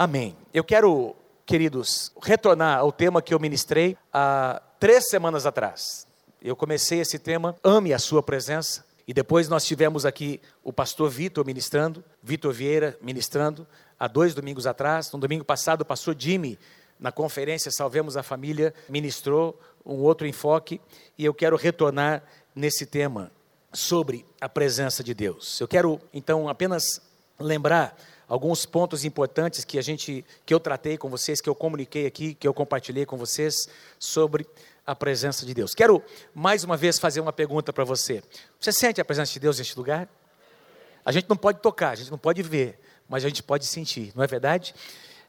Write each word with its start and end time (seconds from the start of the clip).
Amém. 0.00 0.34
Eu 0.54 0.64
quero, 0.64 1.14
queridos, 1.44 2.10
retornar 2.22 2.78
ao 2.78 2.90
tema 2.90 3.20
que 3.20 3.34
eu 3.34 3.38
ministrei 3.38 3.98
há 4.10 4.62
três 4.78 5.10
semanas 5.10 5.44
atrás. 5.44 6.06
Eu 6.40 6.56
comecei 6.56 7.00
esse 7.00 7.18
tema, 7.18 7.54
Ame 7.62 7.92
a 7.92 7.98
Sua 7.98 8.22
Presença, 8.22 8.82
e 9.06 9.12
depois 9.12 9.46
nós 9.46 9.66
tivemos 9.66 10.06
aqui 10.06 10.40
o 10.64 10.72
pastor 10.72 11.10
Vitor 11.10 11.44
ministrando, 11.44 12.02
Vitor 12.22 12.50
Vieira 12.50 12.96
ministrando, 13.02 13.66
há 13.98 14.08
dois 14.08 14.34
domingos 14.34 14.66
atrás. 14.66 15.12
No 15.12 15.18
domingo 15.18 15.44
passado, 15.44 15.82
o 15.82 15.84
pastor 15.84 16.16
Jimmy, 16.18 16.58
na 16.98 17.12
conferência 17.12 17.70
Salvemos 17.70 18.16
a 18.16 18.22
Família, 18.22 18.72
ministrou 18.88 19.60
um 19.84 19.96
outro 19.96 20.26
enfoque, 20.26 20.80
e 21.18 21.26
eu 21.26 21.34
quero 21.34 21.56
retornar 21.56 22.22
nesse 22.54 22.86
tema 22.86 23.30
sobre 23.70 24.24
a 24.40 24.48
presença 24.48 25.04
de 25.04 25.12
Deus. 25.12 25.60
Eu 25.60 25.68
quero, 25.68 26.00
então, 26.10 26.48
apenas 26.48 27.02
lembrar 27.38 27.94
alguns 28.30 28.64
pontos 28.64 29.04
importantes 29.04 29.64
que 29.64 29.76
a 29.76 29.82
gente 29.82 30.24
que 30.46 30.54
eu 30.54 30.60
tratei 30.60 30.96
com 30.96 31.08
vocês, 31.08 31.40
que 31.40 31.48
eu 31.48 31.54
comuniquei 31.54 32.06
aqui, 32.06 32.32
que 32.32 32.46
eu 32.46 32.54
compartilhei 32.54 33.04
com 33.04 33.16
vocês 33.16 33.68
sobre 33.98 34.46
a 34.86 34.94
presença 34.94 35.44
de 35.44 35.52
Deus. 35.52 35.74
Quero 35.74 36.00
mais 36.32 36.62
uma 36.62 36.76
vez 36.76 36.96
fazer 36.96 37.20
uma 37.20 37.32
pergunta 37.32 37.72
para 37.72 37.82
você. 37.82 38.22
Você 38.60 38.72
sente 38.72 39.00
a 39.00 39.04
presença 39.04 39.32
de 39.32 39.40
Deus 39.40 39.58
neste 39.58 39.76
lugar? 39.76 40.08
A 41.04 41.10
gente 41.10 41.28
não 41.28 41.36
pode 41.36 41.58
tocar, 41.58 41.90
a 41.90 41.94
gente 41.96 42.08
não 42.08 42.18
pode 42.18 42.40
ver, 42.40 42.78
mas 43.08 43.24
a 43.24 43.28
gente 43.28 43.42
pode 43.42 43.66
sentir, 43.66 44.12
não 44.14 44.22
é 44.22 44.28
verdade? 44.28 44.76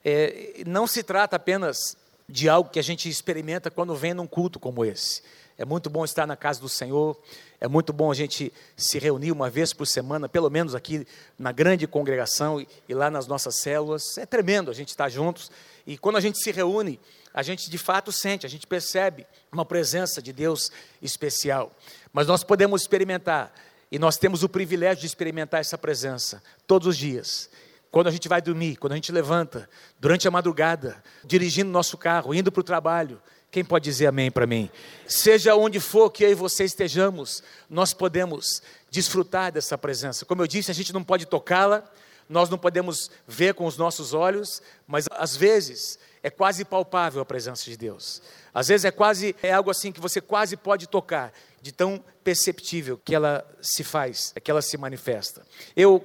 É, 0.06 0.64
não 0.68 0.86
se 0.86 1.02
trata 1.02 1.36
apenas 1.36 1.98
de 2.30 2.48
algo 2.48 2.70
que 2.70 2.78
a 2.78 2.84
gente 2.84 3.10
experimenta 3.10 3.72
quando 3.72 3.96
vem 3.96 4.14
num 4.14 4.28
culto 4.28 4.60
como 4.60 4.86
esse. 4.86 5.24
É 5.62 5.66
muito 5.66 5.92
bom 5.92 6.04
estar 6.04 6.26
na 6.26 6.36
casa 6.36 6.60
do 6.60 6.68
Senhor, 6.68 7.16
é 7.60 7.68
muito 7.68 7.94
bom 7.94 8.10
a 8.10 8.16
gente 8.16 8.52
se 8.76 8.98
reunir 8.98 9.32
uma 9.32 9.48
vez 9.48 9.74
por 9.74 9.86
semana, 9.86 10.28
pelo 10.28 10.50
menos 10.50 10.74
aqui 10.74 11.06
na 11.38 11.52
grande 11.52 11.86
congregação 11.86 12.60
e, 12.60 12.94
lá 12.96 13.12
nas 13.12 13.28
nossas 13.28 13.58
células. 13.58 14.18
É 14.18 14.26
tremendo 14.26 14.72
a 14.72 14.74
gente 14.74 14.88
estar 14.88 15.08
juntos. 15.08 15.52
E 15.86 16.00
quando 16.00 16.16
a 16.16 16.20
gente 16.20 16.40
se 16.40 16.52
reúne, 16.52 17.00
a 17.32 17.44
gente 17.44 17.70
de 17.70 17.78
fato 17.78 18.12
sente, 18.12 18.44
a 18.44 18.50
gente 18.50 18.66
percebe 18.66 19.24
uma 19.52 19.64
presença 19.64 20.20
de 20.20 20.34
Deus 20.34 20.72
especial. 21.00 21.72
Mas 22.12 22.26
nós 22.26 22.44
podemos 22.44 22.82
experimentar, 22.82 23.54
e 23.92 24.00
nós 24.00 24.18
temos 24.18 24.42
o 24.42 24.50
privilégio 24.50 25.02
de 25.02 25.06
experimentar 25.06 25.62
essa 25.62 25.78
presença 25.78 26.42
todos 26.66 26.88
os 26.88 26.98
dias. 26.98 27.52
Quando 27.92 28.08
a 28.08 28.12
gente 28.12 28.28
vai 28.28 28.42
dormir, 28.42 28.78
quando 28.78 28.94
a 28.94 28.96
gente 28.96 29.12
levanta, 29.12 29.70
durante 30.00 30.28
a 30.28 30.32
madrugada, 30.32 31.04
dirigindo 31.24 31.70
nosso 31.70 32.00
carro, 32.00 32.34
indo 32.34 32.52
para 32.52 32.62
o 32.62 32.64
trabalho, 32.64 33.22
quem 33.52 33.66
pode 33.66 33.84
dizer 33.84 34.08
amém 34.08 34.32
para 34.32 34.48
mim? 34.48 34.70
Seja 35.06 35.56
onde 35.56 35.82
for 35.82 36.10
que 36.10 36.24
eu 36.24 36.32
e 36.32 36.34
você 36.34 36.64
estejamos, 36.64 37.44
nós 37.70 37.94
podemos 37.94 38.62
desfrutar 38.90 39.52
dessa 39.52 39.78
presença. 39.78 40.26
Como 40.26 40.42
eu 40.42 40.48
disse, 40.48 40.72
a 40.72 40.74
gente 40.74 40.94
não 40.94 41.04
pode 41.04 41.26
tocá-la, 41.26 41.84
nós 42.30 42.50
não 42.50 42.58
podemos 42.58 43.12
ver 43.28 43.54
com 43.54 43.66
os 43.66 43.76
nossos 43.76 44.14
olhos, 44.14 44.62
mas 44.88 45.06
às 45.12 45.36
vezes 45.36 46.00
é 46.24 46.30
quase 46.30 46.64
palpável 46.64 47.22
a 47.22 47.26
presença 47.26 47.66
de 47.66 47.76
Deus. 47.76 48.22
Às 48.54 48.70
vezes 48.70 48.86
é 48.86 48.92
quase 48.92 49.36
é 49.44 49.52
algo 49.52 49.70
assim 49.70 49.92
que 49.92 50.00
você 50.00 50.22
quase 50.22 50.56
pode 50.56 50.88
tocar, 50.88 51.34
de 51.62 51.74
tão 51.74 52.02
perceptível 52.24 52.98
que 53.04 53.14
ela 53.14 53.46
se 53.62 53.84
faz, 53.84 54.34
que 54.42 54.50
ela 54.50 54.62
se 54.62 54.78
manifesta. 54.78 55.46
Eu 55.76 56.02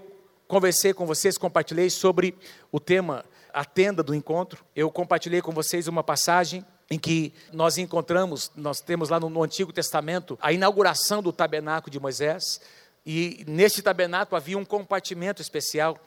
conversei 0.49 0.93
com 0.93 1.07
vocês, 1.07 1.39
compartilhei 1.39 1.91
sobre 1.91 2.37
o 2.73 2.81
tema 2.81 3.25
a 3.53 3.65
tenda 3.65 4.03
do 4.03 4.15
encontro. 4.15 4.65
Eu 4.75 4.91
compartilhei 4.91 5.41
com 5.41 5.53
vocês 5.53 5.87
uma 5.87 6.03
passagem 6.03 6.65
em 6.91 6.99
que 6.99 7.33
nós 7.53 7.79
encontramos, 7.79 8.51
nós 8.55 8.81
temos 8.81 9.09
lá 9.09 9.19
no, 9.19 9.29
no, 9.29 9.43
Antigo 9.43 9.73
Testamento, 9.73 10.39
a 10.41 10.53
inauguração 10.53 11.23
do 11.23 11.33
tabernáculo 11.33 11.91
de 11.91 11.99
Moisés, 11.99 12.61
e 13.05 13.45
nesse 13.47 13.83
tabernáculo 13.83 14.37
havia 14.37 14.59
um 14.59 14.65
compartimento 14.65 15.43
especial 15.43 15.99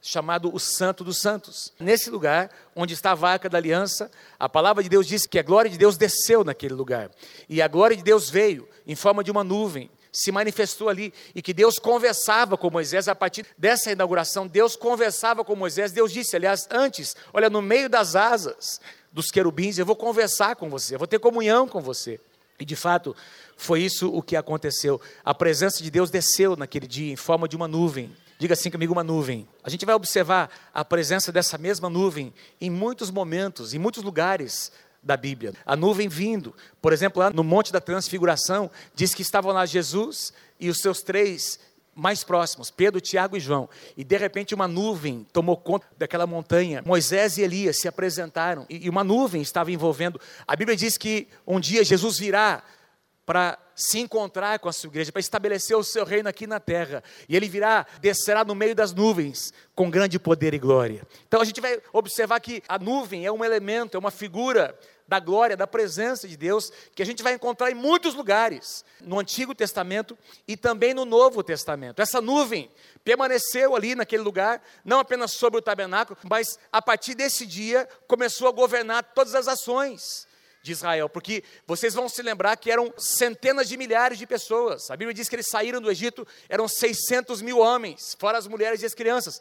chamado 0.00 0.54
o 0.54 0.60
Santo 0.60 1.02
dos 1.02 1.18
Santos. 1.18 1.72
Nesse 1.78 2.08
lugar, 2.08 2.50
onde 2.74 2.94
estava 2.94 3.28
a 3.28 3.32
arca 3.32 3.48
da 3.48 3.58
aliança, 3.58 4.10
a 4.38 4.48
palavra 4.48 4.82
de 4.82 4.88
Deus 4.88 5.06
diz 5.06 5.26
que 5.26 5.38
a 5.38 5.42
glória 5.42 5.70
de 5.70 5.76
Deus 5.76 5.96
desceu 5.96 6.44
naquele 6.44 6.74
lugar, 6.74 7.10
e 7.48 7.60
a 7.60 7.68
glória 7.68 7.96
de 7.96 8.02
Deus 8.02 8.30
veio 8.30 8.68
em 8.86 8.94
forma 8.94 9.24
de 9.24 9.30
uma 9.30 9.42
nuvem, 9.42 9.90
se 10.10 10.32
manifestou 10.32 10.88
ali 10.88 11.12
e 11.34 11.42
que 11.42 11.52
Deus 11.52 11.78
conversava 11.78 12.56
com 12.56 12.70
Moisés 12.70 13.08
a 13.08 13.14
partir 13.14 13.46
dessa 13.56 13.92
inauguração. 13.92 14.46
Deus 14.46 14.74
conversava 14.74 15.44
com 15.44 15.54
Moisés. 15.54 15.92
Deus 15.92 16.12
disse, 16.12 16.34
aliás, 16.34 16.66
antes, 16.70 17.14
olha, 17.32 17.50
no 17.50 17.62
meio 17.62 17.88
das 17.88 18.16
asas 18.16 18.80
dos 19.18 19.32
querubins, 19.32 19.78
eu 19.78 19.84
vou 19.84 19.96
conversar 19.96 20.54
com 20.54 20.70
você, 20.70 20.94
eu 20.94 20.98
vou 20.98 21.08
ter 21.08 21.18
comunhão 21.18 21.66
com 21.66 21.80
você. 21.80 22.20
E 22.56 22.64
de 22.64 22.76
fato, 22.76 23.16
foi 23.56 23.82
isso 23.82 24.08
o 24.08 24.22
que 24.22 24.36
aconteceu. 24.36 25.00
A 25.24 25.34
presença 25.34 25.82
de 25.82 25.90
Deus 25.90 26.08
desceu 26.08 26.54
naquele 26.54 26.86
dia 26.86 27.12
em 27.12 27.16
forma 27.16 27.48
de 27.48 27.56
uma 27.56 27.66
nuvem. 27.66 28.14
Diga 28.38 28.54
assim 28.54 28.70
comigo, 28.70 28.92
uma 28.92 29.02
nuvem. 29.02 29.48
A 29.64 29.70
gente 29.70 29.84
vai 29.84 29.96
observar 29.96 30.48
a 30.72 30.84
presença 30.84 31.32
dessa 31.32 31.58
mesma 31.58 31.90
nuvem 31.90 32.32
em 32.60 32.70
muitos 32.70 33.10
momentos, 33.10 33.74
em 33.74 33.78
muitos 33.78 34.04
lugares 34.04 34.70
da 35.02 35.16
Bíblia. 35.16 35.52
A 35.66 35.74
nuvem 35.74 36.08
vindo, 36.08 36.54
por 36.80 36.92
exemplo, 36.92 37.20
lá 37.20 37.30
no 37.30 37.42
Monte 37.42 37.72
da 37.72 37.80
Transfiguração, 37.80 38.70
diz 38.94 39.14
que 39.14 39.22
estavam 39.22 39.50
lá 39.50 39.66
Jesus 39.66 40.32
e 40.60 40.70
os 40.70 40.78
seus 40.78 41.02
três 41.02 41.58
mais 41.98 42.22
próximos, 42.22 42.70
Pedro, 42.70 43.00
Tiago 43.00 43.36
e 43.36 43.40
João. 43.40 43.68
E 43.96 44.04
de 44.04 44.16
repente 44.16 44.54
uma 44.54 44.68
nuvem 44.68 45.26
tomou 45.32 45.56
conta 45.56 45.86
daquela 45.98 46.26
montanha. 46.26 46.80
Moisés 46.86 47.36
e 47.36 47.42
Elias 47.42 47.80
se 47.80 47.88
apresentaram 47.88 48.64
e 48.70 48.88
uma 48.88 49.02
nuvem 49.02 49.42
estava 49.42 49.72
envolvendo. 49.72 50.20
A 50.46 50.54
Bíblia 50.54 50.76
diz 50.76 50.96
que 50.96 51.26
um 51.44 51.58
dia 51.58 51.82
Jesus 51.82 52.18
virá 52.18 52.62
para 53.26 53.58
se 53.74 53.98
encontrar 53.98 54.58
com 54.58 54.68
a 54.68 54.72
sua 54.72 54.88
igreja, 54.88 55.12
para 55.12 55.20
estabelecer 55.20 55.76
o 55.76 55.84
seu 55.84 56.04
reino 56.04 56.28
aqui 56.28 56.46
na 56.46 56.58
terra. 56.58 57.02
E 57.28 57.36
ele 57.36 57.48
virá, 57.48 57.84
descerá 58.00 58.44
no 58.44 58.54
meio 58.54 58.74
das 58.74 58.94
nuvens, 58.94 59.52
com 59.74 59.90
grande 59.90 60.18
poder 60.18 60.54
e 60.54 60.58
glória. 60.58 61.02
Então 61.26 61.40
a 61.40 61.44
gente 61.44 61.60
vai 61.60 61.78
observar 61.92 62.40
que 62.40 62.62
a 62.66 62.78
nuvem 62.78 63.26
é 63.26 63.32
um 63.32 63.44
elemento, 63.44 63.96
é 63.96 64.00
uma 64.00 64.10
figura 64.10 64.74
da 65.08 65.18
glória, 65.18 65.56
da 65.56 65.66
presença 65.66 66.28
de 66.28 66.36
Deus, 66.36 66.70
que 66.94 67.02
a 67.02 67.06
gente 67.06 67.22
vai 67.22 67.32
encontrar 67.32 67.70
em 67.70 67.74
muitos 67.74 68.14
lugares, 68.14 68.84
no 69.00 69.18
Antigo 69.18 69.54
Testamento 69.54 70.16
e 70.46 70.54
também 70.56 70.92
no 70.92 71.06
Novo 71.06 71.42
Testamento. 71.42 72.00
Essa 72.00 72.20
nuvem 72.20 72.70
permaneceu 73.02 73.74
ali 73.74 73.94
naquele 73.94 74.22
lugar, 74.22 74.62
não 74.84 75.00
apenas 75.00 75.32
sobre 75.32 75.58
o 75.58 75.62
tabernáculo, 75.62 76.18
mas 76.28 76.58
a 76.70 76.82
partir 76.82 77.14
desse 77.14 77.46
dia 77.46 77.88
começou 78.06 78.46
a 78.46 78.52
governar 78.52 79.02
todas 79.14 79.34
as 79.34 79.48
ações 79.48 80.28
de 80.60 80.72
Israel, 80.72 81.08
porque 81.08 81.42
vocês 81.66 81.94
vão 81.94 82.08
se 82.08 82.20
lembrar 82.20 82.56
que 82.56 82.70
eram 82.70 82.92
centenas 82.98 83.68
de 83.68 83.76
milhares 83.76 84.18
de 84.18 84.26
pessoas. 84.26 84.90
A 84.90 84.96
Bíblia 84.96 85.14
diz 85.14 85.28
que 85.28 85.36
eles 85.36 85.48
saíram 85.48 85.80
do 85.80 85.90
Egito, 85.90 86.26
eram 86.48 86.68
600 86.68 87.40
mil 87.40 87.58
homens, 87.58 88.14
fora 88.18 88.36
as 88.36 88.46
mulheres 88.46 88.82
e 88.82 88.86
as 88.86 88.94
crianças. 88.94 89.40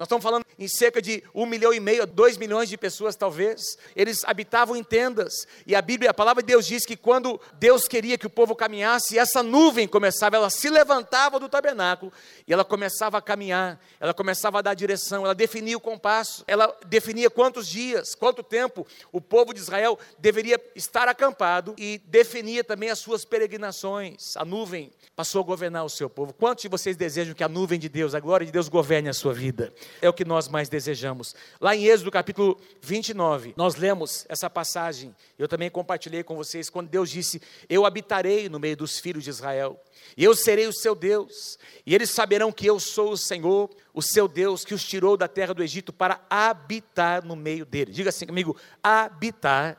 Nós 0.00 0.06
estamos 0.06 0.22
falando 0.22 0.46
em 0.58 0.66
cerca 0.66 1.02
de 1.02 1.22
um 1.34 1.44
milhão 1.44 1.74
e 1.74 1.78
meio, 1.78 2.06
dois 2.06 2.38
milhões 2.38 2.70
de 2.70 2.78
pessoas, 2.78 3.16
talvez. 3.16 3.76
Eles 3.94 4.24
habitavam 4.24 4.74
em 4.74 4.82
tendas. 4.82 5.46
E 5.66 5.74
a 5.74 5.82
Bíblia, 5.82 6.10
a 6.10 6.14
palavra 6.14 6.42
de 6.42 6.46
Deus 6.46 6.66
diz 6.66 6.86
que 6.86 6.96
quando 6.96 7.38
Deus 7.58 7.86
queria 7.86 8.16
que 8.16 8.26
o 8.26 8.30
povo 8.30 8.56
caminhasse, 8.56 9.18
essa 9.18 9.42
nuvem 9.42 9.86
começava, 9.86 10.36
ela 10.36 10.48
se 10.48 10.70
levantava 10.70 11.38
do 11.38 11.50
tabernáculo 11.50 12.10
e 12.48 12.52
ela 12.52 12.64
começava 12.64 13.18
a 13.18 13.20
caminhar, 13.20 13.78
ela 14.00 14.14
começava 14.14 14.60
a 14.60 14.62
dar 14.62 14.72
direção, 14.72 15.26
ela 15.26 15.34
definia 15.34 15.76
o 15.76 15.80
compasso, 15.80 16.44
ela 16.46 16.74
definia 16.86 17.28
quantos 17.28 17.68
dias, 17.68 18.14
quanto 18.14 18.42
tempo 18.42 18.86
o 19.12 19.20
povo 19.20 19.52
de 19.52 19.60
Israel 19.60 19.98
deveria 20.18 20.58
estar 20.74 21.08
acampado 21.08 21.74
e 21.76 22.00
definia 22.06 22.64
também 22.64 22.88
as 22.88 23.00
suas 23.00 23.26
peregrinações. 23.26 24.34
A 24.34 24.46
nuvem 24.46 24.90
passou 25.14 25.42
a 25.42 25.44
governar 25.44 25.84
o 25.84 25.90
seu 25.90 26.08
povo. 26.08 26.32
Quantos 26.32 26.62
de 26.62 26.68
vocês 26.68 26.96
desejam 26.96 27.34
que 27.34 27.44
a 27.44 27.48
nuvem 27.50 27.78
de 27.78 27.90
Deus, 27.90 28.14
a 28.14 28.20
glória 28.20 28.46
de 28.46 28.50
Deus, 28.50 28.66
governe 28.66 29.10
a 29.10 29.12
sua 29.12 29.34
vida? 29.34 29.70
É 30.00 30.08
o 30.08 30.12
que 30.12 30.24
nós 30.24 30.48
mais 30.48 30.68
desejamos. 30.68 31.34
Lá 31.60 31.74
em 31.74 31.86
Êxodo 31.86 32.10
capítulo 32.10 32.60
29, 32.80 33.54
nós 33.56 33.76
lemos 33.76 34.24
essa 34.28 34.48
passagem. 34.50 35.14
Eu 35.38 35.48
também 35.48 35.70
compartilhei 35.70 36.22
com 36.22 36.36
vocês 36.36 36.70
quando 36.70 36.88
Deus 36.88 37.10
disse: 37.10 37.40
Eu 37.68 37.84
habitarei 37.86 38.48
no 38.48 38.58
meio 38.58 38.76
dos 38.76 38.98
filhos 38.98 39.24
de 39.24 39.30
Israel, 39.30 39.80
e 40.16 40.24
eu 40.24 40.34
serei 40.34 40.66
o 40.66 40.72
seu 40.72 40.94
Deus, 40.94 41.58
e 41.86 41.94
eles 41.94 42.10
saberão 42.10 42.52
que 42.52 42.66
eu 42.66 42.78
sou 42.80 43.12
o 43.12 43.16
Senhor, 43.16 43.70
o 43.92 44.02
seu 44.02 44.26
Deus, 44.26 44.64
que 44.64 44.74
os 44.74 44.84
tirou 44.84 45.16
da 45.16 45.28
terra 45.28 45.54
do 45.54 45.62
Egito 45.62 45.92
para 45.92 46.20
habitar 46.28 47.24
no 47.24 47.36
meio 47.36 47.64
deles. 47.64 47.94
Diga 47.94 48.10
assim 48.10 48.26
comigo: 48.26 48.56
habitar 48.82 49.76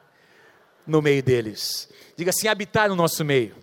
no 0.85 1.01
meio 1.01 1.23
deles. 1.23 1.89
Diga 2.15 2.29
assim: 2.29 2.47
habitar 2.47 2.89
no 2.89 2.95
nosso 2.95 3.23
meio. 3.23 3.55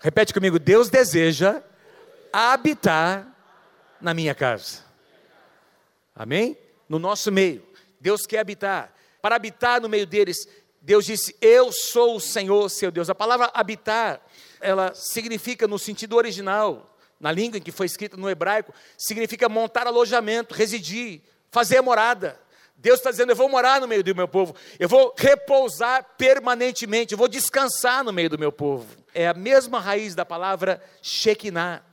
Repete 0.00 0.34
comigo: 0.34 0.58
Deus 0.58 0.88
deseja 0.88 1.62
habitar 2.32 3.26
na 4.00 4.14
minha 4.14 4.34
casa. 4.34 4.80
Amém? 6.14 6.56
No 6.88 6.98
nosso 6.98 7.30
meio. 7.32 7.62
Deus 8.00 8.26
quer 8.26 8.38
habitar. 8.38 8.92
Para 9.20 9.36
habitar 9.36 9.80
no 9.80 9.88
meio 9.88 10.06
deles, 10.06 10.46
Deus 10.80 11.06
disse: 11.06 11.36
Eu 11.40 11.70
sou 11.72 12.16
o 12.16 12.20
Senhor, 12.20 12.68
seu 12.68 12.90
Deus. 12.90 13.08
A 13.08 13.14
palavra 13.14 13.50
habitar, 13.54 14.20
ela 14.60 14.92
significa 14.94 15.68
no 15.68 15.78
sentido 15.78 16.16
original, 16.16 16.96
na 17.20 17.30
língua 17.30 17.58
em 17.58 17.62
que 17.62 17.70
foi 17.70 17.86
escrita 17.86 18.16
no 18.16 18.28
hebraico, 18.28 18.74
significa 18.98 19.48
montar 19.48 19.86
alojamento, 19.86 20.54
residir, 20.54 21.22
fazer 21.50 21.80
morada. 21.80 22.38
Deus 22.76 22.98
está 22.98 23.12
dizendo: 23.12 23.30
Eu 23.30 23.36
vou 23.36 23.48
morar 23.48 23.80
no 23.80 23.86
meio 23.86 24.02
do 24.02 24.14
meu 24.14 24.26
povo, 24.26 24.56
eu 24.78 24.88
vou 24.88 25.14
repousar 25.16 26.04
permanentemente, 26.18 27.12
eu 27.12 27.18
vou 27.18 27.28
descansar 27.28 28.02
no 28.02 28.12
meio 28.12 28.28
do 28.28 28.38
meu 28.38 28.50
povo. 28.50 28.86
É 29.14 29.28
a 29.28 29.34
mesma 29.34 29.78
raiz 29.78 30.16
da 30.16 30.24
palavra 30.24 30.82
Shekinah. 31.00 31.84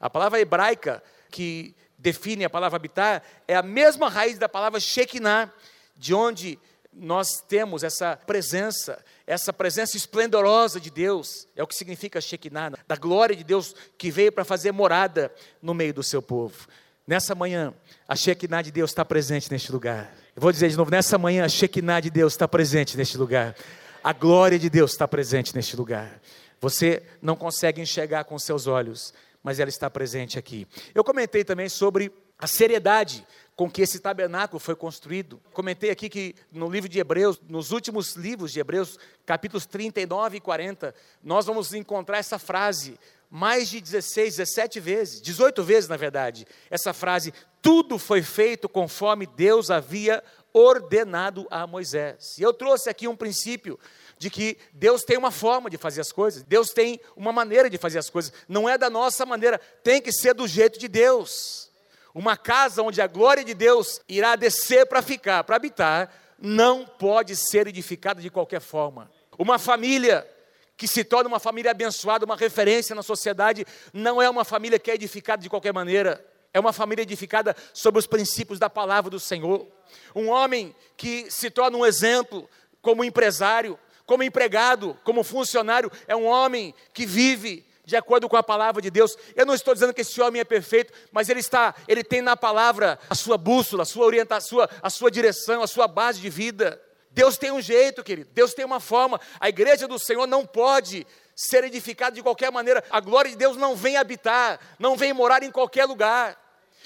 A 0.00 0.08
palavra 0.08 0.40
hebraica 0.40 1.02
que 1.30 1.74
define 1.98 2.44
a 2.44 2.50
palavra 2.50 2.76
habitar 2.76 3.22
é 3.46 3.56
a 3.56 3.62
mesma 3.62 4.08
raiz 4.08 4.38
da 4.38 4.48
palavra 4.48 4.78
Shekinah, 4.78 5.52
de 5.96 6.14
onde 6.14 6.58
nós 6.92 7.40
temos 7.46 7.82
essa 7.82 8.16
presença, 8.16 9.04
essa 9.26 9.52
presença 9.52 9.96
esplendorosa 9.96 10.80
de 10.80 10.90
Deus, 10.90 11.46
é 11.54 11.62
o 11.62 11.66
que 11.66 11.74
significa 11.74 12.20
Shekinah, 12.20 12.72
da 12.86 12.96
glória 12.96 13.36
de 13.36 13.44
Deus 13.44 13.74
que 13.96 14.10
veio 14.10 14.32
para 14.32 14.44
fazer 14.44 14.72
morada 14.72 15.32
no 15.60 15.74
meio 15.74 15.92
do 15.92 16.02
seu 16.02 16.22
povo. 16.22 16.66
Nessa 17.06 17.34
manhã, 17.34 17.72
a 18.06 18.14
Shekinah 18.14 18.62
de 18.62 18.70
Deus 18.70 18.90
está 18.90 19.04
presente 19.04 19.50
neste 19.50 19.72
lugar. 19.72 20.12
Eu 20.36 20.42
vou 20.42 20.52
dizer 20.52 20.68
de 20.68 20.76
novo, 20.76 20.90
nessa 20.90 21.16
manhã, 21.16 21.44
a 21.44 21.48
Shekinah 21.48 22.00
de 22.00 22.10
Deus 22.10 22.34
está 22.34 22.46
presente 22.46 22.96
neste 22.96 23.16
lugar. 23.16 23.56
A 24.04 24.12
glória 24.12 24.58
de 24.58 24.68
Deus 24.68 24.92
está 24.92 25.08
presente 25.08 25.54
neste 25.54 25.74
lugar. 25.74 26.20
Você 26.60 27.02
não 27.22 27.36
consegue 27.36 27.80
enxergar 27.80 28.24
com 28.24 28.38
seus 28.38 28.66
olhos, 28.66 29.14
mas 29.48 29.58
ela 29.58 29.70
está 29.70 29.88
presente 29.88 30.38
aqui. 30.38 30.68
Eu 30.94 31.02
comentei 31.02 31.42
também 31.42 31.70
sobre 31.70 32.12
a 32.38 32.46
seriedade 32.46 33.26
com 33.56 33.70
que 33.70 33.80
esse 33.80 33.98
tabernáculo 33.98 34.60
foi 34.60 34.76
construído. 34.76 35.40
Comentei 35.54 35.88
aqui 35.88 36.10
que 36.10 36.34
no 36.52 36.70
livro 36.70 36.86
de 36.86 36.98
Hebreus, 36.98 37.40
nos 37.48 37.70
últimos 37.72 38.14
livros 38.14 38.52
de 38.52 38.60
Hebreus, 38.60 38.98
capítulos 39.24 39.64
39 39.64 40.36
e 40.36 40.40
40, 40.40 40.94
nós 41.24 41.46
vamos 41.46 41.72
encontrar 41.72 42.18
essa 42.18 42.38
frase 42.38 43.00
mais 43.30 43.70
de 43.70 43.80
16, 43.80 44.36
17 44.36 44.80
vezes, 44.80 45.22
18 45.22 45.64
vezes 45.64 45.88
na 45.88 45.96
verdade. 45.96 46.46
Essa 46.68 46.92
frase: 46.92 47.32
tudo 47.62 47.98
foi 47.98 48.20
feito 48.20 48.68
conforme 48.68 49.26
Deus 49.26 49.70
havia 49.70 50.22
ordenado 50.52 51.46
a 51.50 51.66
Moisés. 51.66 52.36
E 52.38 52.42
eu 52.42 52.52
trouxe 52.52 52.88
aqui 52.88 53.06
um 53.06 53.16
princípio 53.16 53.78
de 54.18 54.30
que 54.30 54.58
Deus 54.72 55.04
tem 55.04 55.16
uma 55.16 55.30
forma 55.30 55.70
de 55.70 55.76
fazer 55.76 56.00
as 56.00 56.10
coisas, 56.10 56.42
Deus 56.42 56.70
tem 56.70 57.00
uma 57.16 57.32
maneira 57.32 57.70
de 57.70 57.78
fazer 57.78 57.98
as 57.98 58.10
coisas, 58.10 58.32
não 58.48 58.68
é 58.68 58.76
da 58.76 58.90
nossa 58.90 59.24
maneira, 59.24 59.60
tem 59.82 60.00
que 60.00 60.12
ser 60.12 60.34
do 60.34 60.46
jeito 60.46 60.78
de 60.78 60.88
Deus. 60.88 61.70
Uma 62.14 62.36
casa 62.36 62.82
onde 62.82 63.00
a 63.00 63.06
glória 63.06 63.44
de 63.44 63.54
Deus 63.54 64.00
irá 64.08 64.34
descer 64.34 64.86
para 64.86 65.02
ficar, 65.02 65.44
para 65.44 65.56
habitar, 65.56 66.12
não 66.38 66.84
pode 66.84 67.36
ser 67.36 67.66
edificada 67.66 68.20
de 68.20 68.30
qualquer 68.30 68.60
forma. 68.60 69.10
Uma 69.38 69.58
família 69.58 70.28
que 70.76 70.86
se 70.86 71.04
torna 71.04 71.28
uma 71.28 71.40
família 71.40 71.72
abençoada, 71.72 72.24
uma 72.24 72.36
referência 72.36 72.94
na 72.94 73.02
sociedade, 73.02 73.66
não 73.92 74.22
é 74.22 74.30
uma 74.30 74.44
família 74.44 74.78
que 74.78 74.90
é 74.90 74.94
edificada 74.94 75.42
de 75.42 75.50
qualquer 75.50 75.72
maneira. 75.72 76.24
É 76.52 76.60
uma 76.60 76.72
família 76.72 77.02
edificada 77.02 77.54
sobre 77.72 77.98
os 77.98 78.06
princípios 78.06 78.58
da 78.58 78.70
palavra 78.70 79.10
do 79.10 79.20
Senhor. 79.20 79.66
Um 80.14 80.28
homem 80.28 80.74
que 80.96 81.30
se 81.30 81.50
torna 81.50 81.76
um 81.76 81.86
exemplo 81.86 82.48
como 82.80 83.04
empresário, 83.04 83.78
como 84.06 84.22
empregado, 84.22 84.96
como 85.04 85.22
funcionário, 85.22 85.92
é 86.06 86.16
um 86.16 86.24
homem 86.24 86.74
que 86.94 87.04
vive 87.04 87.66
de 87.84 87.96
acordo 87.96 88.28
com 88.28 88.36
a 88.36 88.42
palavra 88.42 88.82
de 88.82 88.90
Deus. 88.90 89.16
Eu 89.34 89.46
não 89.46 89.54
estou 89.54 89.72
dizendo 89.72 89.94
que 89.94 90.02
esse 90.02 90.20
homem 90.20 90.40
é 90.40 90.44
perfeito, 90.44 90.92
mas 91.10 91.28
ele 91.28 91.40
está, 91.40 91.74
ele 91.86 92.04
tem 92.04 92.20
na 92.20 92.36
palavra 92.36 92.98
a 93.08 93.14
sua 93.14 93.38
bússola, 93.38 93.82
a 93.82 93.86
sua 93.86 94.04
orientação, 94.04 94.66
a 94.82 94.90
sua 94.90 95.10
direção, 95.10 95.62
a 95.62 95.66
sua 95.66 95.88
base 95.88 96.20
de 96.20 96.28
vida. 96.28 96.80
Deus 97.10 97.38
tem 97.38 97.50
um 97.50 97.60
jeito, 97.60 98.04
querido. 98.04 98.28
Deus 98.34 98.52
tem 98.52 98.64
uma 98.64 98.78
forma. 98.78 99.18
A 99.40 99.48
igreja 99.48 99.88
do 99.88 99.98
Senhor 99.98 100.26
não 100.26 100.44
pode 100.46 101.06
ser 101.38 101.62
edificada 101.62 102.16
de 102.16 102.22
qualquer 102.22 102.50
maneira. 102.50 102.82
A 102.90 102.98
glória 102.98 103.30
de 103.30 103.36
Deus 103.36 103.56
não 103.56 103.76
vem 103.76 103.96
habitar, 103.96 104.58
não 104.76 104.96
vem 104.96 105.12
morar 105.12 105.44
em 105.44 105.52
qualquer 105.52 105.84
lugar. 105.84 106.36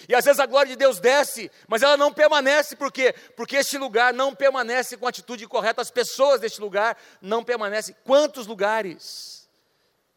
E 0.06 0.14
às 0.14 0.26
vezes 0.26 0.38
a 0.38 0.44
glória 0.44 0.68
de 0.68 0.76
Deus 0.76 1.00
desce, 1.00 1.50
mas 1.66 1.82
ela 1.82 1.96
não 1.96 2.12
permanece, 2.12 2.76
por 2.76 2.92
quê? 2.92 3.14
Porque 3.34 3.56
este 3.56 3.78
lugar 3.78 4.12
não 4.12 4.34
permanece 4.34 4.96
com 4.98 5.06
a 5.06 5.08
atitude 5.08 5.46
correta, 5.46 5.80
as 5.80 5.90
pessoas 5.90 6.40
deste 6.40 6.60
lugar 6.60 6.98
não 7.20 7.42
permanecem. 7.42 7.96
Quantos 8.04 8.46
lugares? 8.46 9.48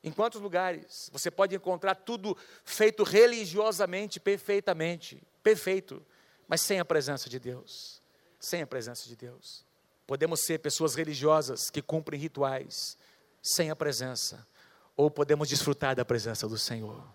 Em 0.04 0.12
quantos 0.12 0.42
lugares 0.42 1.10
você 1.14 1.32
pode 1.32 1.56
encontrar 1.56 1.96
tudo 1.96 2.38
feito 2.66 3.04
religiosamente, 3.04 4.20
perfeitamente, 4.20 5.22
perfeito, 5.42 6.06
mas 6.48 6.62
sem 6.62 6.80
a 6.80 6.86
presença 6.86 7.30
de 7.30 7.40
Deus? 7.40 8.02
Sem 8.38 8.62
a 8.62 8.68
presença 8.68 9.08
de 9.08 9.16
Deus. 9.16 9.64
Podemos 10.06 10.42
ser 10.42 10.60
pessoas 10.60 10.94
religiosas 10.94 11.70
que 11.70 11.82
cumprem 11.82 12.20
rituais 12.20 12.98
sem 13.46 13.70
a 13.70 13.76
presença, 13.76 14.44
ou 14.98 15.12
podemos 15.12 15.48
desfrutar 15.48 15.96
da 15.96 16.04
presença 16.04 16.48
do 16.48 16.58
Senhor. 16.58 17.06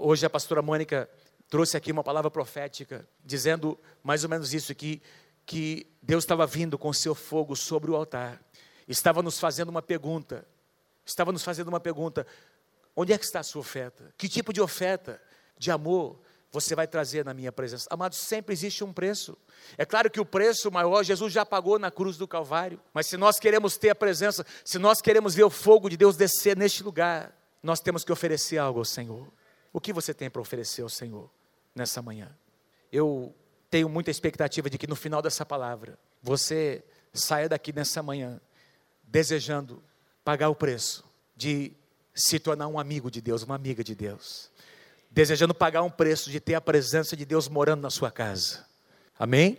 Hoje 0.00 0.26
a 0.26 0.30
pastora 0.30 0.60
Mônica 0.60 1.08
trouxe 1.48 1.76
aqui 1.76 1.92
uma 1.92 2.02
palavra 2.02 2.28
profética, 2.28 3.08
dizendo 3.24 3.78
mais 4.02 4.24
ou 4.24 4.30
menos 4.30 4.52
isso 4.52 4.72
aqui, 4.72 5.00
que 5.46 5.86
Deus 6.02 6.24
estava 6.24 6.44
vindo 6.44 6.76
com 6.76 6.92
seu 6.92 7.14
fogo 7.14 7.54
sobre 7.54 7.88
o 7.88 7.94
altar, 7.94 8.42
estava 8.88 9.22
nos 9.22 9.38
fazendo 9.38 9.68
uma 9.68 9.80
pergunta: 9.80 10.44
estava 11.06 11.30
nos 11.30 11.44
fazendo 11.44 11.68
uma 11.68 11.78
pergunta: 11.78 12.26
onde 12.96 13.12
é 13.12 13.18
que 13.18 13.24
está 13.24 13.38
a 13.38 13.44
sua 13.44 13.60
oferta? 13.60 14.12
Que 14.18 14.28
tipo 14.28 14.52
de 14.52 14.60
oferta 14.60 15.22
de 15.56 15.70
amor 15.70 16.20
você 16.50 16.74
vai 16.74 16.86
trazer 16.86 17.24
na 17.24 17.34
minha 17.34 17.52
presença? 17.52 17.86
Amados, 17.90 18.18
sempre 18.18 18.52
existe 18.54 18.82
um 18.82 18.92
preço. 18.92 19.36
É 19.76 19.84
claro 19.84 20.10
que 20.10 20.20
o 20.20 20.24
preço 20.24 20.70
maior 20.70 21.02
Jesus 21.02 21.32
já 21.32 21.44
pagou 21.44 21.78
na 21.78 21.90
cruz 21.90 22.16
do 22.16 22.26
Calvário, 22.26 22.80
mas 22.92 23.06
se 23.06 23.16
nós 23.16 23.38
queremos 23.38 23.76
ter 23.76 23.90
a 23.90 23.94
presença, 23.94 24.44
se 24.64 24.78
nós 24.78 25.00
queremos 25.00 25.34
ver 25.34 25.44
o 25.44 25.50
fogo 25.50 25.90
de 25.90 25.96
Deus 25.96 26.16
descer 26.16 26.56
neste 26.56 26.82
lugar, 26.82 27.36
nós 27.62 27.80
temos 27.80 28.04
que 28.04 28.12
oferecer 28.12 28.58
algo 28.58 28.78
ao 28.78 28.84
Senhor. 28.84 29.30
O 29.72 29.80
que 29.80 29.92
você 29.92 30.14
tem 30.14 30.30
para 30.30 30.40
oferecer 30.40 30.82
ao 30.82 30.88
Senhor 30.88 31.30
nessa 31.74 32.00
manhã? 32.00 32.34
Eu 32.90 33.34
tenho 33.70 33.88
muita 33.88 34.10
expectativa 34.10 34.70
de 34.70 34.78
que 34.78 34.86
no 34.86 34.96
final 34.96 35.20
dessa 35.20 35.44
palavra 35.44 35.98
você 36.22 36.82
saia 37.12 37.48
daqui 37.48 37.72
nessa 37.72 38.02
manhã 38.02 38.40
desejando 39.02 39.82
pagar 40.24 40.48
o 40.48 40.54
preço 40.54 41.04
de 41.36 41.72
se 42.14 42.38
tornar 42.38 42.66
um 42.68 42.78
amigo 42.78 43.10
de 43.10 43.20
Deus, 43.20 43.42
uma 43.42 43.54
amiga 43.54 43.84
de 43.84 43.94
Deus, 43.94 44.50
desejando 45.10 45.54
pagar 45.54 45.82
um 45.82 45.90
preço 45.90 46.30
de 46.30 46.40
ter 46.40 46.54
a 46.54 46.60
presença 46.60 47.16
de 47.16 47.24
Deus 47.24 47.48
morando 47.48 47.82
na 47.82 47.90
sua 47.90 48.10
casa. 48.10 48.64
Amém? 49.18 49.58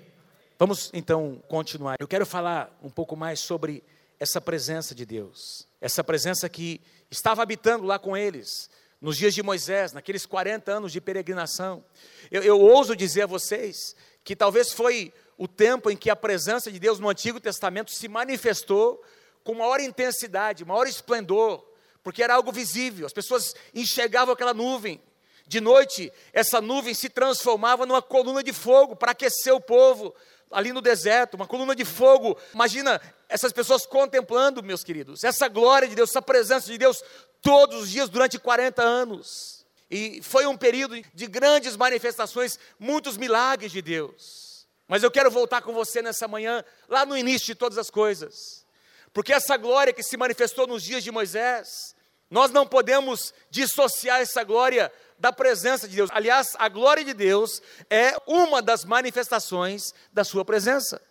Vamos 0.57 0.89
então 0.93 1.41
continuar. 1.47 1.95
Eu 1.99 2.07
quero 2.07 2.25
falar 2.25 2.77
um 2.83 2.89
pouco 2.89 3.15
mais 3.15 3.39
sobre 3.39 3.83
essa 4.19 4.41
presença 4.41 4.93
de 4.93 5.05
Deus, 5.05 5.67
essa 5.79 6.03
presença 6.03 6.49
que 6.49 6.81
estava 7.09 7.41
habitando 7.41 7.85
lá 7.85 7.97
com 7.97 8.15
eles, 8.15 8.69
nos 8.99 9.17
dias 9.17 9.33
de 9.33 9.41
Moisés, 9.41 9.93
naqueles 9.93 10.25
40 10.25 10.71
anos 10.71 10.91
de 10.91 10.99
peregrinação. 10.99 11.83
Eu, 12.29 12.43
eu 12.43 12.59
ouso 12.59 12.95
dizer 12.95 13.21
a 13.21 13.27
vocês 13.27 13.95
que 14.23 14.35
talvez 14.35 14.73
foi 14.73 15.13
o 15.37 15.47
tempo 15.47 15.89
em 15.89 15.95
que 15.95 16.09
a 16.09 16.15
presença 16.15 16.69
de 16.69 16.77
Deus 16.77 16.99
no 16.99 17.09
Antigo 17.09 17.39
Testamento 17.39 17.91
se 17.91 18.09
manifestou 18.09 19.01
com 19.43 19.53
maior 19.53 19.79
intensidade, 19.79 20.65
maior 20.65 20.85
esplendor, 20.85 21.65
porque 22.03 22.21
era 22.21 22.35
algo 22.35 22.51
visível, 22.51 23.05
as 23.05 23.13
pessoas 23.13 23.55
enxergavam 23.73 24.33
aquela 24.33 24.53
nuvem. 24.53 25.01
De 25.49 25.59
noite, 25.59 26.13
essa 26.31 26.61
nuvem 26.61 26.93
se 26.93 27.09
transformava 27.09 27.83
numa 27.83 28.03
coluna 28.03 28.43
de 28.43 28.53
fogo 28.53 28.95
para 28.95 29.13
aquecer 29.13 29.51
o 29.51 29.59
povo 29.59 30.13
ali 30.51 30.71
no 30.71 30.79
deserto, 30.79 31.33
uma 31.33 31.47
coluna 31.47 31.75
de 31.75 31.83
fogo. 31.83 32.37
Imagina 32.53 33.01
essas 33.27 33.51
pessoas 33.51 33.83
contemplando, 33.83 34.61
meus 34.61 34.83
queridos, 34.83 35.23
essa 35.23 35.47
glória 35.47 35.87
de 35.87 35.95
Deus, 35.95 36.11
essa 36.11 36.21
presença 36.21 36.67
de 36.67 36.77
Deus 36.77 37.01
todos 37.41 37.81
os 37.81 37.89
dias 37.89 38.09
durante 38.09 38.37
40 38.37 38.83
anos. 38.83 39.65
E 39.89 40.21
foi 40.21 40.45
um 40.45 40.55
período 40.55 41.01
de 41.15 41.25
grandes 41.25 41.75
manifestações, 41.75 42.59
muitos 42.77 43.17
milagres 43.17 43.71
de 43.71 43.81
Deus. 43.81 44.67
Mas 44.87 45.01
eu 45.01 45.09
quero 45.09 45.31
voltar 45.31 45.63
com 45.63 45.73
você 45.73 45.99
nessa 45.99 46.27
manhã, 46.27 46.63
lá 46.87 47.07
no 47.07 47.17
início 47.17 47.47
de 47.47 47.55
todas 47.55 47.79
as 47.79 47.89
coisas. 47.89 48.63
Porque 49.11 49.33
essa 49.33 49.57
glória 49.57 49.93
que 49.93 50.03
se 50.03 50.15
manifestou 50.15 50.67
nos 50.67 50.83
dias 50.83 51.03
de 51.03 51.09
Moisés, 51.09 51.95
nós 52.29 52.51
não 52.51 52.67
podemos 52.67 53.33
dissociar 53.49 54.21
essa 54.21 54.43
glória 54.43 54.91
da 55.19 55.33
presença 55.33 55.87
de 55.87 55.95
Deus. 55.95 56.09
Aliás, 56.13 56.55
a 56.57 56.69
glória 56.69 57.03
de 57.03 57.13
Deus 57.13 57.61
é 57.89 58.15
uma 58.25 58.61
das 58.61 58.85
manifestações 58.85 59.93
da 60.13 60.23
sua 60.23 60.45
presença. 60.45 61.01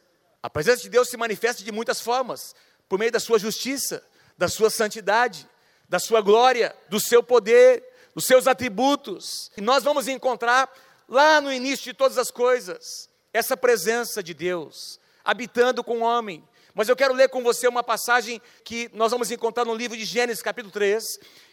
A 0.43 0.49
presença 0.49 0.83
de 0.83 0.88
Deus 0.88 1.09
se 1.09 1.17
manifesta 1.17 1.62
de 1.62 1.71
muitas 1.71 2.00
formas, 2.00 2.55
por 2.88 2.99
meio 2.99 3.12
da 3.12 3.21
sua 3.21 3.38
justiça, 3.38 4.03
da 4.37 4.49
sua 4.49 4.71
santidade, 4.71 5.49
da 5.88 5.99
sua 5.99 6.21
glória, 6.21 6.75
do 6.88 6.99
seu 6.99 7.23
poder, 7.23 7.85
dos 8.15 8.25
seus 8.25 8.47
atributos. 8.47 9.50
E 9.57 9.61
nós 9.61 9.85
vamos 9.85 10.09
encontrar 10.09 10.73
lá 11.09 11.41
no 11.41 11.53
início 11.53 11.85
de 11.85 11.95
todas 11.95 12.19
as 12.19 12.31
coisas 12.31 13.09
essa 13.33 13.57
presença 13.57 14.23
de 14.23 14.33
Deus 14.33 14.99
habitando 15.25 15.85
com 15.85 15.99
o 15.99 16.03
homem, 16.03 16.43
mas 16.75 16.88
eu 16.88 16.97
quero 16.97 17.12
ler 17.12 17.29
com 17.29 17.43
você 17.43 17.69
uma 17.69 17.83
passagem 17.83 18.41
que 18.65 18.88
nós 18.95 19.11
vamos 19.11 19.31
encontrar 19.31 19.65
no 19.65 19.75
livro 19.75 19.97
de 19.97 20.05
Gênesis, 20.05 20.43
capítulo 20.43 20.73
3, 20.73 21.05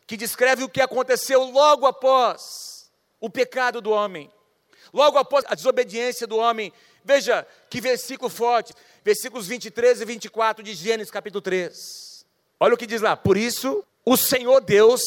que 0.07 0.17
descreve 0.17 0.63
o 0.63 0.69
que 0.69 0.81
aconteceu 0.81 1.43
logo 1.43 1.85
após 1.85 2.91
o 3.19 3.29
pecado 3.29 3.81
do 3.81 3.91
homem, 3.91 4.31
logo 4.93 5.17
após 5.17 5.45
a 5.47 5.55
desobediência 5.55 6.27
do 6.27 6.37
homem. 6.37 6.71
Veja 7.03 7.45
que 7.69 7.81
versículo 7.81 8.29
forte, 8.29 8.73
versículos 9.03 9.47
23 9.47 10.01
e 10.01 10.05
24 10.05 10.63
de 10.63 10.73
Gênesis, 10.73 11.11
capítulo 11.11 11.41
3. 11.41 12.25
Olha 12.59 12.73
o 12.73 12.77
que 12.77 12.87
diz 12.87 13.01
lá: 13.01 13.15
Por 13.15 13.37
isso, 13.37 13.83
o 14.05 14.15
Senhor 14.15 14.61
Deus 14.61 15.01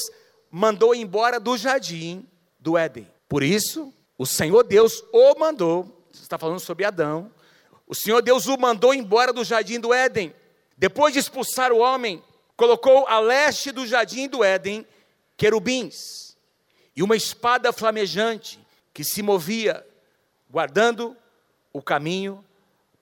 mandou 0.50 0.94
embora 0.94 1.38
do 1.38 1.56
jardim 1.56 2.26
do 2.58 2.76
Éden. 2.76 3.08
Por 3.28 3.42
isso, 3.42 3.92
o 4.16 4.26
Senhor 4.26 4.64
Deus 4.64 5.04
o 5.12 5.38
mandou, 5.38 6.06
está 6.12 6.38
falando 6.38 6.60
sobre 6.60 6.84
Adão, 6.84 7.30
o 7.86 7.94
Senhor 7.94 8.20
Deus 8.20 8.46
o 8.46 8.58
mandou 8.58 8.92
embora 8.92 9.32
do 9.32 9.44
jardim 9.44 9.78
do 9.78 9.94
Éden. 9.94 10.34
Depois 10.76 11.12
de 11.12 11.18
expulsar 11.18 11.72
o 11.72 11.78
homem, 11.78 12.22
colocou 12.58 13.06
a 13.06 13.20
leste 13.20 13.70
do 13.70 13.86
jardim 13.86 14.28
do 14.28 14.42
Éden 14.42 14.84
querubins 15.36 16.36
e 16.94 17.04
uma 17.04 17.14
espada 17.14 17.72
flamejante 17.72 18.58
que 18.92 19.04
se 19.04 19.22
movia 19.22 19.86
guardando 20.50 21.16
o 21.72 21.80
caminho 21.80 22.44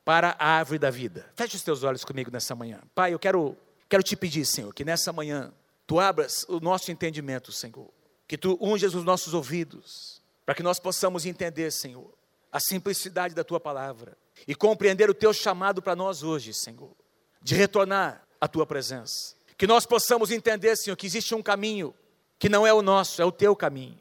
para 0.04 0.36
a 0.38 0.46
árvore 0.46 0.78
da 0.78 0.90
vida. 0.90 1.32
Feche 1.34 1.56
os 1.56 1.62
teus 1.62 1.82
olhos 1.82 2.04
comigo 2.04 2.30
nessa 2.30 2.54
manhã. 2.54 2.82
Pai, 2.94 3.14
eu 3.14 3.18
quero, 3.18 3.56
quero 3.88 4.02
te 4.02 4.14
pedir, 4.14 4.44
Senhor, 4.44 4.74
que 4.74 4.84
nessa 4.84 5.10
manhã 5.10 5.50
tu 5.86 5.98
abras 5.98 6.44
o 6.50 6.60
nosso 6.60 6.92
entendimento, 6.92 7.50
Senhor. 7.50 7.88
Que 8.28 8.36
tu 8.36 8.58
unjas 8.60 8.94
os 8.94 9.04
nossos 9.04 9.32
ouvidos, 9.32 10.20
para 10.44 10.54
que 10.54 10.62
nós 10.62 10.78
possamos 10.78 11.24
entender, 11.24 11.72
Senhor, 11.72 12.12
a 12.52 12.60
simplicidade 12.60 13.34
da 13.34 13.42
tua 13.42 13.58
palavra 13.58 14.18
e 14.46 14.54
compreender 14.54 15.08
o 15.08 15.14
teu 15.14 15.32
chamado 15.32 15.80
para 15.80 15.96
nós 15.96 16.22
hoje, 16.22 16.52
Senhor, 16.52 16.94
de 17.40 17.54
retornar 17.54 18.22
à 18.38 18.46
tua 18.46 18.66
presença. 18.66 19.35
Que 19.56 19.66
nós 19.66 19.86
possamos 19.86 20.30
entender, 20.30 20.76
Senhor, 20.76 20.96
que 20.96 21.06
existe 21.06 21.34
um 21.34 21.42
caminho 21.42 21.94
que 22.38 22.48
não 22.48 22.66
é 22.66 22.72
o 22.72 22.82
nosso, 22.82 23.20
é 23.22 23.24
o 23.24 23.32
teu 23.32 23.56
caminho. 23.56 23.98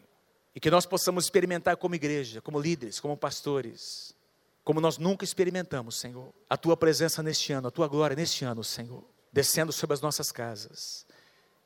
E 0.53 0.59
que 0.59 0.69
nós 0.69 0.85
possamos 0.85 1.25
experimentar 1.25 1.77
como 1.77 1.95
igreja, 1.95 2.41
como 2.41 2.59
líderes, 2.59 2.99
como 2.99 3.15
pastores, 3.17 4.15
como 4.63 4.81
nós 4.81 4.97
nunca 4.97 5.23
experimentamos, 5.23 5.97
Senhor, 5.97 6.33
a 6.49 6.57
tua 6.57 6.75
presença 6.75 7.21
neste 7.21 7.53
ano, 7.53 7.67
a 7.67 7.71
tua 7.71 7.87
glória 7.87 8.15
neste 8.15 8.43
ano, 8.45 8.63
Senhor, 8.63 9.03
descendo 9.31 9.71
sobre 9.71 9.93
as 9.93 10.01
nossas 10.01 10.31
casas 10.31 11.05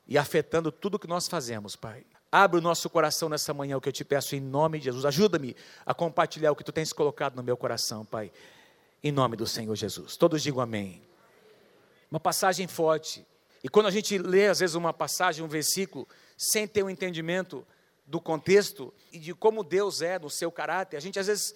e 0.06 0.18
afetando 0.18 0.72
tudo 0.72 0.96
o 0.96 0.98
que 0.98 1.06
nós 1.06 1.28
fazemos, 1.28 1.76
Pai. 1.76 2.04
Abre 2.32 2.58
o 2.58 2.60
nosso 2.60 2.90
coração 2.90 3.28
nessa 3.28 3.54
manhã, 3.54 3.76
o 3.76 3.80
que 3.80 3.88
eu 3.88 3.92
te 3.92 4.04
peço 4.04 4.36
em 4.36 4.40
nome 4.40 4.78
de 4.78 4.84
Jesus. 4.84 5.04
Ajuda-me 5.04 5.56
a 5.86 5.94
compartilhar 5.94 6.52
o 6.52 6.56
que 6.56 6.62
tu 6.62 6.72
tens 6.72 6.92
colocado 6.92 7.36
no 7.36 7.42
meu 7.42 7.56
coração, 7.56 8.04
Pai. 8.04 8.30
Em 9.02 9.10
nome 9.10 9.36
do 9.36 9.46
Senhor 9.46 9.74
Jesus. 9.74 10.16
Todos 10.16 10.42
digam 10.42 10.60
amém. 10.60 11.02
Uma 12.10 12.20
passagem 12.20 12.66
forte. 12.66 13.26
E 13.62 13.68
quando 13.68 13.86
a 13.86 13.90
gente 13.90 14.16
lê, 14.18 14.48
às 14.48 14.60
vezes, 14.60 14.74
uma 14.74 14.92
passagem, 14.92 15.44
um 15.44 15.48
versículo, 15.48 16.08
sem 16.36 16.66
ter 16.66 16.82
um 16.82 16.90
entendimento 16.90 17.66
do 18.06 18.20
contexto 18.20 18.92
e 19.12 19.18
de 19.18 19.34
como 19.34 19.62
Deus 19.62 20.02
é 20.02 20.18
no 20.18 20.30
seu 20.30 20.50
caráter, 20.50 20.96
a 20.96 21.00
gente 21.00 21.18
às 21.18 21.26
vezes 21.26 21.54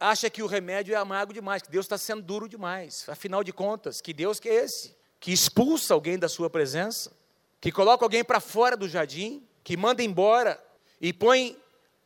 acha 0.00 0.28
que 0.28 0.42
o 0.42 0.46
remédio 0.46 0.94
é 0.94 0.96
amargo 0.96 1.32
demais, 1.32 1.62
que 1.62 1.70
Deus 1.70 1.84
está 1.84 1.96
sendo 1.96 2.22
duro 2.22 2.48
demais. 2.48 3.08
Afinal 3.08 3.44
de 3.44 3.52
contas, 3.52 4.00
que 4.00 4.12
Deus 4.12 4.40
que 4.40 4.48
é 4.48 4.64
esse? 4.64 4.96
Que 5.20 5.32
expulsa 5.32 5.94
alguém 5.94 6.18
da 6.18 6.28
sua 6.28 6.50
presença, 6.50 7.12
que 7.60 7.70
coloca 7.70 8.04
alguém 8.04 8.24
para 8.24 8.40
fora 8.40 8.76
do 8.76 8.88
jardim, 8.88 9.46
que 9.62 9.76
manda 9.76 10.02
embora 10.02 10.62
e 11.00 11.12
põe 11.12 11.56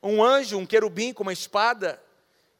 um 0.02 0.22
anjo, 0.22 0.58
um 0.58 0.66
querubim 0.66 1.12
com 1.12 1.22
uma 1.22 1.32
espada, 1.32 2.02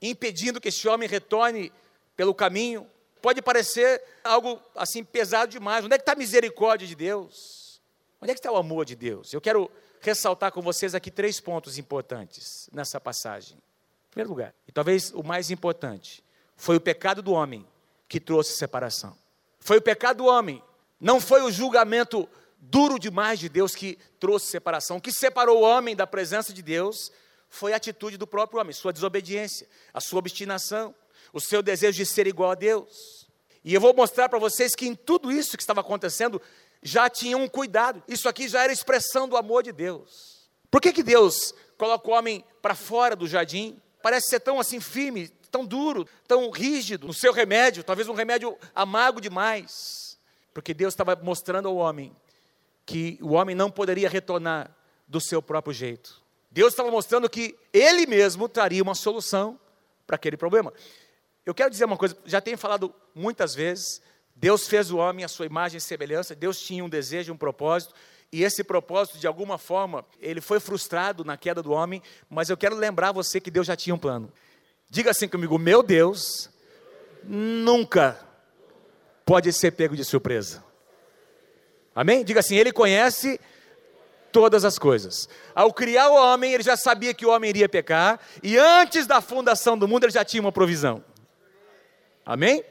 impedindo 0.00 0.60
que 0.60 0.68
esse 0.68 0.88
homem 0.88 1.08
retorne 1.08 1.70
pelo 2.16 2.34
caminho. 2.34 2.86
Pode 3.20 3.42
parecer 3.42 4.02
algo 4.22 4.60
assim 4.74 5.02
pesado 5.02 5.50
demais. 5.50 5.84
Onde 5.84 5.94
é 5.94 5.98
que 5.98 6.02
está 6.02 6.12
a 6.12 6.16
misericórdia 6.16 6.86
de 6.86 6.94
Deus? 6.94 7.80
Onde 8.20 8.30
é 8.30 8.34
que 8.34 8.40
está 8.40 8.52
o 8.52 8.56
amor 8.56 8.84
de 8.84 8.94
Deus? 8.94 9.32
Eu 9.32 9.40
quero 9.40 9.70
ressaltar 10.00 10.52
com 10.52 10.62
vocês 10.62 10.94
aqui 10.94 11.10
três 11.10 11.40
pontos 11.40 11.78
importantes 11.78 12.68
nessa 12.72 13.00
passagem 13.00 13.58
primeiro 14.16 14.30
lugar, 14.30 14.54
e 14.66 14.72
talvez 14.72 15.12
o 15.12 15.22
mais 15.22 15.50
importante, 15.50 16.24
foi 16.56 16.76
o 16.76 16.80
pecado 16.80 17.20
do 17.20 17.32
homem 17.32 17.66
que 18.08 18.18
trouxe 18.18 18.56
separação. 18.56 19.14
Foi 19.60 19.76
o 19.76 19.82
pecado 19.82 20.16
do 20.18 20.24
homem, 20.24 20.62
não 20.98 21.20
foi 21.20 21.42
o 21.42 21.50
julgamento 21.50 22.26
duro 22.58 22.98
demais 22.98 23.38
de 23.38 23.50
Deus 23.50 23.74
que 23.74 23.98
trouxe 24.18 24.46
separação. 24.46 24.96
O 24.96 25.00
que 25.02 25.12
separou 25.12 25.58
o 25.58 25.62
homem 25.62 25.94
da 25.94 26.06
presença 26.06 26.50
de 26.50 26.62
Deus 26.62 27.12
foi 27.50 27.74
a 27.74 27.76
atitude 27.76 28.16
do 28.16 28.26
próprio 28.26 28.58
homem, 28.58 28.72
sua 28.72 28.90
desobediência, 28.90 29.68
a 29.92 30.00
sua 30.00 30.20
obstinação, 30.20 30.94
o 31.32 31.40
seu 31.40 31.62
desejo 31.62 31.96
de 31.96 32.06
ser 32.06 32.26
igual 32.26 32.50
a 32.50 32.54
Deus. 32.54 33.28
E 33.64 33.74
eu 33.74 33.80
vou 33.80 33.94
mostrar 33.94 34.28
para 34.28 34.38
vocês 34.38 34.74
que 34.74 34.86
em 34.86 34.94
tudo 34.94 35.32
isso 35.32 35.56
que 35.56 35.62
estava 35.62 35.80
acontecendo, 35.80 36.40
já 36.82 37.08
tinha 37.10 37.36
um 37.36 37.48
cuidado. 37.48 38.02
Isso 38.06 38.28
aqui 38.28 38.48
já 38.48 38.62
era 38.62 38.72
expressão 38.72 39.28
do 39.28 39.36
amor 39.36 39.62
de 39.62 39.72
Deus. 39.72 40.48
Por 40.70 40.80
que, 40.80 40.92
que 40.92 41.02
Deus 41.02 41.54
coloca 41.76 42.08
o 42.08 42.12
homem 42.12 42.44
para 42.62 42.74
fora 42.74 43.16
do 43.16 43.26
jardim? 43.26 43.80
parece 44.06 44.28
ser 44.28 44.38
tão 44.38 44.60
assim 44.60 44.78
firme, 44.78 45.26
tão 45.50 45.66
duro, 45.66 46.06
tão 46.28 46.48
rígido 46.52 47.08
no 47.08 47.12
seu 47.12 47.32
remédio, 47.32 47.82
talvez 47.82 48.08
um 48.08 48.14
remédio 48.14 48.56
amargo 48.72 49.20
demais, 49.20 50.16
porque 50.54 50.72
Deus 50.72 50.94
estava 50.94 51.16
mostrando 51.16 51.66
ao 51.66 51.74
homem 51.74 52.14
que 52.84 53.18
o 53.20 53.32
homem 53.32 53.56
não 53.56 53.68
poderia 53.68 54.08
retornar 54.08 54.70
do 55.08 55.20
seu 55.20 55.42
próprio 55.42 55.74
jeito. 55.74 56.22
Deus 56.52 56.72
estava 56.72 56.88
mostrando 56.88 57.28
que 57.28 57.58
ele 57.72 58.06
mesmo 58.06 58.48
traria 58.48 58.80
uma 58.80 58.94
solução 58.94 59.58
para 60.06 60.14
aquele 60.14 60.36
problema. 60.36 60.72
Eu 61.46 61.54
quero 61.54 61.70
dizer 61.70 61.84
uma 61.84 61.96
coisa, 61.96 62.16
já 62.24 62.40
tenho 62.40 62.58
falado 62.58 62.92
muitas 63.14 63.54
vezes, 63.54 64.02
Deus 64.34 64.66
fez 64.66 64.90
o 64.90 64.96
homem 64.96 65.24
à 65.24 65.28
sua 65.28 65.46
imagem 65.46 65.78
e 65.78 65.80
semelhança, 65.80 66.34
Deus 66.34 66.60
tinha 66.60 66.84
um 66.84 66.88
desejo, 66.88 67.32
um 67.32 67.36
propósito, 67.36 67.94
e 68.32 68.42
esse 68.42 68.64
propósito, 68.64 69.16
de 69.18 69.28
alguma 69.28 69.56
forma, 69.56 70.04
ele 70.20 70.40
foi 70.40 70.58
frustrado 70.58 71.24
na 71.24 71.36
queda 71.36 71.62
do 71.62 71.70
homem, 71.70 72.02
mas 72.28 72.50
eu 72.50 72.56
quero 72.56 72.74
lembrar 72.74 73.12
você 73.12 73.40
que 73.40 73.50
Deus 73.50 73.64
já 73.64 73.76
tinha 73.76 73.94
um 73.94 73.98
plano. 73.98 74.32
Diga 74.90 75.12
assim 75.12 75.28
comigo: 75.28 75.56
meu 75.56 75.84
Deus 75.84 76.50
nunca 77.22 78.20
pode 79.24 79.52
ser 79.52 79.70
pego 79.70 79.94
de 79.96 80.04
surpresa. 80.04 80.64
Amém? 81.94 82.24
Diga 82.24 82.40
assim: 82.40 82.56
Ele 82.56 82.72
conhece 82.72 83.40
todas 84.32 84.64
as 84.64 84.78
coisas. 84.78 85.28
Ao 85.54 85.72
criar 85.72 86.08
o 86.08 86.14
homem, 86.14 86.52
ele 86.52 86.62
já 86.64 86.76
sabia 86.76 87.14
que 87.14 87.24
o 87.24 87.30
homem 87.30 87.48
iria 87.48 87.68
pecar, 87.68 88.20
e 88.42 88.58
antes 88.58 89.06
da 89.06 89.20
fundação 89.20 89.78
do 89.78 89.86
mundo, 89.86 90.04
ele 90.04 90.12
já 90.12 90.24
tinha 90.24 90.40
uma 90.40 90.52
provisão. 90.52 91.02
Amém? 92.26 92.64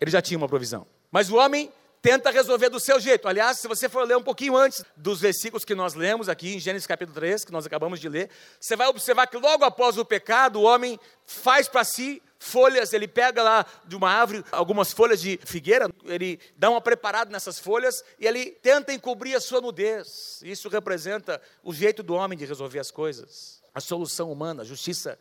Ele 0.00 0.10
já 0.10 0.20
tinha 0.20 0.36
uma 0.36 0.48
provisão. 0.48 0.84
Mas 1.10 1.30
o 1.30 1.36
homem 1.36 1.72
tenta 2.02 2.30
resolver 2.30 2.68
do 2.68 2.78
seu 2.78 3.00
jeito. 3.00 3.26
Aliás, 3.26 3.58
se 3.60 3.66
você 3.68 3.88
for 3.88 4.06
ler 4.06 4.16
um 4.16 4.22
pouquinho 4.22 4.56
antes 4.56 4.84
dos 4.94 5.20
versículos 5.20 5.64
que 5.64 5.74
nós 5.74 5.94
lemos 5.94 6.28
aqui 6.28 6.56
em 6.56 6.58
Gênesis 6.58 6.86
capítulo 6.86 7.14
3, 7.14 7.46
que 7.46 7.52
nós 7.52 7.64
acabamos 7.64 7.98
de 7.98 8.08
ler, 8.10 8.28
você 8.60 8.76
vai 8.76 8.88
observar 8.88 9.26
que 9.26 9.38
logo 9.38 9.64
após 9.64 9.96
o 9.96 10.04
pecado, 10.04 10.60
o 10.60 10.64
homem 10.64 11.00
faz 11.24 11.66
para 11.66 11.82
si 11.82 12.20
folhas, 12.38 12.92
ele 12.92 13.08
pega 13.08 13.42
lá 13.42 13.64
de 13.86 13.96
uma 13.96 14.10
árvore 14.10 14.44
algumas 14.52 14.92
folhas 14.92 15.18
de 15.18 15.40
figueira, 15.46 15.88
ele 16.04 16.38
dá 16.58 16.68
uma 16.68 16.80
preparada 16.80 17.30
nessas 17.30 17.58
folhas 17.58 18.04
e 18.18 18.26
ele 18.26 18.50
tenta 18.50 18.92
encobrir 18.92 19.34
a 19.34 19.40
sua 19.40 19.62
nudez. 19.62 20.42
Isso 20.42 20.68
representa 20.68 21.40
o 21.62 21.72
jeito 21.72 22.02
do 22.02 22.12
homem 22.12 22.36
de 22.36 22.44
resolver 22.44 22.80
as 22.80 22.90
coisas, 22.90 23.62
a 23.74 23.80
solução 23.80 24.30
humana, 24.30 24.60
a 24.60 24.66
justiça 24.66 25.18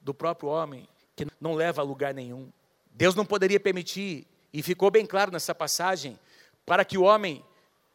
do 0.00 0.12
próprio 0.12 0.48
homem, 0.48 0.88
que 1.14 1.24
não 1.40 1.54
leva 1.54 1.82
a 1.82 1.84
lugar 1.84 2.12
nenhum. 2.12 2.50
Deus 2.96 3.14
não 3.14 3.26
poderia 3.26 3.60
permitir 3.60 4.26
e 4.52 4.62
ficou 4.62 4.90
bem 4.90 5.04
claro 5.04 5.30
nessa 5.30 5.54
passagem, 5.54 6.18
para 6.64 6.82
que 6.82 6.96
o 6.96 7.02
homem 7.02 7.44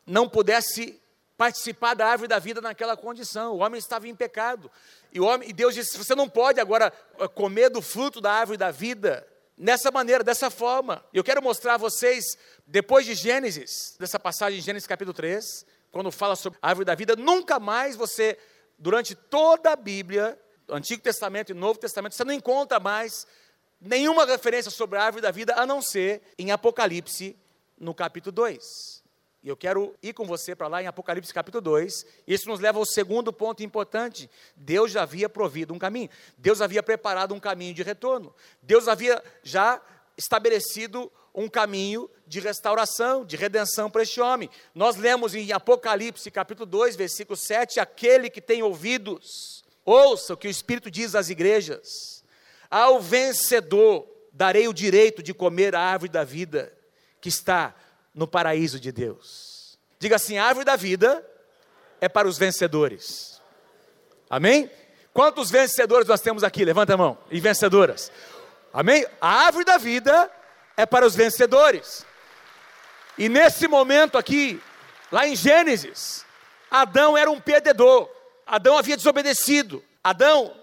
não 0.05 0.29
pudesse 0.29 1.01
participar 1.35 1.95
da 1.95 2.05
árvore 2.05 2.27
da 2.27 2.37
vida 2.37 2.61
naquela 2.61 2.95
condição. 2.95 3.53
O 3.53 3.57
homem 3.57 3.79
estava 3.79 4.07
em 4.07 4.13
pecado. 4.13 4.69
E, 5.11 5.19
homem, 5.19 5.49
e 5.49 5.53
Deus 5.53 5.73
disse: 5.73 5.97
você 5.97 6.13
não 6.13 6.29
pode 6.29 6.59
agora 6.59 6.93
eh, 7.17 7.27
comer 7.29 7.71
do 7.71 7.81
fruto 7.81 8.21
da 8.21 8.31
árvore 8.31 8.59
da 8.59 8.69
vida 8.69 9.27
nessa 9.57 9.89
maneira, 9.89 10.23
dessa 10.23 10.51
forma. 10.51 11.03
Eu 11.11 11.23
quero 11.23 11.41
mostrar 11.41 11.73
a 11.73 11.77
vocês, 11.77 12.23
depois 12.67 13.03
de 13.03 13.15
Gênesis, 13.15 13.95
dessa 13.99 14.19
passagem 14.19 14.59
em 14.59 14.61
Gênesis 14.61 14.85
capítulo 14.85 15.15
3, 15.15 15.65
quando 15.91 16.11
fala 16.11 16.35
sobre 16.35 16.59
a 16.61 16.69
árvore 16.69 16.85
da 16.85 16.93
vida, 16.93 17.15
nunca 17.15 17.59
mais 17.59 17.95
você, 17.95 18.37
durante 18.77 19.15
toda 19.15 19.71
a 19.71 19.75
Bíblia, 19.75 20.39
Antigo 20.69 21.01
Testamento 21.01 21.51
e 21.51 21.55
Novo 21.55 21.79
Testamento, 21.79 22.13
você 22.13 22.23
não 22.23 22.33
encontra 22.33 22.79
mais 22.79 23.25
nenhuma 23.81 24.25
referência 24.25 24.69
sobre 24.69 24.99
a 24.99 25.03
árvore 25.03 25.23
da 25.23 25.31
vida, 25.31 25.55
a 25.55 25.65
não 25.65 25.81
ser 25.81 26.21
em 26.37 26.51
Apocalipse, 26.51 27.35
no 27.77 27.95
capítulo 27.95 28.31
2. 28.31 29.01
E 29.43 29.49
eu 29.49 29.57
quero 29.57 29.95
ir 30.03 30.13
com 30.13 30.23
você 30.23 30.55
para 30.55 30.67
lá 30.67 30.83
em 30.83 30.87
Apocalipse 30.87 31.33
capítulo 31.33 31.61
2. 31.61 32.05
Isso 32.27 32.47
nos 32.47 32.59
leva 32.59 32.77
ao 32.77 32.85
segundo 32.85 33.33
ponto 33.33 33.63
importante. 33.63 34.29
Deus 34.55 34.91
já 34.91 35.01
havia 35.01 35.27
provido 35.27 35.73
um 35.73 35.79
caminho. 35.79 36.09
Deus 36.37 36.61
havia 36.61 36.83
preparado 36.83 37.33
um 37.33 37.39
caminho 37.39 37.73
de 37.73 37.81
retorno. 37.81 38.35
Deus 38.61 38.87
havia 38.87 39.21
já 39.41 39.81
estabelecido 40.15 41.11
um 41.33 41.49
caminho 41.49 42.07
de 42.27 42.39
restauração, 42.39 43.25
de 43.25 43.35
redenção 43.35 43.89
para 43.89 44.03
este 44.03 44.21
homem. 44.21 44.47
Nós 44.75 44.95
lemos 44.95 45.33
em 45.33 45.51
Apocalipse 45.51 46.29
capítulo 46.29 46.67
2, 46.67 46.95
versículo 46.95 47.35
7, 47.35 47.79
aquele 47.79 48.29
que 48.29 48.41
tem 48.41 48.61
ouvidos, 48.61 49.63
ouça 49.83 50.35
o 50.35 50.37
que 50.37 50.47
o 50.47 50.51
Espírito 50.51 50.91
diz 50.91 51.15
às 51.15 51.29
igrejas. 51.29 52.20
Ao 52.71 53.01
vencedor 53.01 54.07
darei 54.31 54.67
o 54.69 54.73
direito 54.73 55.21
de 55.21 55.33
comer 55.33 55.75
a 55.75 55.81
árvore 55.81 56.09
da 56.09 56.23
vida 56.23 56.71
que 57.19 57.27
está 57.27 57.75
no 58.15 58.25
paraíso 58.25 58.79
de 58.79 58.91
Deus. 58.91 59.77
Diga 59.99 60.15
assim: 60.15 60.37
a 60.37 60.45
árvore 60.45 60.65
da 60.65 60.77
vida 60.77 61.23
é 61.99 62.07
para 62.07 62.27
os 62.27 62.37
vencedores. 62.37 63.41
Amém? 64.29 64.71
Quantos 65.13 65.51
vencedores 65.51 66.07
nós 66.07 66.21
temos 66.21 66.43
aqui? 66.43 66.63
Levanta 66.63 66.93
a 66.93 66.97
mão. 66.97 67.17
E 67.29 67.41
vencedoras. 67.41 68.09
Amém? 68.73 69.05
A 69.19 69.45
árvore 69.45 69.65
da 69.65 69.77
vida 69.77 70.31
é 70.77 70.85
para 70.85 71.05
os 71.05 71.13
vencedores. 71.13 72.05
E 73.17 73.27
nesse 73.27 73.67
momento 73.67 74.17
aqui, 74.17 74.61
lá 75.11 75.27
em 75.27 75.35
Gênesis, 75.35 76.25
Adão 76.69 77.17
era 77.17 77.29
um 77.29 77.41
perdedor. 77.41 78.09
Adão 78.47 78.77
havia 78.77 78.95
desobedecido. 78.95 79.83
Adão 80.01 80.55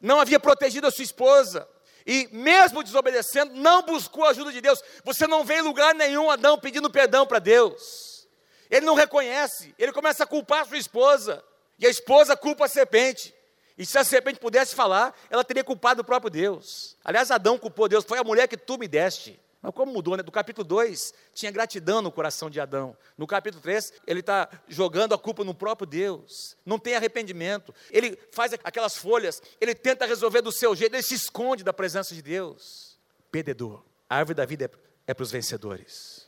não 0.00 0.20
havia 0.20 0.40
protegido 0.40 0.86
a 0.86 0.90
sua 0.90 1.04
esposa, 1.04 1.68
e 2.06 2.28
mesmo 2.32 2.82
desobedecendo, 2.82 3.54
não 3.54 3.82
buscou 3.82 4.24
a 4.24 4.30
ajuda 4.30 4.50
de 4.50 4.60
Deus. 4.60 4.82
Você 5.04 5.26
não 5.26 5.44
vê 5.44 5.58
em 5.58 5.62
lugar 5.62 5.94
nenhum 5.94 6.30
Adão 6.30 6.58
pedindo 6.58 6.90
perdão 6.90 7.26
para 7.26 7.38
Deus. 7.38 8.26
Ele 8.70 8.86
não 8.86 8.94
reconhece, 8.94 9.74
ele 9.78 9.92
começa 9.92 10.24
a 10.24 10.26
culpar 10.26 10.62
a 10.62 10.64
sua 10.64 10.78
esposa, 10.78 11.44
e 11.78 11.86
a 11.86 11.90
esposa 11.90 12.36
culpa 12.36 12.64
a 12.64 12.68
serpente. 12.68 13.34
E 13.76 13.86
se 13.86 13.98
a 13.98 14.04
serpente 14.04 14.38
pudesse 14.38 14.74
falar, 14.74 15.14
ela 15.30 15.42
teria 15.42 15.64
culpado 15.64 16.02
o 16.02 16.04
próprio 16.04 16.30
Deus. 16.30 16.96
Aliás, 17.04 17.30
Adão 17.30 17.58
culpou 17.58 17.88
Deus, 17.88 18.04
foi 18.04 18.18
a 18.18 18.24
mulher 18.24 18.46
que 18.46 18.56
tu 18.56 18.76
me 18.76 18.86
deste. 18.86 19.40
Mas 19.62 19.74
como 19.74 19.92
mudou, 19.92 20.16
né? 20.16 20.22
Do 20.22 20.32
capítulo 20.32 20.66
2, 20.66 21.12
tinha 21.34 21.52
gratidão 21.52 22.00
no 22.00 22.10
coração 22.10 22.48
de 22.48 22.58
Adão. 22.58 22.96
No 23.16 23.26
capítulo 23.26 23.62
3, 23.62 23.92
ele 24.06 24.20
está 24.20 24.48
jogando 24.66 25.14
a 25.14 25.18
culpa 25.18 25.44
no 25.44 25.54
próprio 25.54 25.86
Deus. 25.86 26.56
Não 26.64 26.78
tem 26.78 26.94
arrependimento. 26.94 27.74
Ele 27.90 28.18
faz 28.32 28.54
aquelas 28.64 28.96
folhas, 28.96 29.42
ele 29.60 29.74
tenta 29.74 30.06
resolver 30.06 30.40
do 30.40 30.50
seu 30.50 30.74
jeito, 30.74 30.94
ele 30.94 31.02
se 31.02 31.14
esconde 31.14 31.62
da 31.62 31.72
presença 31.72 32.14
de 32.14 32.22
Deus. 32.22 32.98
Perdedor. 33.30 33.84
A 34.08 34.16
árvore 34.16 34.36
da 34.36 34.46
vida 34.46 34.64
é, 34.64 35.10
é 35.10 35.14
para 35.14 35.22
os 35.22 35.30
vencedores. 35.30 36.26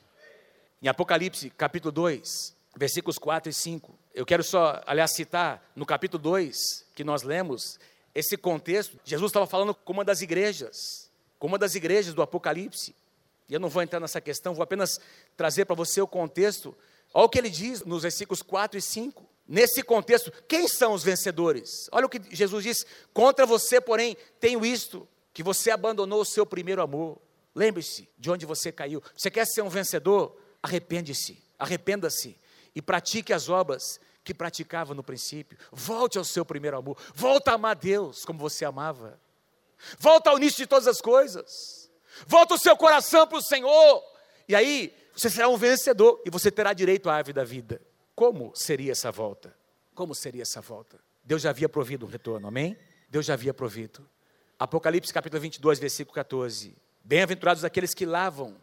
Em 0.82 0.88
Apocalipse, 0.88 1.48
capítulo 1.50 1.90
2, 1.90 2.54
versículos 2.76 3.18
4 3.18 3.50
e 3.50 3.52
5. 3.52 3.98
Eu 4.14 4.26
quero 4.26 4.44
só, 4.44 4.82
aliás, 4.86 5.12
citar 5.12 5.70
no 5.74 5.86
capítulo 5.86 6.22
2, 6.22 6.86
que 6.94 7.02
nós 7.02 7.22
lemos, 7.22 7.78
esse 8.14 8.36
contexto. 8.36 8.98
Jesus 9.04 9.30
estava 9.30 9.46
falando 9.46 9.74
com 9.74 9.92
uma 9.92 10.04
das 10.04 10.20
igrejas, 10.20 11.10
com 11.38 11.46
uma 11.46 11.58
das 11.58 11.74
igrejas 11.74 12.12
do 12.12 12.20
Apocalipse. 12.20 12.94
Eu 13.52 13.60
não 13.60 13.68
vou 13.68 13.82
entrar 13.82 14.00
nessa 14.00 14.20
questão, 14.20 14.54
vou 14.54 14.62
apenas 14.62 15.00
trazer 15.36 15.64
para 15.64 15.74
você 15.74 16.00
o 16.00 16.06
contexto. 16.06 16.76
Olha 17.12 17.26
o 17.26 17.28
que 17.28 17.38
ele 17.38 17.50
diz 17.50 17.84
nos 17.84 18.02
versículos 18.02 18.42
4 18.42 18.78
e 18.78 18.82
5. 18.82 19.28
Nesse 19.46 19.82
contexto, 19.82 20.32
quem 20.48 20.68
são 20.68 20.94
os 20.94 21.02
vencedores? 21.02 21.88
Olha 21.90 22.06
o 22.06 22.08
que 22.08 22.20
Jesus 22.34 22.64
diz: 22.64 22.86
Contra 23.12 23.44
você, 23.44 23.80
porém, 23.80 24.16
tenho 24.40 24.64
isto, 24.64 25.06
que 25.32 25.42
você 25.42 25.70
abandonou 25.70 26.20
o 26.20 26.24
seu 26.24 26.46
primeiro 26.46 26.80
amor. 26.80 27.18
Lembre-se 27.54 28.08
de 28.18 28.30
onde 28.30 28.46
você 28.46 28.72
caiu. 28.72 29.02
Você 29.16 29.30
quer 29.30 29.46
ser 29.46 29.62
um 29.62 29.68
vencedor? 29.68 30.36
Arrepende-se, 30.62 31.42
arrependa-se 31.58 32.36
e 32.74 32.80
pratique 32.80 33.32
as 33.32 33.48
obras 33.48 34.00
que 34.24 34.32
praticava 34.32 34.94
no 34.94 35.02
princípio. 35.02 35.58
Volte 35.70 36.16
ao 36.16 36.24
seu 36.24 36.44
primeiro 36.44 36.76
amor. 36.76 36.96
Volta 37.14 37.50
a 37.50 37.54
amar 37.54 37.74
Deus 37.74 38.24
como 38.24 38.38
você 38.38 38.64
amava. 38.64 39.18
Volta 39.98 40.30
ao 40.30 40.38
início 40.38 40.58
de 40.58 40.66
todas 40.66 40.86
as 40.86 41.00
coisas. 41.00 41.81
Volta 42.26 42.54
o 42.54 42.58
seu 42.58 42.76
coração 42.76 43.26
para 43.26 43.38
o 43.38 43.42
Senhor. 43.42 44.02
E 44.48 44.54
aí, 44.54 44.94
você 45.14 45.28
será 45.28 45.48
um 45.48 45.56
vencedor 45.56 46.20
e 46.24 46.30
você 46.30 46.50
terá 46.50 46.72
direito 46.72 47.08
à 47.08 47.14
árvore 47.14 47.34
da 47.34 47.44
vida. 47.44 47.80
Como 48.14 48.52
seria 48.54 48.92
essa 48.92 49.10
volta? 49.10 49.54
Como 49.94 50.14
seria 50.14 50.42
essa 50.42 50.60
volta? 50.60 50.98
Deus 51.24 51.42
já 51.42 51.50
havia 51.50 51.68
provido 51.68 52.06
um 52.06 52.08
retorno, 52.08 52.48
amém? 52.48 52.76
Deus 53.08 53.26
já 53.26 53.34
havia 53.34 53.52
provido. 53.52 54.08
Apocalipse 54.58 55.12
capítulo 55.12 55.40
22, 55.40 55.78
versículo 55.78 56.14
14. 56.14 56.74
Bem-aventurados 57.04 57.64
aqueles 57.64 57.94
que 57.94 58.06
lavam 58.06 58.56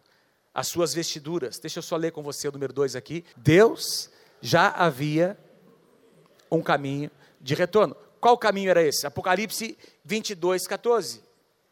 as 0.53 0.67
suas 0.67 0.93
vestiduras. 0.93 1.59
Deixa 1.59 1.79
eu 1.79 1.83
só 1.83 1.95
ler 1.95 2.11
com 2.11 2.23
você 2.23 2.47
o 2.47 2.51
número 2.51 2.73
2 2.73 2.95
aqui. 2.95 3.25
Deus 3.37 4.09
já 4.41 4.69
havia 4.69 5.37
um 6.51 6.61
caminho 6.61 7.11
de 7.39 7.53
retorno. 7.53 7.95
Qual 8.19 8.37
caminho 8.37 8.69
era 8.69 8.81
esse? 8.81 9.05
Apocalipse 9.05 9.77
22, 10.03 10.67
14. 10.67 11.23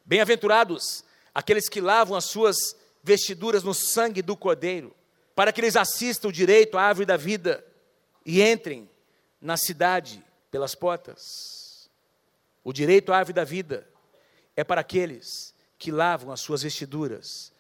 Bem-aventurados 0.06 1.04
aqueles 1.38 1.70
que 1.70 1.80
lavam 1.80 2.18
as 2.18 2.26
suas 2.26 2.76
vestiduras 3.04 3.62
no 3.62 3.72
sangue 3.72 4.24
do 4.24 4.36
Cordeiro, 4.36 4.96
para 5.36 5.54
que 5.54 5.62
eles 5.62 5.76
assistam 5.76 6.32
direito 6.32 6.80
à 6.80 6.82
árvore 6.82 7.06
da 7.06 7.16
vida 7.16 7.64
e 8.26 8.42
entrem 8.42 8.90
na 9.40 9.56
cidade 9.56 10.26
pelas 10.50 10.74
portas. 10.74 11.22
O 12.64 12.74
direito 12.74 13.14
à 13.14 13.18
árvore 13.18 13.36
da 13.36 13.44
vida 13.44 13.88
é 14.56 14.64
para 14.64 14.82
aqueles 14.82 15.54
que 15.78 15.92
lavam 15.92 16.32
as 16.32 16.40
suas 16.40 16.64
vestiduras 16.64 17.54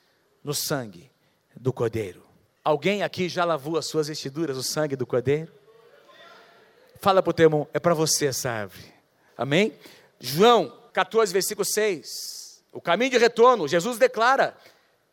no 0.44 0.56
sangue 0.56 1.12
do 1.56 1.72
Cordeiro. 1.72 2.24
Alguém 2.64 3.04
aqui 3.04 3.30
já 3.30 3.46
lavou 3.46 3.78
as 3.78 3.86
suas 3.86 4.08
vestiduras 4.08 4.58
no 4.58 4.64
sangue 4.64 4.96
do 4.96 5.06
Cordeiro? 5.06 5.54
Fala 7.00 7.22
para 7.22 7.30
o 7.30 7.34
teu 7.34 7.44
irmão, 7.44 7.68
é 7.72 7.80
para 7.80 7.94
você 7.94 8.26
essa 8.26 8.50
árvore. 8.50 8.92
Amém? 9.38 9.72
João 10.20 10.76
14, 10.94 11.32
versículo 11.32 11.64
6. 11.64 12.37
O 12.78 12.82
caminho 12.82 13.10
de 13.10 13.18
retorno, 13.18 13.68
Jesus 13.68 13.98
declara, 13.98 14.56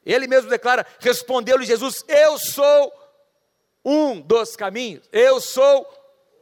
ele 0.04 0.26
mesmo 0.26 0.50
declara, 0.50 0.86
respondeu-lhe 1.00 1.64
Jesus: 1.64 2.04
Eu 2.06 2.38
sou 2.38 2.92
um 3.82 4.20
dos 4.20 4.54
caminhos, 4.54 5.08
eu 5.10 5.40
sou 5.40 5.88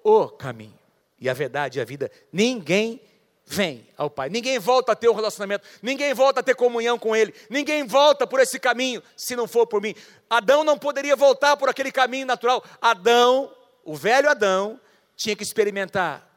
o 0.03 0.29
caminho. 0.29 0.77
E 1.21 1.29
a 1.29 1.33
verdade 1.33 1.79
e 1.79 1.81
a 1.81 1.85
vida, 1.85 2.11
ninguém 2.33 3.01
vem 3.47 3.87
ao 3.97 4.11
Pai, 4.11 4.31
ninguém 4.31 4.59
volta 4.59 4.91
a 4.91 4.97
ter 4.97 5.09
um 5.09 5.15
relacionamento, 5.15 5.65
ninguém 5.81 6.13
volta 6.13 6.41
a 6.41 6.43
ter 6.43 6.57
comunhão 6.57 6.99
com 6.99 7.15
Ele, 7.15 7.33
ninguém 7.49 7.87
volta 7.87 8.27
por 8.27 8.41
esse 8.41 8.59
caminho 8.59 9.01
se 9.17 9.37
não 9.37 9.47
for 9.47 9.65
por 9.65 9.81
mim. 9.81 9.95
Adão 10.29 10.65
não 10.65 10.77
poderia 10.77 11.15
voltar 11.15 11.57
por 11.57 11.69
aquele 11.69 11.93
caminho 11.93 12.27
natural. 12.27 12.65
Adão, 12.81 13.55
o 13.85 13.95
velho 13.95 14.29
Adão, 14.29 14.81
tinha 15.15 15.37
que 15.37 15.45
experimentar 15.45 16.29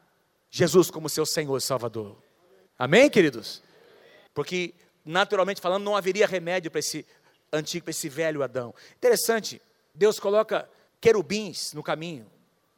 Jesus 0.48 0.92
como 0.92 1.08
seu 1.08 1.26
Senhor 1.26 1.56
e 1.56 1.60
Salvador. 1.60 2.16
Amém, 2.78 3.10
queridos? 3.10 3.65
Porque 4.36 4.74
naturalmente 5.02 5.62
falando 5.62 5.82
não 5.82 5.96
haveria 5.96 6.26
remédio 6.26 6.70
para 6.70 6.78
esse 6.78 7.06
antigo, 7.50 7.84
para 7.84 7.90
esse 7.90 8.06
velho 8.06 8.42
Adão. 8.42 8.74
Interessante, 8.94 9.62
Deus 9.94 10.20
coloca 10.20 10.68
querubins 11.00 11.72
no 11.72 11.82
caminho 11.82 12.30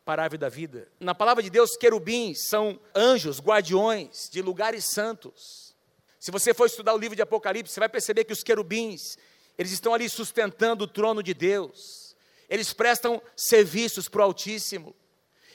para 0.04 0.22
a 0.22 0.24
árvore 0.24 0.38
da 0.38 0.48
vida. 0.48 0.86
Na 1.00 1.16
palavra 1.16 1.42
de 1.42 1.50
Deus, 1.50 1.76
querubins 1.76 2.46
são 2.48 2.78
anjos, 2.94 3.40
guardiões 3.40 4.30
de 4.30 4.40
lugares 4.40 4.84
santos. 4.94 5.74
Se 6.20 6.30
você 6.30 6.54
for 6.54 6.66
estudar 6.66 6.94
o 6.94 6.98
livro 6.98 7.16
de 7.16 7.22
Apocalipse, 7.22 7.74
você 7.74 7.80
vai 7.80 7.88
perceber 7.88 8.22
que 8.22 8.32
os 8.32 8.44
querubins, 8.44 9.18
eles 9.58 9.72
estão 9.72 9.92
ali 9.92 10.08
sustentando 10.08 10.84
o 10.84 10.88
trono 10.88 11.24
de 11.24 11.34
Deus. 11.34 12.14
Eles 12.48 12.72
prestam 12.72 13.20
serviços 13.36 14.08
para 14.08 14.20
o 14.20 14.24
Altíssimo. 14.24 14.94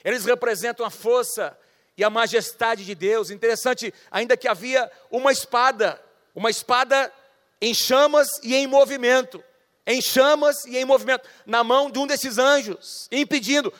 Eles 0.04 0.26
representam 0.26 0.84
a 0.84 0.90
força 0.90 1.58
e 1.96 2.04
a 2.04 2.10
majestade 2.10 2.84
de 2.84 2.94
Deus. 2.94 3.30
Interessante, 3.30 3.92
ainda 4.10 4.36
que 4.36 4.48
havia 4.48 4.90
uma 5.10 5.32
espada, 5.32 6.00
uma 6.34 6.50
espada 6.50 7.12
em 7.60 7.72
chamas 7.72 8.28
e 8.42 8.54
em 8.54 8.66
movimento, 8.66 9.42
em 9.86 10.00
chamas 10.00 10.64
e 10.64 10.76
em 10.76 10.84
movimento, 10.84 11.28
na 11.46 11.62
mão 11.62 11.90
de 11.90 11.98
um 11.98 12.06
desses 12.06 12.38
anjos, 12.38 13.08
impedindo 13.10 13.72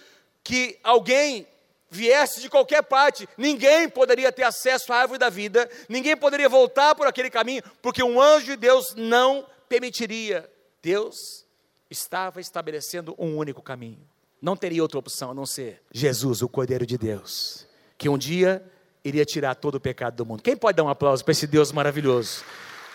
que 0.43 0.79
alguém 0.83 1.47
viesse 1.91 2.41
de 2.41 2.51
qualquer 2.51 2.83
parte, 2.83 3.29
ninguém 3.39 3.89
poderia 3.89 4.33
ter 4.33 4.43
acesso 4.43 4.93
à 4.93 4.97
árvore 4.97 5.19
da 5.19 5.31
vida, 5.31 5.71
ninguém 5.89 6.17
poderia 6.17 6.49
voltar 6.49 6.95
por 6.95 7.07
aquele 7.07 7.31
caminho, 7.31 7.63
porque 7.81 8.03
um 8.03 8.21
anjo 8.21 8.47
de 8.47 8.57
Deus 8.57 8.95
não 8.97 9.47
permitiria. 9.69 10.51
Deus 10.83 11.47
estava 11.89 12.41
estabelecendo 12.41 13.15
um 13.19 13.37
único 13.37 13.63
caminho. 13.63 14.07
Não 14.43 14.57
teria 14.57 14.83
outra 14.83 14.99
opção 14.99 15.31
a 15.31 15.35
não 15.35 15.47
ser 15.47 15.83
Jesus, 15.93 16.43
o 16.43 16.49
Cordeiro 16.49 16.85
de 16.85 16.99
Deus 16.99 17.64
que 17.97 18.09
um 18.09 18.19
dia 18.19 18.65
iria 19.05 19.25
tirar 19.25 19.55
todo 19.55 19.77
o 19.77 19.81
pecado 19.81 20.17
do 20.17 20.27
mundo. 20.27 20.43
Quem 20.43 20.57
pode 20.57 20.77
dar 20.77 20.85
um 20.85 20.89
aplauso 20.89 21.25
para 21.25 21.33
esse 21.33 21.47
Deus 21.47 21.71
maravilhoso? 21.73 22.43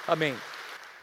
Amém. 0.08 0.36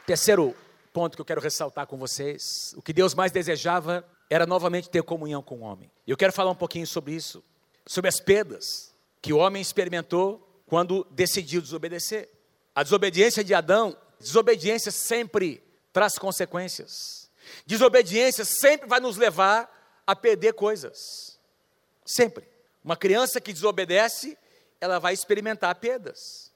Terceiro 0.04 0.54
ponto 0.92 1.16
que 1.16 1.20
eu 1.20 1.24
quero 1.26 1.40
ressaltar 1.40 1.86
com 1.86 1.96
vocês: 1.96 2.74
o 2.76 2.82
que 2.82 2.92
Deus 2.92 3.14
mais 3.14 3.30
desejava 3.30 4.04
era 4.28 4.46
novamente 4.46 4.90
ter 4.90 5.02
comunhão 5.02 5.42
com 5.42 5.56
o 5.56 5.60
homem. 5.60 5.90
Eu 6.06 6.16
quero 6.16 6.32
falar 6.32 6.50
um 6.50 6.56
pouquinho 6.56 6.86
sobre 6.86 7.12
isso, 7.12 7.42
sobre 7.86 8.08
as 8.08 8.18
perdas 8.18 8.92
que 9.22 9.32
o 9.32 9.38
homem 9.38 9.62
experimentou 9.62 10.46
quando 10.66 11.06
decidiu 11.10 11.60
desobedecer. 11.60 12.28
A 12.74 12.82
desobediência 12.82 13.42
de 13.44 13.54
Adão, 13.54 13.96
desobediência 14.18 14.90
sempre 14.90 15.62
traz 15.92 16.18
consequências. 16.18 17.30
Desobediência 17.64 18.44
sempre 18.44 18.88
vai 18.88 19.00
nos 19.00 19.16
levar 19.16 19.72
a 20.06 20.14
perder 20.14 20.52
coisas. 20.54 21.38
Sempre. 22.04 22.55
Uma 22.86 22.96
criança 22.96 23.40
que 23.40 23.52
desobedece, 23.52 24.38
ela 24.80 25.00
vai 25.00 25.12
experimentar 25.12 25.74
perdas. 25.74 26.52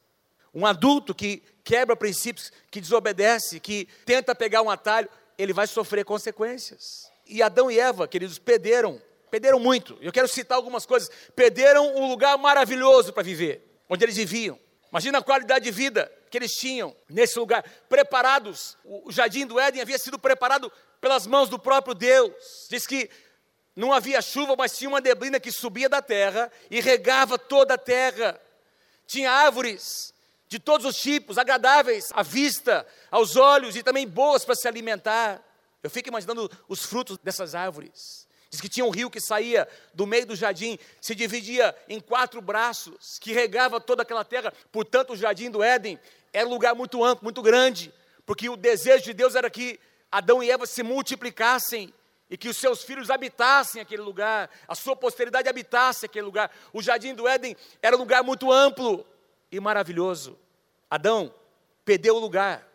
Um 0.55 0.65
adulto 0.65 1.13
que 1.13 1.43
quebra 1.65 1.97
princípios, 1.97 2.53
que 2.71 2.81
desobedece, 2.81 3.59
que 3.59 3.89
tenta 4.07 4.33
pegar 4.33 4.63
um 4.63 4.71
atalho, 4.71 5.09
ele 5.37 5.53
vai 5.53 5.67
sofrer 5.67 6.05
consequências. 6.05 7.11
E 7.27 7.43
Adão 7.43 7.69
e 7.69 7.81
Eva, 7.81 8.07
queridos, 8.07 8.39
perderam, 8.39 9.03
perderam 9.29 9.59
muito. 9.59 9.99
Eu 10.01 10.13
quero 10.13 10.29
citar 10.29 10.55
algumas 10.55 10.87
coisas. 10.87 11.11
Perderam 11.35 11.97
um 11.97 12.09
lugar 12.09 12.39
maravilhoso 12.39 13.13
para 13.13 13.25
viver, 13.25 13.69
onde 13.89 14.05
eles 14.05 14.17
viviam. 14.17 14.57
Imagina 14.89 15.19
a 15.19 15.23
qualidade 15.23 15.65
de 15.65 15.73
vida 15.73 16.13
que 16.31 16.39
eles 16.39 16.53
tinham 16.53 16.95
nesse 17.09 17.41
lugar, 17.41 17.65
preparados. 17.89 18.79
O 18.85 19.11
jardim 19.11 19.45
do 19.47 19.59
Éden 19.59 19.83
havia 19.83 19.99
sido 19.99 20.17
preparado 20.17 20.71
pelas 21.01 21.27
mãos 21.27 21.49
do 21.49 21.59
próprio 21.59 21.93
Deus. 21.93 22.69
Diz 22.71 22.87
que 22.87 23.11
não 23.81 23.95
havia 23.95 24.21
chuva, 24.21 24.55
mas 24.57 24.77
tinha 24.77 24.91
uma 24.91 25.01
neblina 25.01 25.41
que 25.41 25.51
subia 25.51 25.89
da 25.89 26.03
terra 26.03 26.53
e 26.71 26.81
regava 26.81 27.39
toda 27.39 27.75
a 27.75 27.79
terra. 27.79 28.39
Tinha 29.07 29.33
árvores 29.33 30.13
de 30.49 30.59
todos 30.59 30.85
os 30.85 31.01
tipos, 31.01 31.39
agradáveis 31.39 32.11
à 32.13 32.23
vista, 32.23 32.87
aos 33.11 33.37
olhos 33.37 33.77
e 33.77 33.83
também 33.83 34.07
boas 34.07 34.45
para 34.45 34.55
se 34.55 34.69
alimentar. 34.69 35.43
Eu 35.83 35.89
fico 35.89 36.11
imaginando 36.11 36.51
os 36.69 36.85
frutos 36.85 37.17
dessas 37.25 37.55
árvores. 37.55 38.29
Diz 38.51 38.61
que 38.61 38.69
tinha 38.69 38.85
um 38.85 38.91
rio 38.91 39.09
que 39.09 39.19
saía 39.19 39.67
do 39.95 40.07
meio 40.07 40.27
do 40.27 40.37
jardim, 40.37 40.79
se 41.01 41.15
dividia 41.15 41.75
em 41.89 42.01
quatro 42.01 42.43
braços, 42.43 43.19
que 43.19 43.33
regava 43.33 43.81
toda 43.81 44.03
aquela 44.03 44.27
terra. 44.27 44.53
Portanto, 44.71 45.15
o 45.15 45.17
jardim 45.17 45.51
do 45.51 45.63
Éden 45.63 45.99
era 46.35 46.47
um 46.47 46.51
lugar 46.51 46.75
muito 46.75 47.03
amplo, 47.03 47.25
muito 47.25 47.41
grande, 47.41 47.91
porque 48.27 48.51
o 48.51 48.59
desejo 48.59 49.05
de 49.05 49.15
Deus 49.15 49.35
era 49.35 49.49
que 49.49 49.81
Adão 50.13 50.43
e 50.43 50.51
Eva 50.51 50.67
se 50.67 50.83
multiplicassem 50.83 51.95
e 52.31 52.37
que 52.37 52.49
os 52.49 52.57
seus 52.57 52.85
filhos 52.85 53.11
habitassem 53.11 53.83
aquele 53.83 54.03
lugar, 54.03 54.49
a 54.69 54.75
sua 54.77 54.95
posteridade 54.95 55.49
habitasse 55.49 56.07
aquele 56.07 56.25
lugar. 56.25 56.51
O 56.73 56.81
jardim 56.81 57.13
do 57.13 57.27
Éden 57.27 57.57
era 57.83 57.97
um 57.97 57.99
lugar 57.99 58.23
muito 58.23 58.53
amplo 58.53 59.05
e 59.51 59.59
maravilhoso. 59.59 60.39
Adão 60.89 61.35
perdeu 61.85 62.15
o 62.15 62.21
lugar. 62.21 62.67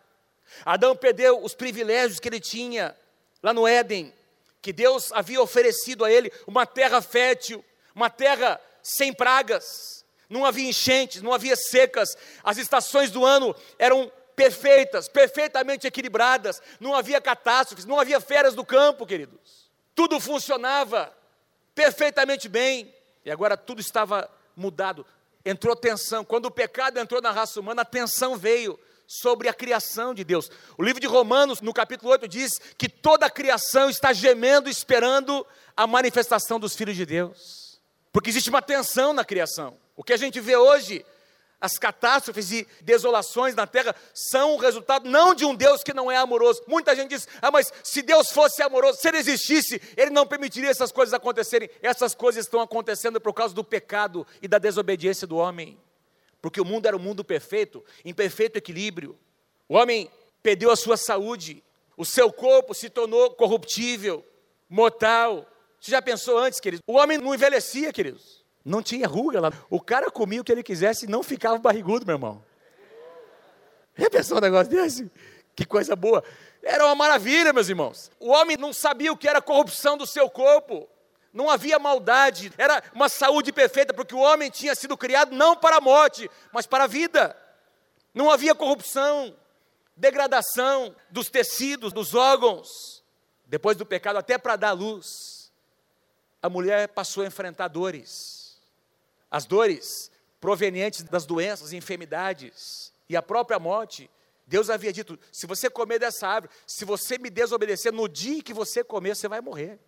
Adão 0.64 0.94
perdeu 0.94 1.42
os 1.42 1.54
privilégios 1.54 2.20
que 2.20 2.28
ele 2.28 2.38
tinha 2.38 2.94
lá 3.42 3.54
no 3.54 3.66
Éden, 3.66 4.12
que 4.60 4.72
Deus 4.72 5.10
havia 5.12 5.40
oferecido 5.40 6.04
a 6.04 6.12
ele 6.12 6.30
uma 6.46 6.66
terra 6.66 7.00
fértil, 7.00 7.64
uma 7.94 8.10
terra 8.10 8.60
sem 8.82 9.12
pragas. 9.12 10.04
Não 10.28 10.44
havia 10.44 10.68
enchentes, 10.68 11.22
não 11.22 11.32
havia 11.32 11.56
secas. 11.56 12.16
As 12.44 12.58
estações 12.58 13.10
do 13.10 13.24
ano 13.24 13.56
eram 13.78 14.12
perfeitas, 14.36 15.08
perfeitamente 15.08 15.86
equilibradas, 15.86 16.62
não 16.78 16.94
havia 16.94 17.20
catástrofes, 17.20 17.86
não 17.86 17.98
havia 17.98 18.20
feras 18.20 18.54
do 18.54 18.64
campo, 18.64 19.06
queridos. 19.06 19.70
Tudo 19.94 20.20
funcionava 20.20 21.10
perfeitamente 21.74 22.48
bem, 22.48 22.94
e 23.24 23.30
agora 23.30 23.56
tudo 23.56 23.80
estava 23.80 24.30
mudado. 24.54 25.06
Entrou 25.44 25.74
tensão. 25.74 26.24
Quando 26.24 26.46
o 26.46 26.50
pecado 26.50 26.98
entrou 26.98 27.22
na 27.22 27.30
raça 27.30 27.58
humana, 27.58 27.82
a 27.82 27.84
tensão 27.84 28.36
veio 28.36 28.78
sobre 29.06 29.48
a 29.48 29.54
criação 29.54 30.12
de 30.12 30.24
Deus. 30.24 30.50
O 30.76 30.82
livro 30.82 31.00
de 31.00 31.06
Romanos, 31.06 31.60
no 31.60 31.72
capítulo 31.72 32.10
8, 32.10 32.28
diz 32.28 32.58
que 32.76 32.88
toda 32.88 33.26
a 33.26 33.30
criação 33.30 33.88
está 33.88 34.12
gemendo, 34.12 34.68
esperando 34.68 35.46
a 35.76 35.86
manifestação 35.86 36.58
dos 36.60 36.74
filhos 36.74 36.96
de 36.96 37.06
Deus. 37.06 37.80
Porque 38.12 38.30
existe 38.30 38.50
uma 38.50 38.62
tensão 38.62 39.12
na 39.12 39.24
criação. 39.24 39.78
O 39.94 40.02
que 40.02 40.12
a 40.12 40.16
gente 40.16 40.40
vê 40.40 40.56
hoje 40.56 41.04
as 41.60 41.78
catástrofes 41.78 42.50
e 42.52 42.66
desolações 42.82 43.54
na 43.54 43.66
terra 43.66 43.94
são 44.12 44.54
o 44.54 44.58
resultado 44.58 45.08
não 45.08 45.34
de 45.34 45.44
um 45.44 45.54
Deus 45.54 45.82
que 45.82 45.94
não 45.94 46.10
é 46.10 46.16
amoroso. 46.16 46.62
Muita 46.66 46.94
gente 46.94 47.10
diz: 47.10 47.26
ah, 47.40 47.50
mas 47.50 47.72
se 47.82 48.02
Deus 48.02 48.30
fosse 48.30 48.62
amoroso, 48.62 48.98
se 49.00 49.08
ele 49.08 49.18
existisse, 49.18 49.80
ele 49.96 50.10
não 50.10 50.26
permitiria 50.26 50.70
essas 50.70 50.92
coisas 50.92 51.14
acontecerem. 51.14 51.70
Essas 51.80 52.14
coisas 52.14 52.44
estão 52.44 52.60
acontecendo 52.60 53.20
por 53.20 53.32
causa 53.32 53.54
do 53.54 53.64
pecado 53.64 54.26
e 54.42 54.48
da 54.48 54.58
desobediência 54.58 55.26
do 55.26 55.36
homem. 55.36 55.78
Porque 56.42 56.60
o 56.60 56.64
mundo 56.64 56.86
era 56.86 56.96
um 56.96 57.00
mundo 57.00 57.24
perfeito, 57.24 57.82
em 58.04 58.12
perfeito 58.12 58.56
equilíbrio. 58.56 59.18
O 59.68 59.76
homem 59.76 60.10
perdeu 60.42 60.70
a 60.70 60.76
sua 60.76 60.96
saúde, 60.96 61.64
o 61.96 62.04
seu 62.04 62.30
corpo 62.30 62.74
se 62.74 62.90
tornou 62.90 63.30
corruptível, 63.30 64.24
mortal. 64.68 65.50
Você 65.80 65.90
já 65.90 66.02
pensou 66.02 66.38
antes, 66.38 66.60
queridos? 66.60 66.84
O 66.86 66.98
homem 66.98 67.16
não 67.16 67.34
envelhecia, 67.34 67.92
queridos. 67.92 68.45
Não 68.66 68.82
tinha 68.82 69.06
ruga 69.06 69.40
lá. 69.40 69.52
O 69.70 69.80
cara 69.80 70.10
comia 70.10 70.40
o 70.40 70.44
que 70.44 70.50
ele 70.50 70.62
quisesse 70.64 71.06
e 71.06 71.08
não 71.08 71.22
ficava 71.22 71.56
barrigudo, 71.56 72.04
meu 72.04 72.16
irmão. 72.16 72.44
Já 73.94 74.10
pensou 74.10 74.38
um 74.38 74.40
negócio 74.40 74.68
desse? 74.68 75.08
Que 75.54 75.64
coisa 75.64 75.94
boa. 75.94 76.24
Era 76.60 76.84
uma 76.84 76.96
maravilha, 76.96 77.52
meus 77.52 77.68
irmãos. 77.68 78.10
O 78.18 78.30
homem 78.30 78.56
não 78.56 78.72
sabia 78.72 79.12
o 79.12 79.16
que 79.16 79.28
era 79.28 79.40
corrupção 79.40 79.96
do 79.96 80.04
seu 80.04 80.28
corpo. 80.28 80.88
Não 81.32 81.48
havia 81.48 81.78
maldade. 81.78 82.52
Era 82.58 82.82
uma 82.92 83.08
saúde 83.08 83.52
perfeita, 83.52 83.94
porque 83.94 84.16
o 84.16 84.18
homem 84.18 84.50
tinha 84.50 84.74
sido 84.74 84.96
criado 84.96 85.32
não 85.32 85.54
para 85.54 85.76
a 85.76 85.80
morte, 85.80 86.28
mas 86.50 86.66
para 86.66 86.84
a 86.84 86.88
vida. 86.88 87.36
Não 88.12 88.32
havia 88.32 88.52
corrupção, 88.52 89.32
degradação 89.96 90.92
dos 91.08 91.30
tecidos, 91.30 91.92
dos 91.92 92.16
órgãos. 92.16 93.04
Depois 93.46 93.76
do 93.76 93.86
pecado, 93.86 94.16
até 94.16 94.36
para 94.36 94.56
dar 94.56 94.72
luz, 94.72 95.52
a 96.42 96.50
mulher 96.50 96.88
passou 96.88 97.22
a 97.22 97.28
enfrentar 97.28 97.68
dores 97.68 98.35
as 99.30 99.46
dores 99.46 100.10
provenientes 100.40 101.02
das 101.02 101.26
doenças, 101.26 101.72
enfermidades 101.72 102.92
e 103.08 103.16
a 103.16 103.22
própria 103.22 103.58
morte. 103.58 104.10
Deus 104.46 104.70
havia 104.70 104.92
dito: 104.92 105.18
se 105.32 105.46
você 105.46 105.68
comer 105.68 105.98
dessa 105.98 106.26
árvore, 106.26 106.52
se 106.66 106.84
você 106.84 107.18
me 107.18 107.30
desobedecer, 107.30 107.92
no 107.92 108.08
dia 108.08 108.42
que 108.42 108.54
você 108.54 108.84
comer, 108.84 109.16
você 109.16 109.28
vai 109.28 109.40
morrer. 109.40 109.78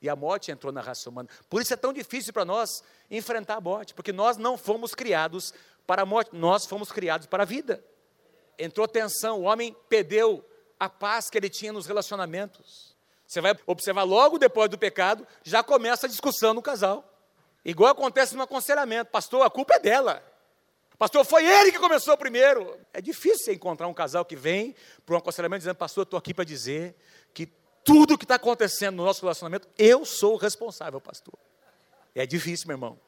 E 0.00 0.08
a 0.08 0.14
morte 0.14 0.50
entrou 0.50 0.72
na 0.72 0.80
raça 0.80 1.10
humana. 1.10 1.28
Por 1.48 1.60
isso 1.60 1.74
é 1.74 1.76
tão 1.76 1.92
difícil 1.92 2.32
para 2.32 2.44
nós 2.44 2.82
enfrentar 3.10 3.56
a 3.56 3.60
morte, 3.60 3.94
porque 3.94 4.12
nós 4.12 4.36
não 4.36 4.56
fomos 4.56 4.94
criados 4.94 5.52
para 5.86 6.02
a 6.02 6.06
morte, 6.06 6.30
nós 6.32 6.66
fomos 6.66 6.92
criados 6.92 7.26
para 7.26 7.42
a 7.42 7.46
vida. 7.46 7.84
Entrou 8.58 8.86
tensão, 8.86 9.40
o 9.40 9.42
homem 9.42 9.76
perdeu 9.88 10.44
a 10.78 10.88
paz 10.88 11.28
que 11.28 11.36
ele 11.36 11.48
tinha 11.48 11.72
nos 11.72 11.86
relacionamentos. 11.86 12.96
Você 13.26 13.40
vai 13.40 13.56
observar 13.66 14.04
logo 14.04 14.38
depois 14.38 14.70
do 14.70 14.78
pecado, 14.78 15.26
já 15.42 15.62
começa 15.62 16.06
a 16.06 16.08
discussão 16.08 16.54
no 16.54 16.62
casal. 16.62 17.04
Igual 17.64 17.90
acontece 17.90 18.36
no 18.36 18.42
aconselhamento, 18.42 19.10
pastor, 19.10 19.42
a 19.42 19.50
culpa 19.50 19.74
é 19.74 19.78
dela. 19.78 20.22
Pastor, 20.98 21.24
foi 21.24 21.46
ele 21.46 21.70
que 21.70 21.78
começou 21.78 22.16
primeiro. 22.16 22.78
É 22.92 23.00
difícil 23.00 23.44
você 23.44 23.54
encontrar 23.54 23.86
um 23.86 23.94
casal 23.94 24.24
que 24.24 24.34
vem 24.34 24.74
para 25.06 25.14
um 25.14 25.18
aconselhamento 25.18 25.60
dizendo, 25.60 25.76
pastor, 25.76 26.02
estou 26.02 26.18
aqui 26.18 26.34
para 26.34 26.44
dizer 26.44 26.96
que 27.32 27.46
tudo 27.84 28.18
que 28.18 28.24
está 28.24 28.34
acontecendo 28.34 28.96
no 28.96 29.04
nosso 29.04 29.22
relacionamento, 29.22 29.68
eu 29.78 30.04
sou 30.04 30.34
o 30.34 30.36
responsável, 30.36 31.00
pastor. 31.00 31.34
É 32.14 32.26
difícil, 32.26 32.66
meu 32.66 32.74
irmão. 32.74 33.00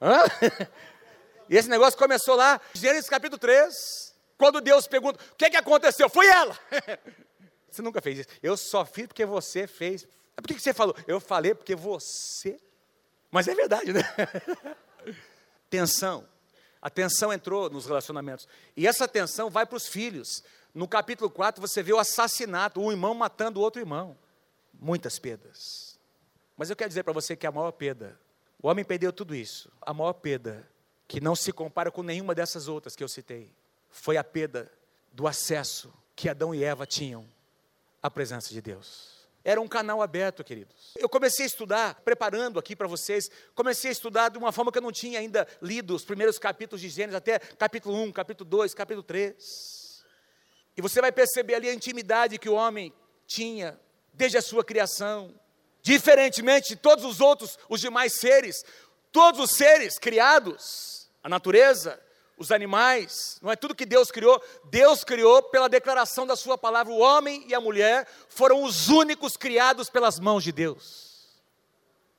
Hã? 0.00 0.22
E 1.50 1.56
esse 1.56 1.68
negócio 1.68 1.98
começou 1.98 2.36
lá, 2.36 2.60
Gênesis 2.74 3.08
capítulo 3.08 3.38
3, 3.38 4.14
quando 4.36 4.60
Deus 4.60 4.86
pergunta, 4.86 5.18
o 5.32 5.34
que, 5.34 5.46
é 5.46 5.50
que 5.50 5.56
aconteceu? 5.56 6.08
Foi 6.10 6.26
ela. 6.26 6.54
Você 7.70 7.80
nunca 7.80 8.02
fez 8.02 8.18
isso. 8.18 8.28
Eu 8.42 8.54
só 8.56 8.84
fiz 8.84 9.06
porque 9.06 9.24
você 9.24 9.66
fez. 9.66 10.06
Por 10.36 10.46
que 10.46 10.58
você 10.58 10.72
falou? 10.72 10.96
Eu 11.06 11.20
falei 11.20 11.54
porque 11.54 11.74
você 11.74 12.58
mas 13.30 13.48
é 13.48 13.54
verdade, 13.54 13.92
né? 13.92 14.02
tensão. 15.68 16.26
A 16.80 16.88
tensão 16.88 17.32
entrou 17.32 17.68
nos 17.68 17.86
relacionamentos. 17.86 18.48
E 18.76 18.86
essa 18.86 19.08
tensão 19.08 19.50
vai 19.50 19.66
para 19.66 19.76
os 19.76 19.86
filhos. 19.88 20.42
No 20.72 20.86
capítulo 20.86 21.28
4 21.28 21.60
você 21.60 21.82
vê 21.82 21.92
o 21.92 21.98
assassinato, 21.98 22.80
um 22.80 22.90
irmão 22.90 23.14
matando 23.14 23.60
o 23.60 23.62
outro 23.62 23.80
irmão. 23.80 24.16
Muitas 24.72 25.18
perdas. 25.18 25.98
Mas 26.56 26.70
eu 26.70 26.76
quero 26.76 26.88
dizer 26.88 27.02
para 27.02 27.12
você 27.12 27.36
que 27.36 27.46
a 27.46 27.52
maior 27.52 27.72
perda, 27.72 28.18
o 28.62 28.68
homem 28.68 28.84
perdeu 28.84 29.12
tudo 29.12 29.34
isso. 29.34 29.70
A 29.80 29.92
maior 29.92 30.12
perda, 30.14 30.68
que 31.06 31.20
não 31.20 31.34
se 31.34 31.52
compara 31.52 31.90
com 31.90 32.02
nenhuma 32.02 32.34
dessas 32.34 32.68
outras 32.68 32.94
que 32.94 33.02
eu 33.02 33.08
citei, 33.08 33.52
foi 33.90 34.16
a 34.16 34.24
perda 34.24 34.70
do 35.12 35.26
acesso 35.26 35.92
que 36.14 36.28
Adão 36.28 36.54
e 36.54 36.62
Eva 36.62 36.86
tinham 36.86 37.26
à 38.02 38.10
presença 38.10 38.50
de 38.50 38.60
Deus. 38.60 39.17
Era 39.44 39.60
um 39.60 39.68
canal 39.68 40.02
aberto, 40.02 40.42
queridos. 40.44 40.92
Eu 40.96 41.08
comecei 41.08 41.44
a 41.44 41.46
estudar, 41.46 42.00
preparando 42.02 42.58
aqui 42.58 42.74
para 42.74 42.86
vocês, 42.86 43.30
comecei 43.54 43.90
a 43.90 43.92
estudar 43.92 44.28
de 44.28 44.38
uma 44.38 44.52
forma 44.52 44.70
que 44.72 44.78
eu 44.78 44.82
não 44.82 44.92
tinha 44.92 45.20
ainda 45.20 45.46
lido 45.62 45.94
os 45.94 46.04
primeiros 46.04 46.38
capítulos 46.38 46.80
de 46.80 46.88
Gênesis, 46.88 47.16
até 47.16 47.38
capítulo 47.38 47.96
1, 48.02 48.12
capítulo 48.12 48.48
2, 48.48 48.74
capítulo 48.74 49.02
3. 49.02 50.04
E 50.76 50.82
você 50.82 51.00
vai 51.00 51.10
perceber 51.12 51.54
ali 51.54 51.68
a 51.68 51.74
intimidade 51.74 52.38
que 52.38 52.48
o 52.48 52.54
homem 52.54 52.92
tinha 53.26 53.78
desde 54.12 54.38
a 54.38 54.42
sua 54.42 54.64
criação. 54.64 55.34
Diferentemente 55.82 56.70
de 56.70 56.76
todos 56.76 57.04
os 57.04 57.20
outros, 57.20 57.58
os 57.68 57.80
demais 57.80 58.14
seres, 58.14 58.64
todos 59.10 59.40
os 59.40 59.56
seres 59.56 59.98
criados, 59.98 61.10
a 61.22 61.28
natureza, 61.28 62.00
os 62.38 62.52
animais, 62.52 63.38
não 63.42 63.50
é 63.50 63.56
tudo 63.56 63.74
que 63.74 63.84
Deus 63.84 64.10
criou, 64.10 64.40
Deus 64.64 65.02
criou 65.02 65.42
pela 65.42 65.68
declaração 65.68 66.26
da 66.26 66.36
Sua 66.36 66.56
palavra. 66.56 66.92
O 66.92 66.98
homem 66.98 67.44
e 67.48 67.54
a 67.54 67.60
mulher 67.60 68.06
foram 68.28 68.62
os 68.62 68.88
únicos 68.88 69.36
criados 69.36 69.90
pelas 69.90 70.20
mãos 70.20 70.44
de 70.44 70.52
Deus. 70.52 71.26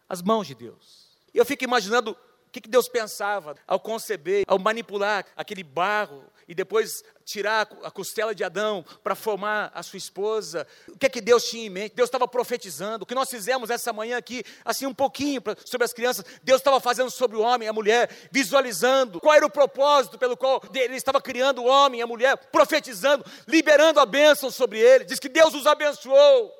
As 0.07 0.21
mãos 0.21 0.45
de 0.45 0.55
Deus. 0.55 1.07
E 1.33 1.37
eu 1.37 1.45
fico 1.45 1.63
imaginando 1.63 2.11
o 2.11 2.51
que 2.51 2.59
Deus 2.67 2.89
pensava 2.89 3.55
ao 3.65 3.79
conceber, 3.79 4.43
ao 4.47 4.59
manipular 4.59 5.25
aquele 5.35 5.63
barro 5.63 6.23
e 6.49 6.55
depois 6.55 7.03
tirar 7.23 7.69
a 7.83 7.91
costela 7.91 8.33
de 8.33 8.43
Adão 8.43 8.83
para 9.03 9.13
formar 9.13 9.71
a 9.71 9.83
sua 9.83 9.97
esposa. 9.97 10.65
O 10.87 10.97
que 10.97 11.05
é 11.05 11.09
que 11.09 11.21
Deus 11.21 11.43
tinha 11.47 11.67
em 11.67 11.69
mente? 11.69 11.95
Deus 11.95 12.07
estava 12.07 12.27
profetizando. 12.27 13.03
O 13.03 13.05
que 13.05 13.13
nós 13.13 13.29
fizemos 13.29 13.69
essa 13.69 13.93
manhã 13.93 14.17
aqui, 14.17 14.43
assim 14.65 14.87
um 14.87 14.93
pouquinho 14.93 15.43
sobre 15.63 15.85
as 15.85 15.93
crianças, 15.93 16.25
Deus 16.41 16.59
estava 16.59 16.79
fazendo 16.79 17.11
sobre 17.11 17.37
o 17.37 17.41
homem 17.41 17.67
e 17.67 17.69
a 17.69 17.73
mulher, 17.73 18.09
visualizando 18.31 19.21
qual 19.21 19.35
era 19.35 19.45
o 19.45 19.49
propósito 19.49 20.17
pelo 20.17 20.35
qual 20.35 20.59
ele 20.73 20.95
estava 20.95 21.21
criando 21.21 21.61
o 21.61 21.67
homem 21.67 21.99
e 21.99 22.03
a 22.03 22.07
mulher, 22.07 22.35
profetizando, 22.35 23.23
liberando 23.47 23.99
a 23.99 24.05
bênção 24.07 24.49
sobre 24.49 24.79
ele. 24.79 25.05
Diz 25.05 25.19
que 25.19 25.29
Deus 25.29 25.53
os 25.53 25.67
abençoou. 25.67 26.51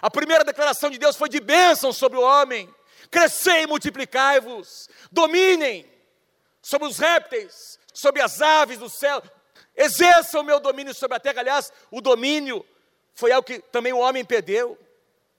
A 0.00 0.08
primeira 0.08 0.44
declaração 0.44 0.88
de 0.88 0.98
Deus 0.98 1.16
foi 1.16 1.28
de 1.28 1.40
bênção 1.40 1.92
sobre 1.92 2.16
o 2.16 2.22
homem. 2.22 2.72
Crescei 3.10 3.64
e 3.64 3.66
multiplicai-vos, 3.66 4.88
dominem 5.10 5.84
sobre 6.62 6.86
os 6.86 6.96
répteis, 6.96 7.78
sobre 7.92 8.22
as 8.22 8.40
aves 8.40 8.78
do 8.78 8.88
céu, 8.88 9.22
exerça 9.76 10.40
o 10.40 10.42
meu 10.42 10.60
domínio 10.60 10.94
sobre 10.94 11.16
a 11.16 11.20
terra. 11.20 11.40
Aliás, 11.40 11.72
o 11.90 12.00
domínio 12.00 12.64
foi 13.14 13.32
algo 13.32 13.46
que 13.46 13.58
também 13.58 13.92
o 13.92 13.98
homem 13.98 14.24
perdeu. 14.24 14.78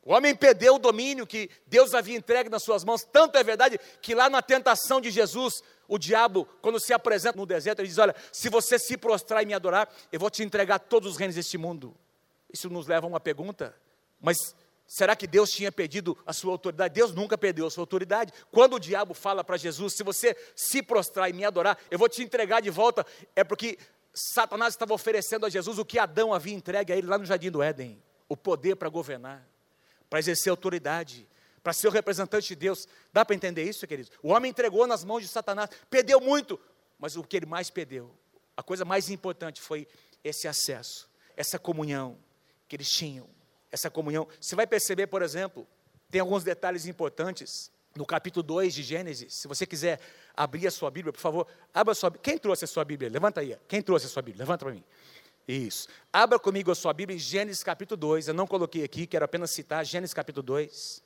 O 0.06 0.14
homem 0.14 0.36
perdeu 0.36 0.76
o 0.76 0.80
domínio 0.80 1.26
que 1.26 1.50
Deus 1.66 1.94
havia 1.94 2.18
entregue 2.18 2.50
nas 2.50 2.64
suas 2.64 2.84
mãos. 2.84 3.04
Tanto 3.04 3.38
é 3.38 3.44
verdade 3.44 3.80
que 4.02 4.14
lá 4.14 4.30
na 4.30 4.42
tentação 4.42 5.00
de 5.00 5.10
Jesus, 5.10 5.64
o 5.88 5.98
diabo, 5.98 6.46
quando 6.62 6.80
se 6.80 6.94
apresenta 6.94 7.38
no 7.38 7.46
deserto, 7.46 7.80
ele 7.80 7.88
diz: 7.88 7.98
Olha, 7.98 8.14
se 8.32 8.50
você 8.50 8.78
se 8.78 8.98
prostrar 8.98 9.42
e 9.44 9.46
me 9.46 9.54
adorar, 9.54 9.90
eu 10.12 10.20
vou 10.20 10.30
te 10.30 10.44
entregar 10.44 10.80
todos 10.80 11.12
os 11.12 11.18
reinos 11.18 11.36
deste 11.36 11.58
mundo. 11.58 11.96
Isso 12.52 12.70
nos 12.70 12.86
leva 12.86 13.08
a 13.08 13.10
uma 13.10 13.20
pergunta: 13.20 13.74
mas 14.20 14.38
Será 14.94 15.16
que 15.16 15.26
Deus 15.26 15.50
tinha 15.50 15.72
perdido 15.72 16.16
a 16.24 16.32
sua 16.32 16.52
autoridade? 16.52 16.94
Deus 16.94 17.16
nunca 17.16 17.36
perdeu 17.36 17.66
a 17.66 17.72
sua 17.72 17.82
autoridade. 17.82 18.32
Quando 18.52 18.76
o 18.76 18.80
diabo 18.80 19.16
fala 19.16 19.44
para 19.44 19.58
Jesus: 19.58 19.94
Se 19.94 20.04
você 20.04 20.38
se 20.56 20.84
prostrar 20.84 21.28
e 21.32 21.34
me 21.34 21.44
adorar, 21.44 21.80
eu 21.90 21.98
vou 21.98 22.08
te 22.08 22.22
entregar 22.22 22.62
de 22.62 22.70
volta, 22.70 23.04
é 23.36 23.44
porque 23.44 23.80
Satanás 24.14 24.76
estava 24.76 24.94
oferecendo 24.94 25.48
a 25.48 25.50
Jesus 25.50 25.80
o 25.80 25.84
que 25.84 25.98
Adão 25.98 26.32
havia 26.32 26.54
entregue 26.54 26.94
a 26.94 26.96
ele 26.96 27.08
lá 27.08 27.18
no 27.18 27.26
jardim 27.26 27.50
do 27.50 27.64
Éden: 27.64 28.00
o 28.30 28.38
poder 28.38 28.76
para 28.76 28.88
governar, 28.88 29.44
para 30.12 30.20
exercer 30.20 30.52
autoridade, 30.52 31.28
para 31.64 31.74
ser 31.74 31.88
o 31.88 31.92
representante 31.92 32.50
de 32.50 32.56
Deus. 32.56 32.88
Dá 33.12 33.26
para 33.26 33.36
entender 33.36 33.64
isso, 33.64 33.88
queridos? 33.88 34.12
O 34.22 34.28
homem 34.30 34.52
entregou 34.52 34.86
nas 34.86 35.04
mãos 35.04 35.22
de 35.22 35.28
Satanás, 35.28 35.72
perdeu 35.90 36.22
muito, 36.22 36.60
mas 37.00 37.16
o 37.16 37.24
que 37.24 37.38
ele 37.38 37.48
mais 37.48 37.72
perdeu, 37.72 38.16
a 38.56 38.62
coisa 38.62 38.86
mais 38.86 39.10
importante 39.10 39.60
foi 39.60 39.88
esse 40.24 40.48
acesso, 40.48 41.10
essa 41.36 41.58
comunhão 41.58 42.16
que 42.68 42.76
eles 42.76 42.90
tinham. 42.92 43.28
Essa 43.74 43.90
comunhão. 43.90 44.28
Você 44.40 44.56
vai 44.56 44.68
perceber, 44.68 45.08
por 45.08 45.24
exemplo, 45.24 45.68
tem 46.12 46.22
alguns 46.22 46.44
detalhes 46.44 46.86
importantes 46.86 47.72
no 47.96 48.06
capítulo 48.06 48.44
2 48.44 48.72
de 48.72 48.84
Gênesis. 48.84 49.34
Se 49.34 49.48
você 49.48 49.66
quiser 49.66 50.00
abrir 50.38 50.68
a 50.68 50.72
sua 50.72 50.92
Bíblia, 50.92 51.12
por 51.12 51.20
favor, 51.20 51.48
abra 51.74 51.92
a 51.92 51.96
sua 51.96 52.12
Quem 52.12 52.38
trouxe 52.38 52.66
a 52.66 52.68
sua 52.68 52.86
Bíblia? 52.86 53.10
Levanta 53.10 53.42
aí. 53.42 53.58
Quem 53.68 53.82
trouxe 53.82 54.06
a 54.06 54.10
sua 54.10 54.22
Bíblia? 54.22 54.44
Levanta 54.44 54.64
para 54.64 54.76
mim. 54.76 54.84
Isso. 55.48 55.88
Abra 56.14 56.38
comigo 56.38 56.70
a 56.70 56.76
sua 56.76 56.94
Bíblia 56.94 57.16
em 57.16 57.20
Gênesis 57.20 57.64
capítulo 57.64 57.98
2. 57.98 58.28
Eu 58.28 58.36
não 58.36 58.46
coloquei 58.46 58.84
aqui, 58.84 59.08
quero 59.08 59.26
apenas 59.26 59.52
citar 59.52 59.84
Gênesis 59.84 60.14
capítulo 60.14 60.44
2. 60.44 61.02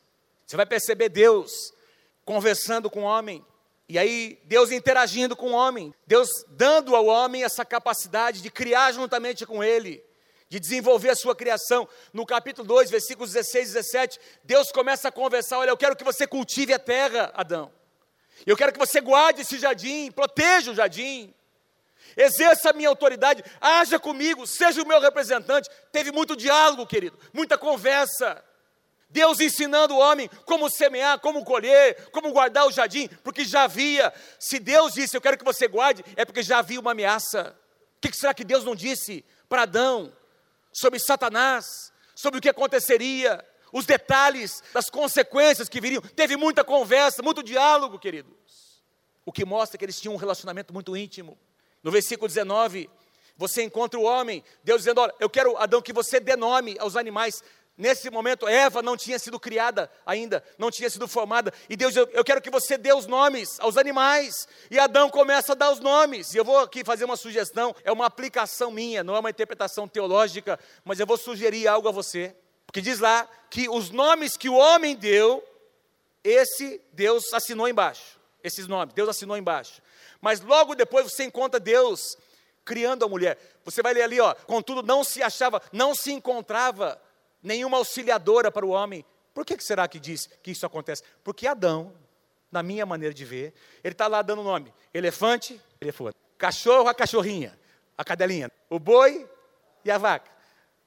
Você 0.45 0.58
vai 0.58 0.65
perceber 0.65 1.08
Deus 1.08 1.73
conversando 2.25 2.89
com 2.89 3.03
o 3.03 3.06
homem. 3.06 3.45
E 3.89 3.97
aí, 3.97 4.38
Deus 4.43 4.71
interagindo 4.71 5.38
com 5.38 5.51
o 5.51 5.56
homem. 5.56 5.93
Deus 6.06 6.27
dando 6.49 6.95
ao 6.95 7.06
homem 7.06 7.45
essa 7.45 7.63
capacidade 7.63 8.41
de 8.41 8.51
criar 8.51 8.91
juntamente 8.91 9.45
com 9.45 9.63
ele. 9.63 10.03
De 10.49 10.60
desenvolver 10.60 11.10
a 11.10 11.15
sua 11.15 11.36
criação. 11.36 11.88
No 12.13 12.25
capítulo 12.25 12.67
2, 12.67 12.89
versículos 12.89 13.33
16 13.33 13.69
e 13.69 13.73
17, 13.73 14.19
Deus 14.43 14.71
começa 14.71 15.10
a 15.10 15.12
conversar: 15.12 15.60
Olha, 15.60 15.71
eu 15.71 15.77
quero 15.77 15.95
que 15.95 16.03
você 16.03 16.25
cultive 16.25 16.73
a 16.73 16.79
terra, 16.79 17.31
Adão. 17.33 17.71
Eu 18.45 18.55
quero 18.55 18.71
que 18.71 18.79
você 18.79 19.01
guarde 19.01 19.41
esse 19.41 19.57
jardim, 19.57 20.12
proteja 20.12 20.71
o 20.71 20.75
jardim 20.75 21.33
exerça 22.15 22.71
a 22.71 22.73
minha 22.73 22.89
autoridade, 22.89 23.43
haja 23.62 23.99
comigo, 23.99 24.47
seja 24.47 24.81
o 24.81 24.88
meu 24.88 24.99
representante. 24.99 25.69
Teve 25.91 26.12
muito 26.12 26.36
diálogo, 26.36 26.86
querido, 26.86 27.17
muita 27.33 27.57
conversa. 27.57 28.43
Deus 29.10 29.39
ensinando 29.39 29.95
o 29.95 29.99
homem 29.99 30.29
como 30.45 30.69
semear, 30.69 31.19
como 31.19 31.45
colher, 31.45 32.10
como 32.12 32.31
guardar 32.31 32.67
o 32.67 32.71
jardim, 32.71 33.07
porque 33.23 33.45
já 33.45 33.63
havia. 33.63 34.13
Se 34.38 34.60
Deus 34.60 34.93
disse, 34.93 35.15
eu 35.15 35.21
quero 35.21 35.38
que 35.38 35.45
você 35.45 35.67
guarde, 35.67 36.03
é 36.15 36.25
porque 36.25 36.43
já 36.43 36.60
havia 36.60 36.79
uma 36.79 36.91
ameaça. 36.91 37.55
O 37.97 38.01
que 38.01 38.15
será 38.15 38.33
que 38.33 38.43
Deus 38.43 38.65
não 38.65 38.75
disse 38.75 39.23
para 39.47 39.62
Adão 39.62 40.12
sobre 40.77 40.99
Satanás, 40.99 41.91
sobre 42.13 42.37
o 42.37 42.41
que 42.41 42.49
aconteceria, 42.49 43.43
os 43.73 43.85
detalhes 43.85 44.61
das 44.71 44.91
consequências 44.91 45.67
que 45.67 45.81
viriam? 45.81 46.01
Teve 46.01 46.37
muita 46.37 46.63
conversa, 46.63 47.23
muito 47.23 47.41
diálogo, 47.41 47.97
queridos. 47.97 48.83
O 49.25 49.31
que 49.31 49.43
mostra 49.43 49.77
que 49.77 49.83
eles 49.83 49.99
tinham 49.99 50.13
um 50.13 50.17
relacionamento 50.17 50.71
muito 50.71 50.95
íntimo. 50.95 51.35
No 51.81 51.89
versículo 51.89 52.27
19, 52.27 52.87
você 53.35 53.63
encontra 53.63 53.99
o 53.99 54.03
homem, 54.03 54.43
Deus 54.63 54.81
dizendo: 54.81 55.01
Olha, 55.01 55.13
eu 55.19 55.29
quero, 55.29 55.57
Adão, 55.57 55.81
que 55.81 55.91
você 55.91 56.19
dê 56.19 56.35
nome 56.35 56.77
aos 56.79 56.95
animais. 56.95 57.43
Nesse 57.77 58.09
momento, 58.09 58.47
Eva 58.47 58.81
não 58.81 58.97
tinha 58.97 59.19
sido 59.19 59.39
criada 59.39 59.91
ainda, 60.03 60.43
não 60.57 60.71
tinha 60.71 60.89
sido 60.89 61.07
formada. 61.07 61.53
E 61.69 61.75
Deus, 61.75 61.95
eu, 61.95 62.09
eu 62.11 62.23
quero 62.23 62.41
que 62.41 62.49
você 62.49 62.75
dê 62.75 62.91
os 62.91 63.05
nomes 63.05 63.59
aos 63.59 63.77
animais. 63.77 64.47
E 64.71 64.79
Adão 64.79 65.11
começa 65.11 65.51
a 65.51 65.55
dar 65.55 65.71
os 65.71 65.79
nomes. 65.79 66.33
E 66.33 66.37
eu 66.37 66.43
vou 66.43 66.57
aqui 66.57 66.83
fazer 66.83 67.05
uma 67.05 67.15
sugestão, 67.15 67.75
é 67.83 67.91
uma 67.91 68.07
aplicação 68.07 68.71
minha, 68.71 69.03
não 69.03 69.15
é 69.15 69.19
uma 69.19 69.29
interpretação 69.29 69.87
teológica, 69.87 70.59
mas 70.83 70.99
eu 70.99 71.05
vou 71.05 71.17
sugerir 71.17 71.67
algo 71.67 71.87
a 71.87 71.91
você. 71.91 72.35
Porque 72.65 72.81
diz 72.81 72.99
lá 72.99 73.29
que 73.47 73.69
os 73.69 73.91
nomes 73.91 74.35
que 74.35 74.49
o 74.49 74.55
homem 74.55 74.95
deu, 74.95 75.47
esse 76.23 76.81
Deus 76.93 77.31
assinou 77.31 77.67
embaixo. 77.67 78.19
Esses 78.43 78.67
nomes, 78.67 78.95
Deus 78.95 79.07
assinou 79.07 79.37
embaixo. 79.37 79.83
Mas 80.19 80.41
logo 80.41 80.73
depois 80.73 81.11
você 81.11 81.25
encontra 81.25 81.59
Deus 81.59 82.17
criando 82.65 83.05
a 83.05 83.07
mulher. 83.07 83.37
Você 83.63 83.83
vai 83.83 83.93
ler 83.93 84.01
ali, 84.01 84.19
ó, 84.19 84.33
contudo 84.33 84.81
não 84.81 85.03
se 85.03 85.21
achava, 85.21 85.61
não 85.71 85.93
se 85.93 86.11
encontrava 86.11 86.99
nenhuma 87.47 87.77
auxiliadora 87.77 88.51
para 88.51 88.65
o 88.65 88.69
homem. 88.69 89.03
Por 89.33 89.45
que 89.45 89.60
será 89.63 89.88
que 89.88 89.99
diz 89.99 90.29
que 90.43 90.51
isso 90.51 90.65
acontece? 90.65 91.01
Porque 91.23 91.47
Adão, 91.47 91.93
na 92.51 92.62
minha 92.62 92.86
maneira 92.86 93.13
de 93.13 93.23
ver, 93.25 93.53
ele 93.83 93.93
está 93.93 94.07
lá 94.07 94.21
dando 94.21 94.43
nome: 94.43 94.73
elefante, 94.93 95.60
elefante, 95.79 96.17
cachorro, 96.38 96.88
a 96.88 96.93
cachorrinha, 96.93 97.57
a 97.97 98.03
cadelinha, 98.03 98.51
o 98.69 98.77
boi 98.77 99.27
e 99.83 99.89
a 99.89 99.97
vaca. 99.97 100.29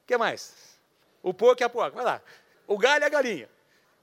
O 0.03 0.07
que 0.07 0.17
mais? 0.17 0.79
O 1.23 1.33
porco 1.33 1.63
e 1.63 1.65
a 1.65 1.69
porca. 1.69 1.97
Vai 1.97 2.05
lá. 2.05 2.23
O 2.67 2.77
galho 2.79 3.03
e 3.03 3.07
a 3.07 3.09
galinha. 3.09 3.49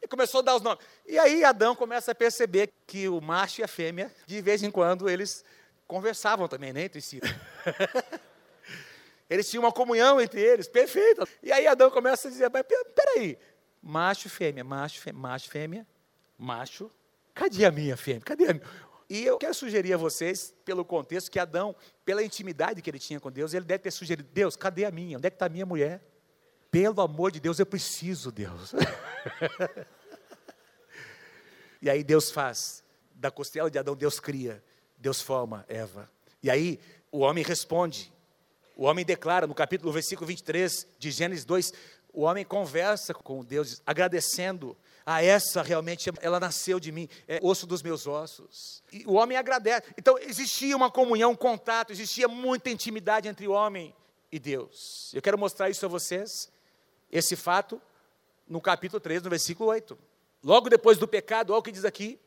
E 0.02 0.08
começou 0.08 0.40
a 0.40 0.44
dar 0.44 0.56
os 0.56 0.62
nomes. 0.62 0.84
E 1.06 1.18
aí 1.18 1.44
Adão 1.44 1.76
começa 1.76 2.12
a 2.12 2.16
perceber 2.16 2.72
que 2.86 3.08
o 3.08 3.20
macho 3.20 3.62
e 3.62 3.64
a 3.64 3.68
fêmea, 3.68 4.14
de 4.26 4.42
vez 4.42 4.62
em 4.64 4.70
quando, 4.70 5.10
eles 5.10 5.44
conversavam 5.88 6.48
também, 6.48 6.74
né, 6.74 6.84
entre 6.84 7.02
si. 7.02 7.20
eles 9.30 9.50
tinham 9.50 9.64
uma 9.64 9.72
comunhão 9.72 10.20
entre 10.22 10.42
eles, 10.42 10.68
perfeito. 10.68 11.28
E 11.44 11.52
aí 11.52 11.68
Adão 11.68 11.92
começa 11.92 12.28
a 12.28 12.32
dizer, 12.32 12.50
mas 12.50 12.64
peraí, 12.96 13.38
macho, 13.82 14.30
fêmea, 14.30 14.64
macho, 14.64 15.00
fêmea, 15.00 15.22
macho, 15.22 15.50
fêmea, 15.50 15.88
macho, 16.38 16.92
cadê 17.34 17.66
a 17.66 17.72
minha 17.72 17.98
fêmea? 17.98 18.22
Cadê 18.22 18.46
a 18.46 18.54
minha? 18.54 18.66
E 19.10 19.26
eu 19.26 19.38
quero 19.38 19.54
sugerir 19.54 19.94
a 19.94 19.98
vocês, 19.98 20.54
pelo 20.66 20.84
contexto, 20.84 21.32
que 21.32 21.40
Adão, 21.40 21.76
pela 22.04 22.22
intimidade 22.22 22.82
que 22.82 22.90
ele 22.90 23.00
tinha 23.00 23.20
com 23.20 23.32
Deus, 23.32 23.54
ele 23.54 23.64
deve 23.66 23.80
ter 23.80 23.92
sugerido, 23.92 24.28
Deus, 24.34 24.56
cadê 24.56 24.84
a 24.84 24.92
minha? 24.92 25.18
Onde 25.18 25.28
é 25.28 25.30
que 25.30 25.36
está 25.36 25.46
a 25.46 25.50
minha 25.50 25.66
mulher? 25.66 26.04
Pelo 26.70 27.02
amor 27.02 27.32
de 27.32 27.40
Deus, 27.40 27.58
eu 27.60 27.66
preciso, 27.66 28.32
Deus. 28.32 28.74
e 31.82 31.90
aí 31.90 32.04
Deus 32.04 32.30
faz. 32.30 32.84
Da 33.16 33.32
costela 33.32 33.72
de 33.72 33.80
Adão, 33.80 33.96
Deus 33.96 34.20
cria. 34.20 34.62
Deus 34.98 35.22
forma 35.22 35.66
Eva. 35.70 36.10
E 36.44 36.50
aí 36.50 36.80
o 37.10 37.20
homem 37.20 37.44
responde. 37.44 38.12
O 38.78 38.86
homem 38.86 39.04
declara 39.04 39.48
no 39.48 39.56
capítulo, 39.56 39.92
versículo 39.92 40.28
23 40.28 40.88
de 41.00 41.10
Gênesis 41.10 41.44
2, 41.44 41.74
o 42.14 42.22
homem 42.22 42.46
conversa 42.46 43.12
com 43.12 43.44
Deus, 43.44 43.82
agradecendo. 43.84 44.78
Ah, 45.04 45.24
essa 45.24 45.64
realmente, 45.64 46.12
ela 46.22 46.40
nasceu 46.40 46.80
de 46.80 46.92
mim, 46.92 47.10
é 47.28 47.40
osso 47.42 47.66
dos 47.66 47.82
meus 47.82 48.06
ossos. 48.06 48.84
E 48.94 49.04
o 49.08 49.14
homem 49.14 49.36
agradece. 49.36 49.88
Então, 49.98 50.16
existia 50.20 50.78
uma 50.78 50.92
comunhão, 50.92 51.32
um 51.32 51.36
contato, 51.36 51.92
existia 51.92 52.28
muita 52.28 52.70
intimidade 52.70 53.28
entre 53.28 53.48
o 53.48 53.52
homem 53.52 53.96
e 54.32 54.38
Deus. 54.38 55.12
Eu 55.12 55.24
quero 55.24 55.40
mostrar 55.40 55.72
isso 55.72 55.84
a 55.84 55.90
vocês 55.90 56.48
esse 57.12 57.36
fato 57.36 57.82
no 58.48 58.62
capítulo 58.62 59.00
3, 59.00 59.24
no 59.24 59.30
versículo 59.32 59.72
8. 59.72 59.98
Logo 60.44 60.70
depois 60.70 61.00
do 61.00 61.08
pecado, 61.08 61.52
olha 61.52 61.60
o 61.60 61.64
que 61.64 61.72
diz 61.72 61.84
aqui, 61.84 62.20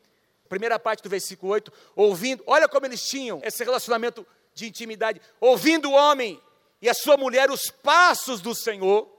primeira 0.49 0.77
parte 0.77 1.01
do 1.01 1.09
versículo 1.09 1.53
8, 1.53 1.71
ouvindo, 1.95 2.43
olha 2.45 2.67
como 2.67 2.85
eles 2.85 3.07
tinham 3.07 3.39
esse 3.41 3.63
relacionamento 3.63 4.27
de 4.53 4.67
intimidade, 4.67 5.21
ouvindo 5.39 5.89
o 5.89 5.93
homem 5.93 6.41
e 6.81 6.89
a 6.89 6.93
sua 6.93 7.17
mulher 7.17 7.49
os 7.51 7.69
passos 7.69 8.41
do 8.41 8.53
Senhor, 8.55 9.09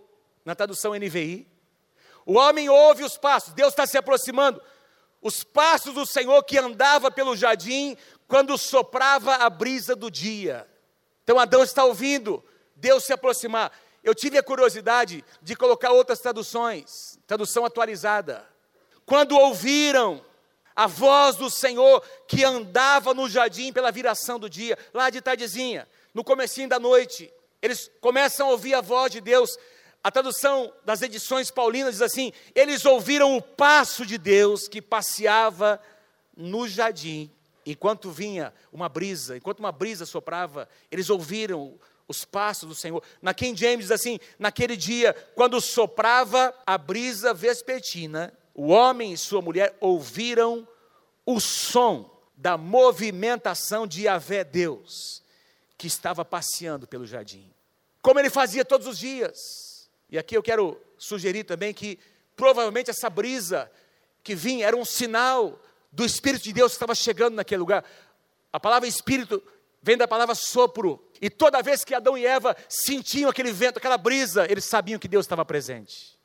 na 0.45 0.55
tradução 0.55 0.95
NVI. 0.95 1.49
O 2.27 2.35
homem 2.35 2.69
ouve 2.69 3.05
os 3.05 3.17
passos, 3.17 3.53
Deus 3.53 3.73
está 3.73 3.87
se 3.87 3.99
aproximando, 3.99 4.63
os 5.21 5.45
passos 5.45 5.95
do 5.95 6.05
Senhor 6.05 6.43
que 6.43 6.59
andava 6.59 7.11
pelo 7.11 7.37
jardim 7.37 7.97
quando 8.27 8.59
soprava 8.59 9.37
a 9.37 9.51
brisa 9.51 9.95
do 9.95 10.11
dia. 10.11 10.69
Então 11.23 11.39
Adão 11.39 11.63
está 11.63 11.85
ouvindo 11.85 12.45
Deus 12.75 13.05
se 13.05 13.13
aproximar. 13.13 13.73
Eu 14.03 14.15
tive 14.15 14.37
a 14.37 14.43
curiosidade 14.43 15.25
de 15.41 15.55
colocar 15.55 15.93
outras 15.93 16.19
traduções, 16.19 17.19
tradução 17.27 17.65
atualizada. 17.65 18.45
Quando 19.07 19.39
ouviram 19.39 20.25
a 20.83 20.87
voz 20.89 21.37
do 21.37 21.49
Senhor 21.49 22.03
que 22.27 22.43
andava 22.43 23.15
no 23.15 23.29
jardim 23.29 23.73
pela 23.73 23.93
viração 23.93 24.37
do 24.37 24.51
dia, 24.51 24.77
lá 24.93 25.11
de 25.11 25.21
tardezinha, 25.21 25.89
no 26.13 26.25
comecinho 26.25 26.69
da 26.69 26.81
noite, 26.81 27.33
eles 27.63 27.89
começam 28.01 28.49
a 28.49 28.51
ouvir 28.51 28.75
a 28.75 28.81
voz 28.81 29.13
de 29.13 29.21
Deus. 29.21 29.57
A 30.03 30.11
tradução 30.11 30.73
das 30.85 31.01
edições 31.01 31.53
paulinas 31.53 31.93
diz 31.93 32.03
assim: 32.03 32.33
eles 32.53 32.85
ouviram 32.85 33.37
o 33.37 33.41
passo 33.41 34.05
de 34.05 34.19
Deus 34.19 34.67
que 34.67 34.83
passeava 34.83 35.81
no 36.37 36.67
jardim, 36.67 37.31
enquanto 37.65 38.11
vinha 38.11 38.53
uma 38.73 38.89
brisa, 38.89 39.37
enquanto 39.37 39.61
uma 39.61 39.71
brisa 39.71 40.05
soprava, 40.05 40.69
eles 40.91 41.09
ouviram 41.09 41.79
os 42.09 42.25
passos 42.25 42.69
do 42.69 42.75
Senhor. 42.75 43.01
Na 43.23 43.33
King 43.33 43.57
James 43.57 43.85
diz 43.85 43.93
assim: 43.93 44.19
naquele 44.37 44.77
dia, 44.77 45.15
quando 45.37 45.61
soprava 45.61 46.53
a 46.67 46.77
brisa 46.77 47.33
vespertina, 47.33 48.33
o 48.53 48.67
homem 48.67 49.13
e 49.13 49.17
sua 49.17 49.41
mulher 49.41 49.77
ouviram 49.81 50.67
o 51.25 51.41
som 51.41 52.11
da 52.37 52.57
movimentação 52.57 53.87
de 53.87 54.03
Yahvé 54.03 54.45
Deus, 54.45 55.23
que 55.79 55.87
estava 55.87 56.25
passeando 56.25 56.87
pelo 56.87 57.07
jardim. 57.07 57.49
Como 58.01 58.19
ele 58.19 58.31
fazia 58.31 58.65
todos 58.65 58.87
os 58.87 58.99
dias. 58.99 59.89
E 60.11 60.19
aqui 60.19 60.37
eu 60.37 60.43
quero 60.43 60.81
sugerir 60.99 61.45
também 61.45 61.73
que 61.73 61.99
provavelmente 62.37 62.91
essa 62.91 63.09
brisa 63.09 63.71
que 64.23 64.35
vinha 64.35 64.67
era 64.67 64.77
um 64.77 64.85
sinal 64.85 65.59
do 65.91 66.05
Espírito 66.05 66.45
de 66.45 66.53
Deus 66.53 66.73
que 66.73 66.77
estava 66.77 66.95
chegando 66.95 67.35
naquele 67.35 67.61
lugar. 67.61 67.85
A 68.53 68.59
palavra 68.59 68.89
Espírito 68.89 69.43
vem 69.83 69.97
da 69.97 70.09
palavra 70.09 70.35
sopro. 70.35 71.05
E 71.21 71.31
toda 71.31 71.63
vez 71.63 71.85
que 71.85 71.95
Adão 71.95 72.17
e 72.17 72.27
Eva 72.27 72.57
sentiam 72.69 73.31
aquele 73.31 73.53
vento, 73.53 73.79
aquela 73.79 73.97
brisa, 73.97 74.51
eles 74.51 74.65
sabiam 74.65 74.99
que 74.99 75.09
Deus 75.09 75.25
estava 75.25 75.45
presente. 75.45 76.19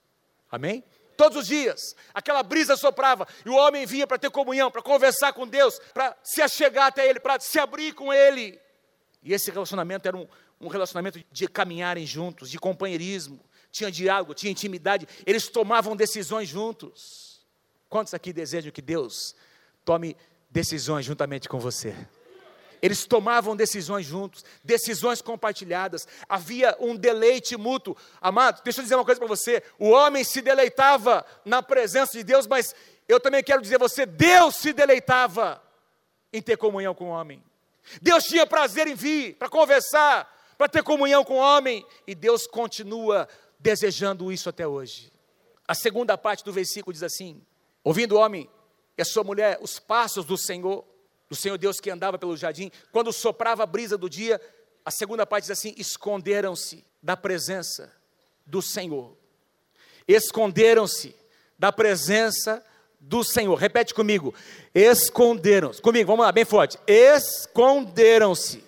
Amém? 0.52 0.84
Todos 1.18 1.40
os 1.40 1.48
dias, 1.48 1.96
aquela 2.14 2.44
brisa 2.44 2.78
soprava 2.78 3.28
e 3.44 3.50
o 3.50 3.56
homem 3.56 3.88
vinha 3.88 4.06
para 4.06 4.20
ter 4.20 4.30
comunhão, 4.30 4.70
para 4.70 4.84
conversar 4.84 5.34
com 5.34 5.48
Deus, 5.48 5.80
para 5.92 6.16
se 6.24 6.44
achegar 6.44 6.86
até 6.86 7.10
Ele, 7.10 7.20
para 7.20 7.40
se 7.40 7.58
abrir 7.58 7.94
com 7.94 8.14
Ele. 8.14 8.58
E 9.24 9.34
esse 9.34 9.50
relacionamento 9.50 10.08
era 10.08 10.16
um, 10.16 10.28
um 10.62 10.68
relacionamento 10.68 11.20
de 11.32 11.48
caminharem 11.48 12.06
juntos, 12.06 12.52
de 12.52 12.60
companheirismo, 12.60 13.40
tinha 13.72 13.92
diálogo, 13.92 14.36
tinha 14.36 14.52
intimidade, 14.52 15.08
eles 15.26 15.48
tomavam 15.48 15.96
decisões 15.96 16.48
juntos. 16.48 17.42
Quantos 17.90 18.14
aqui 18.14 18.32
desejam 18.32 18.72
que 18.72 18.82
Deus 18.82 19.36
tome 19.84 20.16
decisões 20.52 21.04
juntamente 21.04 21.50
com 21.50 21.60
você? 21.60 21.96
Eles 22.82 23.06
tomavam 23.06 23.56
decisões 23.56 24.06
juntos, 24.06 24.44
decisões 24.64 25.22
compartilhadas, 25.22 26.08
havia 26.28 26.76
um 26.80 26.96
deleite 26.96 27.58
mútuo. 27.58 27.96
Amado, 28.22 28.62
deixa 28.64 28.80
eu 28.80 28.84
dizer 28.84 28.96
uma 28.96 29.06
coisa 29.06 29.20
para 29.20 29.28
você: 29.28 29.64
o 29.80 29.90
homem 29.90 30.24
se 30.24 30.42
deleitava 30.42 31.26
na 31.44 31.62
presença 31.62 32.14
de 32.14 32.24
Deus, 32.24 32.46
mas 32.48 32.76
eu 33.08 33.20
também 33.20 33.44
quero 33.44 33.62
dizer 33.62 33.76
a 33.76 33.80
você: 33.80 34.06
Deus 34.06 34.56
se 34.56 34.74
deleitava 34.74 35.62
em 36.32 36.42
ter 36.42 36.58
comunhão 36.58 36.94
com 36.94 37.06
o 37.06 37.12
homem. 37.12 37.44
Deus 38.02 38.26
tinha 38.26 38.46
prazer 38.46 38.88
em 38.88 38.96
vir 38.96 39.36
para 39.36 39.50
conversar, 39.50 40.32
para 40.58 40.68
ter 40.68 40.84
comunhão 40.84 41.24
com 41.24 41.36
o 41.36 41.42
homem, 41.42 41.86
e 42.06 42.14
Deus 42.14 42.46
continua 42.46 43.28
desejando 43.60 44.32
isso 44.32 44.50
até 44.50 44.68
hoje. 44.68 45.12
A 45.68 45.74
segunda 45.74 46.18
parte 46.18 46.44
do 46.44 46.54
versículo 46.54 46.94
diz 46.94 47.04
assim: 47.04 47.42
ouvindo 47.84 48.16
o 48.16 48.20
homem 48.20 48.50
e 48.98 49.02
a 49.02 49.06
sua 49.06 49.24
mulher 49.24 49.58
os 49.62 49.80
passos 49.80 50.26
do 50.26 50.38
Senhor, 50.38 50.86
do 51.30 51.36
Senhor 51.36 51.58
Deus 51.58 51.80
que 51.80 51.90
andava 51.90 52.18
pelo 52.18 52.38
jardim, 52.38 52.72
quando 52.92 53.12
soprava 53.12 53.64
a 53.64 53.66
brisa 53.66 53.98
do 53.98 54.10
dia, 54.10 54.40
a 54.86 54.92
segunda 54.92 55.26
parte 55.26 55.44
diz 55.44 55.52
assim: 55.52 55.74
esconderam-se 55.78 56.84
da 57.02 57.18
presença 57.18 57.92
do 58.46 58.62
Senhor. 58.62 59.16
Esconderam-se 60.08 61.16
da 61.60 61.72
presença 61.72 62.64
do 63.00 63.24
Senhor. 63.24 63.56
Repete 63.56 63.94
comigo. 63.94 64.34
Esconderam-se. 64.74 65.82
Comigo, 65.82 66.08
vamos 66.08 66.26
lá, 66.26 66.32
bem 66.32 66.46
forte. 66.46 66.80
Esconderam-se 66.88 68.64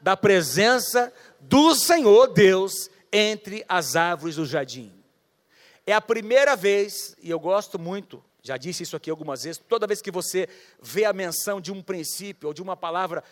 da 0.00 0.16
presença 0.16 1.12
do 1.40 1.74
Senhor 1.74 2.28
Deus 2.28 2.88
entre 3.12 3.64
as 3.68 3.96
árvores 3.96 4.36
do 4.36 4.46
jardim. 4.46 4.92
É 5.86 5.92
a 5.92 6.00
primeira 6.00 6.56
vez, 6.56 7.16
e 7.22 7.30
eu 7.30 7.38
gosto 7.38 7.78
muito 7.78 8.22
já 8.46 8.58
disse 8.58 8.82
isso 8.82 8.94
aqui 8.94 9.08
algumas 9.08 9.42
vezes. 9.42 9.60
Toda 9.66 9.86
vez 9.86 10.02
que 10.02 10.10
você 10.10 10.46
vê 10.80 11.06
a 11.06 11.14
menção 11.14 11.62
de 11.62 11.72
um 11.72 11.82
princípio 11.82 12.48
ou 12.48 12.52
de 12.52 12.60
uma 12.60 12.76
palavra, 12.76 13.24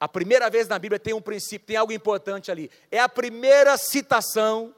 a 0.00 0.08
primeira 0.08 0.48
vez 0.48 0.66
na 0.66 0.78
Bíblia 0.78 0.98
tem 0.98 1.12
um 1.12 1.20
princípio, 1.20 1.66
tem 1.66 1.76
algo 1.76 1.92
importante 1.92 2.50
ali. 2.50 2.70
É 2.90 2.98
a 2.98 3.08
primeira 3.08 3.76
citação 3.76 4.74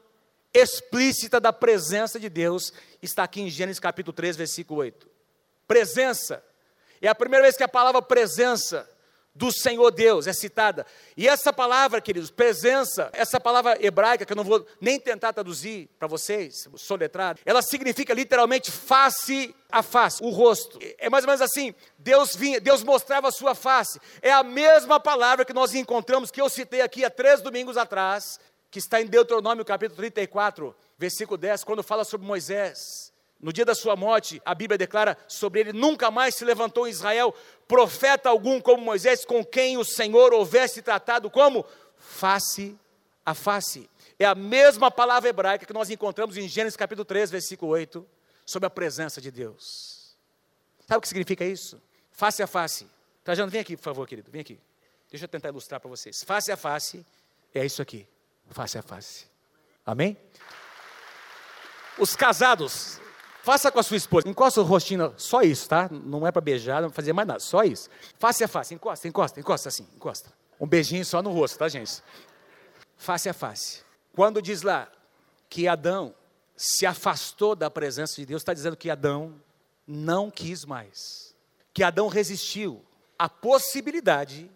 explícita 0.53 1.39
da 1.39 1.53
presença 1.53 2.19
de 2.19 2.27
Deus, 2.27 2.73
está 3.01 3.23
aqui 3.23 3.39
em 3.39 3.49
Gênesis 3.49 3.79
capítulo 3.79 4.11
3, 4.11 4.35
versículo 4.35 4.81
8. 4.81 5.07
Presença. 5.65 6.43
É 7.01 7.07
a 7.07 7.15
primeira 7.15 7.43
vez 7.43 7.55
que 7.55 7.63
a 7.63 7.67
palavra 7.67 8.01
presença 8.01 8.89
do 9.39 9.53
Senhor 9.53 9.89
Deus 9.89 10.27
é 10.27 10.33
citada. 10.33 10.85
E 11.15 11.25
essa 11.25 11.53
palavra, 11.53 12.01
queridos, 12.01 12.29
presença, 12.29 13.09
essa 13.13 13.39
palavra 13.39 13.77
hebraica, 13.79 14.25
que 14.25 14.33
eu 14.33 14.35
não 14.35 14.43
vou 14.43 14.67
nem 14.81 14.99
tentar 14.99 15.31
traduzir 15.31 15.89
para 15.97 16.09
vocês, 16.09 16.67
soletrado, 16.75 17.39
ela 17.45 17.61
significa 17.61 18.13
literalmente 18.13 18.69
face 18.69 19.55
a 19.71 19.81
face, 19.81 20.21
o 20.21 20.29
rosto. 20.29 20.77
É 20.97 21.09
mais 21.09 21.23
ou 21.23 21.29
menos 21.29 21.41
assim, 21.41 21.73
Deus 21.97 22.35
vinha, 22.35 22.59
Deus 22.59 22.83
mostrava 22.83 23.29
a 23.29 23.31
sua 23.31 23.55
face. 23.55 23.97
É 24.21 24.29
a 24.29 24.43
mesma 24.43 24.99
palavra 24.99 25.45
que 25.45 25.53
nós 25.53 25.73
encontramos, 25.73 26.31
que 26.31 26.41
eu 26.41 26.49
citei 26.49 26.81
aqui 26.81 27.05
há 27.05 27.09
três 27.09 27.39
domingos 27.39 27.77
atrás, 27.77 28.41
que 28.69 28.79
está 28.79 29.01
em 29.01 29.05
Deuteronômio 29.05 29.63
capítulo 29.63 29.95
34, 29.95 30.75
versículo 30.97 31.37
10, 31.37 31.63
quando 31.63 31.81
fala 31.81 32.03
sobre 32.03 32.27
Moisés. 32.27 33.13
No 33.39 33.53
dia 33.53 33.63
da 33.63 33.73
sua 33.73 33.95
morte, 33.95 34.41
a 34.45 34.53
Bíblia 34.53 34.77
declara 34.77 35.17
sobre 35.27 35.61
ele: 35.61 35.73
nunca 35.73 36.11
mais 36.11 36.35
se 36.35 36.43
levantou 36.43 36.87
em 36.87 36.91
Israel 36.91 37.33
profeta 37.67 38.29
algum 38.29 38.59
como 38.59 38.83
Moisés, 38.83 39.23
com 39.23 39.45
quem 39.45 39.77
o 39.77 39.85
Senhor 39.85 40.33
houvesse 40.33 40.81
tratado 40.81 41.29
como 41.29 41.65
face 41.97 42.77
a 43.25 43.33
face. 43.33 43.89
É 44.17 44.25
a 44.25 44.35
mesma 44.35 44.91
palavra 44.91 45.29
hebraica 45.29 45.65
que 45.65 45.71
nós 45.71 45.89
encontramos 45.89 46.35
em 46.35 46.47
Gênesis 46.47 46.75
capítulo 46.75 47.05
3, 47.05 47.31
versículo 47.31 47.71
8, 47.71 48.05
sobre 48.45 48.67
a 48.67 48.69
presença 48.69 49.21
de 49.21 49.31
Deus. 49.31 50.17
Sabe 50.85 50.97
o 50.97 51.01
que 51.01 51.07
significa 51.07 51.45
isso? 51.45 51.81
Face 52.11 52.43
a 52.43 52.47
face. 52.47 52.87
Trajano, 53.23 53.49
vem 53.49 53.61
aqui, 53.61 53.77
por 53.77 53.83
favor, 53.83 54.07
querido, 54.07 54.29
vem 54.29 54.41
aqui. 54.41 54.59
Deixa 55.09 55.25
eu 55.25 55.29
tentar 55.29 55.49
ilustrar 55.49 55.79
para 55.79 55.89
vocês. 55.89 56.23
Face 56.23 56.51
a 56.51 56.57
face 56.57 57.05
é 57.53 57.65
isso 57.65 57.81
aqui. 57.81 58.05
Face 58.49 58.77
a 58.77 58.81
face. 58.81 59.27
Amém? 59.85 60.17
Os 61.97 62.15
casados, 62.15 62.99
Faça 63.43 63.71
com 63.71 63.79
a 63.79 63.83
sua 63.83 63.97
esposa. 63.97 64.27
Encosta 64.27 64.61
o 64.61 64.63
rostinho, 64.63 65.13
só 65.17 65.41
isso, 65.41 65.67
tá? 65.67 65.89
Não 65.91 66.27
é 66.27 66.31
para 66.31 66.41
beijar, 66.41 66.81
não 66.81 66.89
fazer 66.89 67.13
mais 67.13 67.27
nada, 67.27 67.39
só 67.39 67.63
isso. 67.63 67.89
Face 68.17 68.43
a 68.43 68.47
face, 68.47 68.73
encosta, 68.73 69.07
encosta, 69.07 69.39
encosta 69.39 69.69
assim, 69.69 69.87
encosta. 69.95 70.31
Um 70.59 70.67
beijinho 70.67 71.05
só 71.05 71.21
no 71.21 71.31
rosto, 71.31 71.57
tá, 71.57 71.69
gente? 71.69 72.03
Face 72.97 73.29
a 73.29 73.33
face. 73.33 73.81
Quando 74.13 74.41
diz 74.41 74.61
lá 74.61 74.89
que 75.49 75.67
Adão 75.67 76.13
se 76.55 76.85
afastou 76.85 77.55
da 77.55 77.69
presença 77.69 78.15
de 78.17 78.25
Deus, 78.25 78.41
está 78.41 78.53
dizendo 78.53 78.75
que 78.75 78.89
Adão 78.89 79.41
não 79.87 80.29
quis 80.29 80.65
mais. 80.65 81.33
Que 81.73 81.83
Adão 81.83 82.09
resistiu 82.09 82.83
à 83.17 83.29
possibilidade 83.29 84.51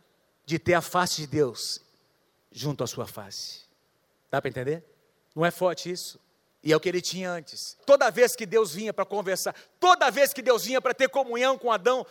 de 0.46 0.60
ter 0.60 0.74
a 0.74 0.82
face 0.82 1.22
de 1.22 1.28
Deus 1.28 1.80
junto 2.52 2.84
à 2.84 2.88
sua 2.88 3.08
face. 3.08 3.62
Dá 4.30 4.42
para 4.42 4.50
entender? 4.50 4.84
Não 5.34 5.46
é 5.46 5.52
forte 5.52 5.90
isso? 5.90 6.20
E 6.64 6.72
é 6.72 6.76
o 6.76 6.80
que 6.80 6.88
ele 6.88 7.02
tinha 7.02 7.30
antes. 7.30 7.78
Toda 7.86 8.10
vez 8.10 8.36
que 8.36 8.46
Deus 8.46 8.74
vinha 8.74 8.94
para 8.94 9.06
conversar, 9.06 9.54
toda 9.80 10.10
vez 10.10 10.32
que 10.32 10.42
Deus 10.42 10.64
vinha 10.64 10.80
para 10.80 10.94
ter 10.94 11.10
comunhão 11.10 11.58
com 11.58 11.72
Adão, 11.72 12.06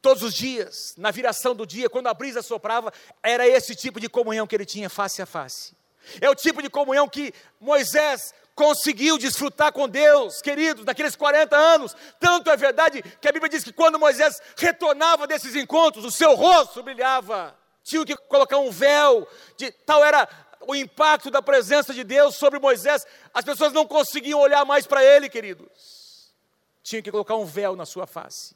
todos 0.00 0.22
os 0.22 0.34
dias, 0.34 0.94
na 0.96 1.10
viração 1.10 1.54
do 1.54 1.66
dia, 1.66 1.90
quando 1.90 2.06
a 2.06 2.14
brisa 2.14 2.42
soprava, 2.42 2.92
era 3.22 3.46
esse 3.46 3.74
tipo 3.74 4.00
de 4.00 4.08
comunhão 4.08 4.46
que 4.46 4.54
ele 4.54 4.64
tinha 4.64 4.88
face 4.88 5.20
a 5.20 5.26
face. 5.26 5.76
É 6.20 6.28
o 6.28 6.34
tipo 6.34 6.62
de 6.62 6.70
comunhão 6.70 7.08
que 7.08 7.32
Moisés 7.60 8.34
conseguiu 8.54 9.18
desfrutar 9.18 9.72
com 9.72 9.88
Deus, 9.88 10.40
queridos, 10.40 10.84
naqueles 10.84 11.16
40 11.16 11.56
anos. 11.56 11.96
Tanto 12.20 12.50
é 12.50 12.56
verdade 12.56 13.02
que 13.20 13.28
a 13.28 13.32
Bíblia 13.32 13.50
diz 13.50 13.64
que 13.64 13.72
quando 13.72 13.98
Moisés 13.98 14.40
retornava 14.56 15.26
desses 15.26 15.54
encontros, 15.54 16.04
o 16.04 16.10
seu 16.10 16.34
rosto 16.34 16.82
brilhava. 16.82 17.56
Tinha 17.82 18.04
que 18.04 18.16
colocar 18.16 18.58
um 18.58 18.70
véu, 18.70 19.28
de 19.58 19.70
tal 19.70 20.02
era 20.02 20.26
o 20.66 20.74
impacto 20.74 21.30
da 21.30 21.42
presença 21.42 21.92
de 21.92 22.04
Deus 22.04 22.36
sobre 22.36 22.58
Moisés, 22.58 23.06
as 23.32 23.44
pessoas 23.44 23.72
não 23.72 23.86
conseguiam 23.86 24.40
olhar 24.40 24.64
mais 24.64 24.86
para 24.86 25.04
ele, 25.04 25.28
queridos. 25.28 26.34
Tinha 26.82 27.00
que 27.00 27.10
colocar 27.10 27.36
um 27.36 27.44
véu 27.44 27.74
na 27.76 27.86
sua 27.86 28.06
face, 28.06 28.54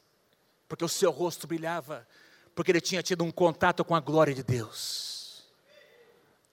porque 0.69 0.85
o 0.85 0.89
seu 0.89 1.11
rosto 1.11 1.47
brilhava, 1.47 2.07
porque 2.55 2.71
ele 2.71 2.81
tinha 2.81 3.03
tido 3.03 3.25
um 3.25 3.31
contato 3.31 3.85
com 3.85 3.95
a 3.95 4.01
glória 4.01 4.35
de 4.35 4.43
Deus. 4.43 5.45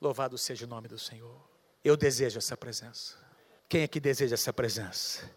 Louvado 0.02 0.38
seja 0.38 0.66
o 0.66 0.70
nome 0.70 0.88
do 0.88 1.00
Senhor. 1.00 1.42
Eu 1.84 1.98
desejo 1.98 2.38
essa 2.38 2.56
presença. 2.56 3.16
Quem 3.68 3.84
aqui 3.84 4.00
deseja 4.00 4.36
essa 4.36 4.54
presença? 4.54 5.30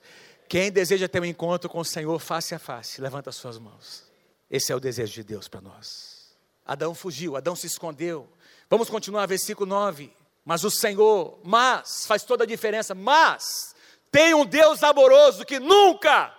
Quem 0.49 0.71
deseja 0.71 1.09
ter 1.09 1.21
um 1.21 1.25
encontro 1.25 1.69
com 1.69 1.81
o 1.81 1.85
Senhor 1.85 2.19
face 2.19 2.55
a 2.55 2.59
face, 2.59 3.01
levanta 3.01 3.31
as 3.31 3.37
suas 3.37 3.59
mãos. 3.59 4.05
Esse 4.51 4.73
é 4.73 4.77
o 4.77 4.81
desejo 4.81 5.13
de 5.13 5.23
Deus 5.23 5.49
para 5.49 5.61
nós. 5.61 6.37
Adão 6.65 6.95
fugiu, 6.95 7.37
Adão 7.37 7.57
se 7.57 7.67
escondeu, 7.67 8.29
Vamos 8.71 8.91
continuar, 8.91 9.27
versículo 9.27 9.69
9. 9.69 10.13
Mas 10.45 10.65
o 10.65 10.71
Senhor, 10.71 11.39
mas, 11.45 12.07
faz 12.07 12.23
toda 12.23 12.45
a 12.45 12.47
diferença, 12.47 12.95
mas, 12.95 13.75
tem 14.11 14.35
um 14.35 14.47
Deus 14.47 14.83
amoroso 14.83 15.45
que 15.45 15.59
nunca 15.59 16.35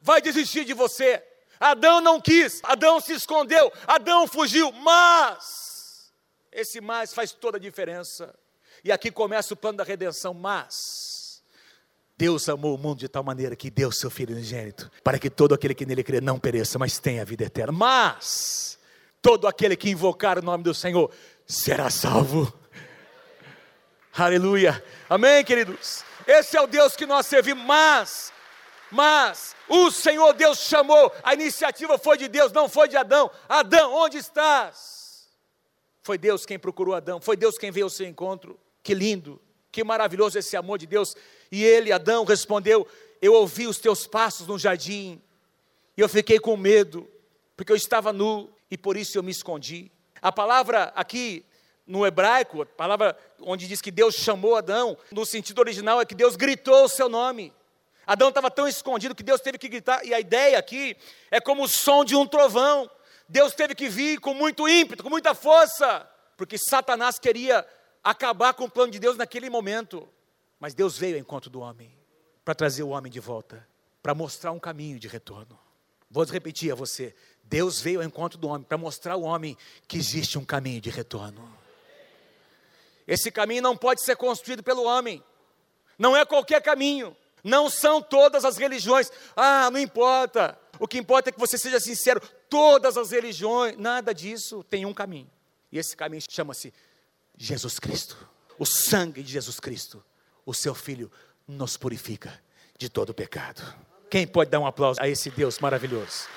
vai 0.00 0.20
desistir 0.22 0.64
de 0.64 0.72
você. 0.72 1.22
Adão 1.60 2.00
não 2.00 2.20
quis, 2.20 2.60
Adão 2.62 3.00
se 3.00 3.12
escondeu, 3.12 3.70
Adão 3.86 4.26
fugiu, 4.26 4.72
mas, 4.72 6.10
esse 6.50 6.80
mais 6.80 7.12
faz 7.12 7.32
toda 7.32 7.56
a 7.56 7.60
diferença. 7.60 8.34
E 8.82 8.90
aqui 8.90 9.10
começa 9.10 9.54
o 9.54 9.56
plano 9.56 9.78
da 9.78 9.84
redenção, 9.84 10.34
mas, 10.34 11.42
Deus 12.16 12.48
amou 12.48 12.74
o 12.74 12.78
mundo 12.78 13.00
de 13.00 13.08
tal 13.08 13.22
maneira 13.22 13.54
que 13.54 13.70
deu 13.70 13.92
seu 13.92 14.10
Filho 14.10 14.34
unigênito, 14.34 14.90
para 15.04 15.18
que 15.18 15.28
todo 15.28 15.54
aquele 15.54 15.74
que 15.74 15.86
nele 15.86 16.02
crê 16.02 16.20
não 16.20 16.38
pereça, 16.38 16.78
mas 16.78 16.98
tenha 16.98 17.22
a 17.22 17.24
vida 17.24 17.44
eterna. 17.44 17.72
Mas, 17.72 18.78
todo 19.20 19.46
aquele 19.46 19.76
que 19.76 19.88
invocar 19.88 20.38
o 20.38 20.42
nome 20.42 20.64
do 20.64 20.74
Senhor 20.74 21.10
será 21.46 21.90
salvo. 21.90 22.52
Aleluia. 24.14 24.82
Amém, 25.08 25.44
queridos? 25.44 26.04
Esse 26.26 26.56
é 26.56 26.60
o 26.60 26.66
Deus 26.66 26.94
que 26.94 27.06
nós 27.06 27.26
servimos, 27.26 27.64
mas, 27.64 28.32
mas, 28.90 29.56
o 29.68 29.90
Senhor 29.90 30.32
Deus 30.34 30.58
chamou, 30.58 31.12
a 31.22 31.34
iniciativa 31.34 31.98
foi 31.98 32.16
de 32.18 32.28
Deus, 32.28 32.52
não 32.52 32.68
foi 32.68 32.88
de 32.88 32.96
Adão. 32.96 33.30
Adão, 33.48 33.92
onde 33.94 34.18
estás? 34.18 35.28
Foi 36.02 36.18
Deus 36.18 36.44
quem 36.44 36.58
procurou 36.58 36.94
Adão, 36.94 37.20
foi 37.20 37.36
Deus 37.36 37.56
quem 37.56 37.70
veio 37.70 37.86
ao 37.86 37.90
seu 37.90 38.06
encontro. 38.06 38.58
Que 38.82 38.94
lindo, 38.94 39.40
que 39.70 39.84
maravilhoso 39.84 40.38
esse 40.38 40.56
amor 40.56 40.78
de 40.78 40.86
Deus. 40.86 41.16
E 41.50 41.62
ele, 41.64 41.92
Adão, 41.92 42.24
respondeu: 42.24 42.86
Eu 43.20 43.34
ouvi 43.34 43.68
os 43.68 43.78
teus 43.78 44.06
passos 44.06 44.46
no 44.46 44.58
jardim, 44.58 45.22
e 45.96 46.00
eu 46.00 46.08
fiquei 46.08 46.40
com 46.40 46.56
medo, 46.56 47.08
porque 47.56 47.70
eu 47.70 47.76
estava 47.76 48.12
nu, 48.12 48.52
e 48.70 48.76
por 48.76 48.96
isso 48.96 49.16
eu 49.16 49.22
me 49.22 49.30
escondi. 49.30 49.91
A 50.22 50.30
palavra 50.30 50.92
aqui 50.94 51.44
no 51.84 52.06
hebraico, 52.06 52.62
a 52.62 52.66
palavra 52.66 53.18
onde 53.40 53.66
diz 53.66 53.80
que 53.80 53.90
Deus 53.90 54.14
chamou 54.14 54.54
Adão, 54.54 54.96
no 55.10 55.26
sentido 55.26 55.58
original 55.58 56.00
é 56.00 56.06
que 56.06 56.14
Deus 56.14 56.36
gritou 56.36 56.84
o 56.84 56.88
seu 56.88 57.08
nome. 57.08 57.52
Adão 58.06 58.28
estava 58.28 58.50
tão 58.50 58.68
escondido 58.68 59.14
que 59.16 59.22
Deus 59.22 59.40
teve 59.40 59.58
que 59.58 59.68
gritar, 59.68 60.04
e 60.04 60.14
a 60.14 60.20
ideia 60.20 60.58
aqui 60.58 60.96
é 61.30 61.40
como 61.40 61.64
o 61.64 61.68
som 61.68 62.04
de 62.04 62.14
um 62.14 62.26
trovão. 62.26 62.88
Deus 63.28 63.52
teve 63.52 63.74
que 63.74 63.88
vir 63.88 64.20
com 64.20 64.32
muito 64.32 64.68
ímpeto, 64.68 65.02
com 65.02 65.10
muita 65.10 65.34
força, 65.34 66.08
porque 66.36 66.56
Satanás 66.56 67.18
queria 67.18 67.66
acabar 68.02 68.54
com 68.54 68.64
o 68.64 68.70
plano 68.70 68.92
de 68.92 68.98
Deus 68.98 69.16
naquele 69.16 69.50
momento. 69.50 70.08
Mas 70.58 70.74
Deus 70.74 70.96
veio 70.96 71.16
ao 71.16 71.20
encontro 71.20 71.50
do 71.50 71.60
homem 71.60 71.92
para 72.44 72.54
trazer 72.54 72.82
o 72.82 72.90
homem 72.90 73.10
de 73.10 73.20
volta, 73.20 73.66
para 74.02 74.14
mostrar 74.14 74.52
um 74.52 74.58
caminho 74.58 74.98
de 74.98 75.08
retorno. 75.08 75.58
Vou 76.10 76.24
repetir 76.24 76.70
a 76.70 76.74
você: 76.74 77.14
Deus 77.52 77.82
veio 77.82 78.00
ao 78.00 78.06
encontro 78.06 78.38
do 78.38 78.48
homem 78.48 78.62
para 78.62 78.78
mostrar 78.78 79.12
ao 79.12 79.20
homem 79.20 79.58
que 79.86 79.98
existe 79.98 80.38
um 80.38 80.44
caminho 80.44 80.80
de 80.80 80.88
retorno. 80.88 81.46
Esse 83.06 83.30
caminho 83.30 83.60
não 83.60 83.76
pode 83.76 84.02
ser 84.02 84.16
construído 84.16 84.62
pelo 84.62 84.84
homem, 84.84 85.22
não 85.98 86.16
é 86.16 86.24
qualquer 86.24 86.62
caminho, 86.62 87.14
não 87.44 87.68
são 87.68 88.00
todas 88.00 88.46
as 88.46 88.56
religiões. 88.56 89.12
Ah, 89.36 89.70
não 89.70 89.78
importa, 89.78 90.58
o 90.78 90.88
que 90.88 90.96
importa 90.96 91.28
é 91.28 91.32
que 91.32 91.38
você 91.38 91.58
seja 91.58 91.78
sincero. 91.78 92.22
Todas 92.48 92.96
as 92.96 93.10
religiões, 93.10 93.76
nada 93.76 94.14
disso 94.14 94.64
tem 94.64 94.86
um 94.86 94.94
caminho, 94.94 95.30
e 95.70 95.78
esse 95.78 95.94
caminho 95.94 96.22
chama-se 96.30 96.72
Jesus 97.36 97.78
Cristo, 97.78 98.16
o 98.58 98.64
sangue 98.64 99.22
de 99.22 99.30
Jesus 99.30 99.60
Cristo, 99.60 100.02
o 100.46 100.54
seu 100.54 100.74
Filho, 100.74 101.12
nos 101.46 101.76
purifica 101.76 102.42
de 102.78 102.88
todo 102.88 103.12
pecado. 103.12 103.62
Quem 104.08 104.26
pode 104.26 104.50
dar 104.50 104.58
um 104.58 104.66
aplauso 104.66 104.98
a 105.02 105.06
esse 105.06 105.28
Deus 105.28 105.58
maravilhoso? 105.58 106.28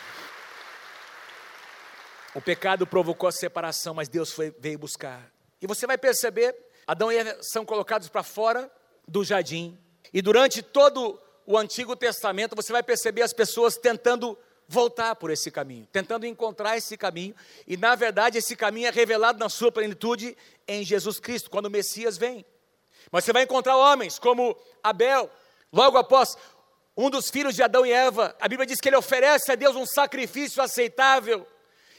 O 2.36 2.42
pecado 2.42 2.86
provocou 2.86 3.30
a 3.30 3.32
separação, 3.32 3.94
mas 3.94 4.10
Deus 4.10 4.34
foi, 4.34 4.54
veio 4.60 4.78
buscar. 4.78 5.32
E 5.62 5.66
você 5.66 5.88
vai 5.88 5.98
perceber, 5.98 6.54
Adão 6.86 7.10
e 7.10 7.16
Eva 7.16 7.38
são 7.42 7.66
colocados 7.66 8.10
para 8.10 8.24
fora 8.24 8.70
do 9.08 9.24
jardim. 9.24 9.80
E 10.14 10.22
durante 10.22 10.62
todo 10.62 11.18
o 11.46 11.58
Antigo 11.58 11.96
Testamento, 11.96 12.54
você 12.54 12.74
vai 12.74 12.84
perceber 12.84 13.22
as 13.22 13.32
pessoas 13.32 13.78
tentando 13.78 14.38
voltar 14.68 15.16
por 15.16 15.32
esse 15.32 15.50
caminho, 15.50 15.88
tentando 15.94 16.26
encontrar 16.26 16.76
esse 16.76 16.98
caminho. 16.98 17.34
E 17.66 17.78
na 17.78 17.96
verdade, 17.96 18.38
esse 18.40 18.54
caminho 18.54 18.88
é 18.88 18.92
revelado 18.92 19.40
na 19.40 19.48
sua 19.48 19.72
plenitude 19.72 20.36
em 20.68 20.84
Jesus 20.84 21.22
Cristo, 21.22 21.50
quando 21.50 21.68
o 21.68 21.72
Messias 21.72 22.18
vem. 22.18 22.46
Mas 23.14 23.24
você 23.24 23.32
vai 23.32 23.44
encontrar 23.44 23.78
homens 23.78 24.20
como 24.20 24.58
Abel, 24.84 25.32
logo 25.72 25.98
após 25.98 26.38
um 26.98 27.10
dos 27.10 27.30
filhos 27.30 27.56
de 27.56 27.64
Adão 27.64 27.86
e 27.86 27.94
Eva, 27.94 28.36
a 28.42 28.48
Bíblia 28.50 28.68
diz 28.68 28.82
que 28.82 28.90
ele 28.90 28.98
oferece 28.98 29.54
a 29.54 29.56
Deus 29.56 29.76
um 29.78 29.86
sacrifício 29.86 30.62
aceitável. 30.62 31.48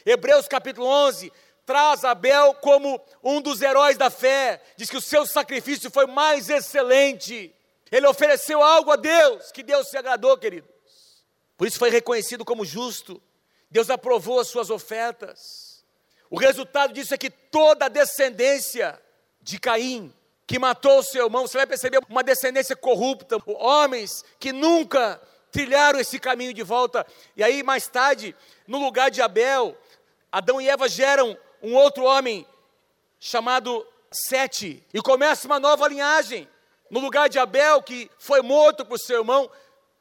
Hebreus 0.06 0.46
capítulo 0.46 0.86
11 0.86 1.32
traz 1.66 2.04
Abel 2.04 2.54
como 2.54 3.04
um 3.24 3.40
dos 3.40 3.60
heróis 3.60 3.98
da 3.98 4.08
fé, 4.08 4.62
diz 4.76 4.88
que 4.88 4.96
o 4.96 5.00
seu 5.00 5.26
sacrifício 5.26 5.90
foi 5.90 6.06
mais 6.06 6.48
excelente. 6.48 7.52
Ele 7.90 8.06
ofereceu 8.06 8.62
algo 8.62 8.92
a 8.92 8.96
Deus, 8.96 9.50
que 9.50 9.64
Deus 9.64 9.88
se 9.88 9.98
agradou, 9.98 10.38
queridos. 10.38 10.70
Por 11.56 11.66
isso 11.66 11.78
foi 11.78 11.90
reconhecido 11.90 12.44
como 12.44 12.64
justo. 12.64 13.20
Deus 13.68 13.90
aprovou 13.90 14.38
as 14.38 14.46
suas 14.46 14.70
ofertas. 14.70 15.84
O 16.30 16.38
resultado 16.38 16.92
disso 16.92 17.12
é 17.12 17.18
que 17.18 17.30
toda 17.30 17.86
a 17.86 17.88
descendência 17.88 19.00
de 19.42 19.58
Caim 19.58 20.14
que 20.46 20.60
matou 20.60 21.00
o 21.00 21.02
seu 21.02 21.24
irmão, 21.24 21.46
você 21.46 21.58
vai 21.58 21.66
perceber 21.66 21.98
uma 22.08 22.22
descendência 22.22 22.76
corrupta, 22.76 23.36
homens 23.46 24.24
que 24.38 24.52
nunca 24.52 25.20
trilharam 25.50 25.98
esse 25.98 26.20
caminho 26.20 26.54
de 26.54 26.62
volta. 26.62 27.04
E 27.36 27.42
aí, 27.42 27.64
mais 27.64 27.88
tarde, 27.88 28.36
no 28.66 28.78
lugar 28.78 29.10
de 29.10 29.20
Abel, 29.20 29.76
Adão 30.36 30.60
e 30.60 30.68
Eva 30.68 30.86
geram 30.86 31.34
um 31.62 31.74
outro 31.74 32.04
homem 32.04 32.46
chamado 33.18 33.86
Sete, 34.12 34.84
e 34.92 35.00
começa 35.00 35.46
uma 35.46 35.58
nova 35.58 35.88
linhagem. 35.88 36.46
No 36.90 37.00
lugar 37.00 37.30
de 37.30 37.38
Abel, 37.38 37.82
que 37.82 38.10
foi 38.18 38.42
morto 38.42 38.84
por 38.84 38.98
seu 38.98 39.20
irmão, 39.20 39.50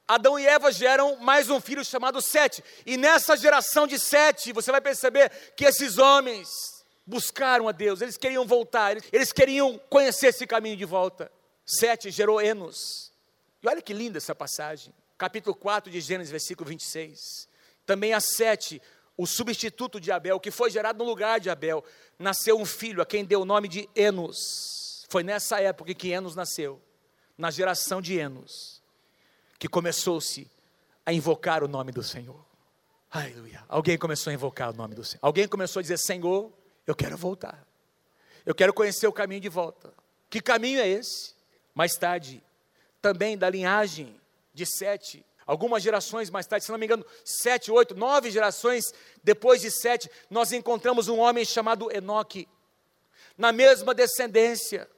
Adão 0.06 0.38
e 0.38 0.46
Eva 0.46 0.74
geram 0.74 1.16
mais 1.16 1.50
um 1.50 1.62
filho 1.62 1.86
chamado 1.86 2.22
Sete. 2.22 2.62
E 2.86 2.98
nessa 2.98 3.38
geração 3.38 3.88
de 3.88 3.98
Sete, 3.98 4.52
você 4.52 4.74
vai 4.74 4.82
perceber 4.82 5.32
que 5.56 5.64
esses 5.64 5.98
homens 5.98 6.84
buscaram 7.08 7.70
a 7.70 7.72
Deus, 7.72 8.02
eles 8.02 8.18
queriam 8.18 8.46
voltar, 8.46 8.98
eles, 9.14 9.32
queriam 9.32 9.80
conhecer 9.90 10.28
esse 10.28 10.46
caminho 10.46 10.76
de 10.76 10.84
volta. 10.84 11.32
Sete 11.66 12.12
gerou 12.12 12.42
Enos. 12.42 13.10
E 13.64 13.70
olha 13.70 13.82
que 13.82 13.94
linda 13.94 14.18
essa 14.18 14.36
passagem. 14.36 14.94
Capítulo 15.18 15.56
4 15.56 15.90
de 15.90 16.02
Gênesis, 16.02 16.30
versículo 16.30 16.68
26. 16.70 17.48
Também 17.86 18.14
a 18.14 18.20
Sete, 18.20 18.82
o 19.18 19.26
substituto 19.26 20.00
de 20.00 20.12
Abel, 20.12 20.40
que 20.40 20.52
foi 20.52 20.70
gerado 20.70 21.00
no 21.00 21.10
lugar 21.10 21.40
de 21.40 21.50
Abel, 21.50 21.84
nasceu 22.20 22.60
um 22.60 22.66
filho 22.66 23.02
a 23.02 23.06
quem 23.06 23.24
deu 23.24 23.42
o 23.42 23.46
nome 23.46 23.68
de 23.68 23.90
Enos. 23.96 25.06
Foi 25.10 25.24
nessa 25.24 25.60
época 25.62 25.94
que 25.94 26.10
Enos 26.10 26.36
nasceu, 26.36 26.82
na 27.38 27.50
geração 27.50 28.02
de 28.02 28.18
Enos, 28.18 28.82
que 29.58 29.68
começou-se 29.68 30.50
a 31.06 31.14
invocar 31.14 31.64
o 31.64 31.68
nome 31.68 31.92
do 31.92 32.04
Senhor. 32.04 32.44
Aleluia. 33.10 33.64
Alguém 33.70 33.98
começou 33.98 34.32
a 34.32 34.34
invocar 34.34 34.72
o 34.72 34.74
nome 34.74 34.96
do 34.96 35.04
Senhor. 35.04 35.20
Alguém 35.22 35.48
começou 35.48 35.80
a 35.80 35.84
dizer: 35.84 35.98
Senhor, 35.98 36.52
eu 36.86 36.96
quero 36.96 37.16
voltar. 37.16 37.66
Eu 38.46 38.54
quero 38.54 38.74
conhecer 38.74 39.08
o 39.08 39.14
caminho 39.14 39.40
de 39.40 39.50
volta. 39.50 39.94
Que 40.30 40.42
caminho 40.42 40.80
é 40.80 40.88
esse? 40.88 41.34
Mais 41.74 41.94
tarde, 41.94 42.44
também 43.02 43.38
da 43.38 43.50
linhagem 43.50 44.20
de 44.54 44.66
Sete, 44.66 45.26
algumas 45.46 45.84
gerações 45.84 46.30
mais 46.30 46.48
tarde, 46.48 46.66
se 46.66 46.72
não 46.72 46.80
me 46.80 46.86
engano, 46.86 47.06
sete, 47.24 47.72
oito, 47.72 47.94
nove 47.94 48.32
gerações 48.32 48.94
depois 49.24 49.62
de 49.62 49.72
Sete, 49.72 50.10
nós 50.30 50.52
encontramos 50.52 51.08
um 51.08 51.20
homem 51.20 51.46
chamado 51.46 51.92
Enoque, 51.92 52.48
na 53.38 53.52
mesma 53.52 53.94
descendência, 53.94 54.90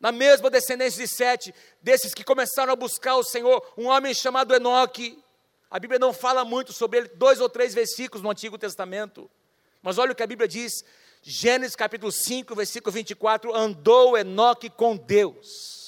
na 0.00 0.10
mesma 0.10 0.50
descendência 0.50 1.04
de 1.04 1.12
Sete, 1.12 1.54
desses 1.80 2.12
que 2.12 2.24
começaram 2.24 2.72
a 2.72 2.76
buscar 2.76 3.16
o 3.16 3.24
Senhor, 3.24 3.64
um 3.76 3.86
homem 3.86 4.12
chamado 4.14 4.54
Enoque. 4.54 5.22
A 5.70 5.78
Bíblia 5.78 5.98
não 5.98 6.12
fala 6.12 6.44
muito 6.44 6.72
sobre 6.72 6.98
ele, 6.98 7.08
dois 7.14 7.40
ou 7.40 7.48
três 7.48 7.74
versículos 7.74 8.22
no 8.22 8.30
Antigo 8.30 8.58
Testamento, 8.58 9.30
mas 9.80 9.98
olha 9.98 10.12
o 10.12 10.14
que 10.14 10.22
a 10.22 10.26
Bíblia 10.26 10.48
diz: 10.48 10.84
Gênesis 11.22 11.76
capítulo 11.76 12.10
5, 12.12 12.54
versículo 12.54 12.92
24: 12.92 13.54
andou 13.54 14.16
Enoque 14.18 14.68
com 14.68 14.96
Deus. 14.96 15.81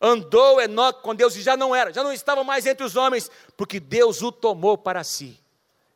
Andou 0.00 0.60
Enoque 0.60 1.02
com 1.02 1.14
Deus 1.14 1.36
e 1.36 1.42
já 1.42 1.56
não 1.56 1.74
era, 1.74 1.92
já 1.92 2.02
não 2.02 2.12
estava 2.12 2.42
mais 2.42 2.66
entre 2.66 2.84
os 2.84 2.96
homens, 2.96 3.30
porque 3.56 3.78
Deus 3.78 4.22
o 4.22 4.32
tomou 4.32 4.78
para 4.78 5.04
si. 5.04 5.38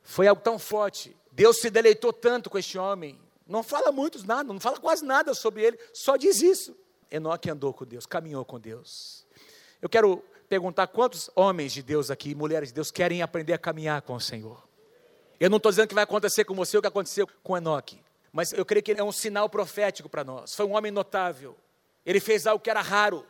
Foi 0.03 0.27
algo 0.29 0.43
tão 0.43 0.59
forte. 0.59 1.17
Deus 1.33 1.59
se 1.59 1.71
deleitou 1.71 2.13
tanto 2.13 2.51
com 2.51 2.59
este 2.59 2.77
homem. 2.77 3.19
Não 3.47 3.63
fala 3.63 3.91
muito 3.91 4.25
nada, 4.27 4.53
não 4.53 4.61
fala 4.61 4.79
quase 4.79 5.05
nada 5.05 5.35
sobre 5.35 5.63
ele, 5.63 5.79
só 5.93 6.17
diz 6.17 6.43
isso. 6.43 6.77
Enoque 7.11 7.51
andou 7.51 7.73
com 7.73 7.85
Deus, 7.85 8.07
caminhou 8.07 8.45
com 8.45 8.61
Deus. 8.61 9.27
Eu 9.81 9.89
quero 9.89 10.23
perguntar 10.49 10.87
quantos 10.89 11.31
homens 11.35 11.73
de 11.73 11.83
Deus 11.83 12.11
aqui, 12.11 12.35
mulheres 12.35 12.69
de 12.69 12.75
Deus, 12.75 12.91
querem 12.91 13.23
aprender 13.23 13.53
a 13.53 13.59
caminhar 13.59 14.03
com 14.03 14.15
o 14.15 14.21
Senhor. 14.21 14.63
Eu 15.41 15.49
não 15.49 15.57
estou 15.57 15.73
dizendo 15.73 15.89
que 15.89 15.95
vai 15.95 16.05
acontecer 16.05 16.45
com 16.45 16.55
você 16.55 16.77
o 16.77 16.81
que 16.81 16.89
aconteceu 16.89 17.27
com 17.43 17.57
Enoque 17.57 18.05
mas 18.35 18.53
eu 18.53 18.65
creio 18.65 18.83
que 18.83 18.91
é 18.91 19.05
um 19.05 19.13
sinal 19.13 19.49
profético 19.49 20.09
para 20.09 20.25
nós. 20.25 20.57
Foi 20.57 20.67
um 20.67 20.75
homem 20.75 20.91
notável. 20.91 21.57
Ele 22.05 22.19
fez 22.19 22.49
algo 22.49 22.61
que 22.61 22.69
era 22.69 22.83
raro 22.83 23.25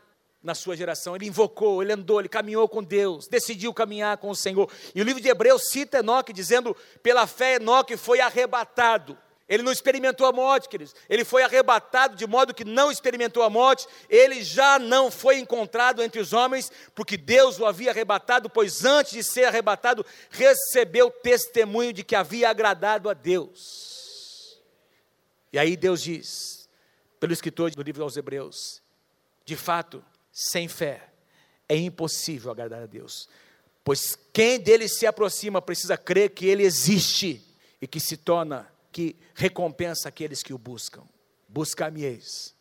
na 0.45 0.55
sua 0.55 0.77
geração. 0.77 1.17
Ele 1.17 1.27
invocou, 1.27 1.83
ele 1.83 1.95
andou, 1.95 2.21
ele 2.21 2.29
caminhou 2.29 2.69
com 2.69 2.85
Deus, 2.85 3.27
decidiu 3.27 3.73
caminhar 3.73 4.19
com 4.19 4.29
o 4.29 4.37
Senhor. 4.37 4.71
E 4.95 5.01
o 5.01 5.05
livro 5.05 5.21
de 5.21 5.29
Hebreus 5.29 5.71
cita 5.71 5.99
Enoque 5.99 6.33
dizendo: 6.33 6.77
pela 7.03 7.27
fé 7.27 7.55
Enoque 7.55 7.97
foi 7.97 8.21
arrebatado. 8.21 9.19
Ele 9.47 9.63
não 9.63 9.73
experimentou 9.73 10.27
a 10.27 10.33
morte, 10.33 10.69
queridos. 10.69 10.95
Ele 11.09 11.23
foi 11.23 11.43
arrebatado 11.43 12.17
de 12.17 12.27
modo 12.27 12.55
que 12.55 12.65
não 12.65 12.91
experimentou 12.91 13.43
a 13.43 13.51
morte. 13.51 13.87
Ele 14.09 14.43
já 14.43 14.79
não 14.79 15.11
foi 15.11 15.39
encontrado 15.39 16.03
entre 16.03 16.19
os 16.19 16.33
homens, 16.33 16.73
porque 16.95 17.17
Deus 17.17 17.59
o 17.59 17.67
havia 17.67 17.91
arrebatado, 17.91 18.49
pois 18.49 18.87
antes 18.87 19.13
de 19.13 19.23
ser 19.23 19.45
arrebatado, 19.45 20.05
recebeu 20.31 21.11
testemunho 21.11 21.93
de 21.93 22.03
que 22.03 22.17
havia 22.17 22.49
agradado 22.49 23.11
a 23.11 23.13
Deus. 23.13 24.59
E 25.53 25.59
aí 25.59 25.77
Deus 25.77 26.03
diz, 26.03 26.69
pelo 27.21 27.35
escritor 27.35 27.71
do 27.71 27.83
livro 27.83 28.03
aos 28.03 28.17
Hebreus, 28.17 28.83
de 29.45 29.57
fato, 29.57 30.03
sem 30.35 30.67
fé 30.67 31.11
é 31.69 31.77
impossível 31.77 32.51
agradar 32.51 32.83
a 32.83 32.87
Deus, 32.87 33.29
pois 33.85 34.19
quem 34.33 34.59
dele 34.59 34.89
se 34.89 35.07
aproxima 35.07 35.63
precisa 35.63 35.97
crer 35.97 36.31
que 36.31 36.47
ele 36.47 36.65
existe 36.65 37.41
e 37.81 37.87
que 37.87 38.01
se 38.01 38.17
torna, 38.17 38.69
que 38.91 39.17
recompensa 39.35 40.09
aqueles 40.09 40.43
que 40.43 40.53
o 40.53 40.59
buscam. 40.59 41.05
Buscar-me-eis 41.49 42.53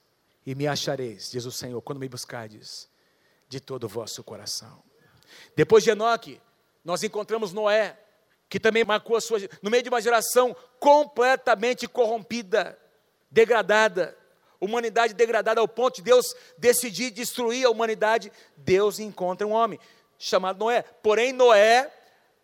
e 0.45 0.53
me 0.53 0.67
achareis, 0.67 1.31
diz 1.31 1.45
o 1.45 1.51
Senhor, 1.51 1.81
quando 1.81 1.99
me 1.99 2.07
buscardes 2.07 2.87
de 3.49 3.59
todo 3.59 3.85
o 3.85 3.89
vosso 3.89 4.23
coração. 4.23 4.83
Depois 5.55 5.83
de 5.83 5.89
Enoque, 5.89 6.39
nós 6.85 7.01
encontramos 7.03 7.53
Noé, 7.53 7.99
que 8.47 8.59
também 8.59 8.83
marcou 8.83 9.15
a 9.15 9.21
sua, 9.21 9.39
no 9.63 9.71
meio 9.71 9.81
de 9.81 9.89
uma 9.89 10.01
geração 10.01 10.55
completamente 10.79 11.87
corrompida, 11.87 12.77
degradada, 13.31 14.15
humanidade 14.63 15.13
degradada 15.13 15.59
ao 15.61 15.67
ponto 15.67 15.95
de 15.95 16.01
Deus 16.03 16.35
decidir 16.57 17.11
destruir 17.11 17.65
a 17.65 17.69
humanidade, 17.69 18.31
Deus 18.57 18.99
encontra 18.99 19.45
um 19.45 19.51
homem 19.51 19.79
chamado 20.17 20.59
Noé. 20.59 20.81
Porém, 20.81 21.33
Noé 21.33 21.91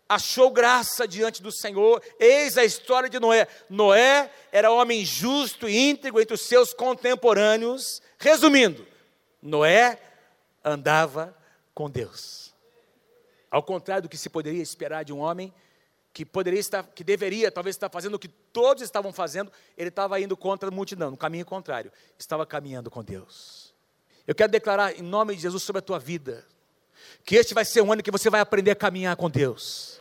achou 0.08 0.50
graça 0.50 1.06
diante 1.06 1.40
do 1.40 1.52
Senhor. 1.52 2.02
Eis 2.18 2.58
a 2.58 2.64
história 2.64 3.08
de 3.08 3.20
Noé. 3.20 3.46
Noé 3.68 4.30
era 4.50 4.70
homem 4.70 5.04
justo 5.04 5.68
e 5.68 5.90
íntegro 5.90 6.20
entre 6.20 6.34
os 6.34 6.42
seus 6.42 6.72
contemporâneos. 6.72 8.02
Resumindo, 8.18 8.86
Noé 9.40 9.98
andava 10.64 11.36
com 11.72 11.88
Deus. 11.88 12.52
Ao 13.50 13.62
contrário 13.62 14.02
do 14.02 14.08
que 14.08 14.18
se 14.18 14.28
poderia 14.28 14.62
esperar 14.62 15.04
de 15.04 15.12
um 15.12 15.20
homem 15.20 15.52
que 16.12 16.24
poderia 16.24 16.58
estar, 16.58 16.82
que 16.82 17.04
deveria 17.04 17.50
talvez 17.50 17.76
estar 17.76 17.88
fazendo 17.88 18.14
o 18.14 18.18
que 18.18 18.28
todos 18.28 18.82
estavam 18.82 19.12
fazendo, 19.12 19.50
ele 19.76 19.88
estava 19.88 20.20
indo 20.20 20.36
contra 20.36 20.68
a 20.68 20.72
multidão, 20.72 21.10
no 21.10 21.16
caminho 21.16 21.44
contrário, 21.44 21.92
estava 22.18 22.44
caminhando 22.44 22.90
com 22.90 23.02
Deus. 23.02 23.72
Eu 24.26 24.34
quero 24.34 24.50
declarar 24.50 24.98
em 24.98 25.02
nome 25.02 25.34
de 25.34 25.42
Jesus 25.42 25.62
sobre 25.62 25.78
a 25.78 25.82
tua 25.82 25.98
vida, 25.98 26.44
que 27.24 27.36
este 27.36 27.54
vai 27.54 27.64
ser 27.64 27.80
um 27.82 27.92
ano 27.92 28.02
que 28.02 28.10
você 28.10 28.28
vai 28.28 28.40
aprender 28.40 28.72
a 28.72 28.76
caminhar 28.76 29.16
com 29.16 29.30
Deus. 29.30 29.99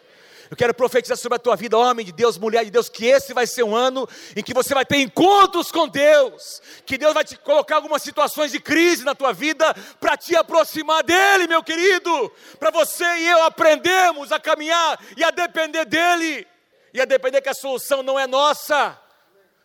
Eu 0.49 0.57
quero 0.57 0.73
profetizar 0.73 1.15
sobre 1.15 1.35
a 1.35 1.39
tua 1.39 1.55
vida, 1.55 1.77
homem 1.77 2.03
de 2.03 2.11
Deus, 2.11 2.35
mulher 2.35 2.65
de 2.65 2.71
Deus, 2.71 2.89
que 2.89 3.05
esse 3.05 3.35
vai 3.35 3.45
ser 3.45 3.61
um 3.61 3.75
ano 3.75 4.09
em 4.35 4.41
que 4.41 4.51
você 4.51 4.73
vai 4.73 4.83
ter 4.83 4.97
encontros 4.97 5.71
com 5.71 5.87
Deus, 5.87 6.59
que 6.87 6.97
Deus 6.97 7.13
vai 7.13 7.23
te 7.23 7.37
colocar 7.37 7.75
algumas 7.75 8.01
situações 8.01 8.51
de 8.51 8.59
crise 8.59 9.05
na 9.05 9.13
tua 9.13 9.31
vida 9.31 9.75
para 9.99 10.17
te 10.17 10.35
aproximar 10.35 11.03
dele, 11.03 11.45
meu 11.45 11.61
querido, 11.61 12.31
para 12.59 12.71
você 12.71 13.05
e 13.05 13.27
eu 13.27 13.43
aprendermos 13.43 14.31
a 14.31 14.39
caminhar 14.39 14.99
e 15.15 15.23
a 15.23 15.29
depender 15.29 15.85
dele, 15.85 16.47
e 16.91 16.99
a 16.99 17.05
depender 17.05 17.41
que 17.41 17.49
a 17.49 17.53
solução 17.53 18.01
não 18.01 18.19
é 18.19 18.25
nossa. 18.25 18.99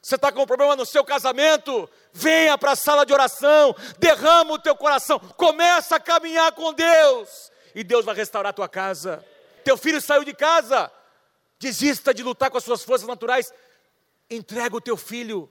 Você 0.03 0.16
está 0.16 0.30
com 0.30 0.43
um 0.43 0.47
problema 0.47 0.76
no 0.76 0.85
seu 0.85 1.03
casamento? 1.03 1.89
Venha 2.12 2.59
para 2.59 2.72
a 2.72 2.76
sala 2.76 3.07
de 3.07 3.12
oração, 3.14 3.74
derrama 3.99 4.53
o 4.53 4.59
teu 4.59 4.76
coração, 4.76 5.18
começa 5.18 5.97
a 5.97 6.01
caminhar 6.01 6.53
com 6.53 6.74
Deus, 6.74 7.51
e 7.74 7.82
Deus 7.82 8.05
vai 8.05 8.14
restaurar 8.14 8.51
a 8.51 8.53
tua 8.53 8.68
casa. 8.68 9.24
Teu 9.64 9.76
filho 9.76 10.00
saiu 10.00 10.24
de 10.24 10.34
casa, 10.34 10.90
desista 11.58 12.12
de 12.12 12.22
lutar 12.22 12.50
com 12.50 12.58
as 12.58 12.64
suas 12.64 12.82
forças 12.82 13.08
naturais, 13.08 13.52
entrega 14.30 14.76
o 14.76 14.80
teu 14.80 14.96
filho, 14.96 15.50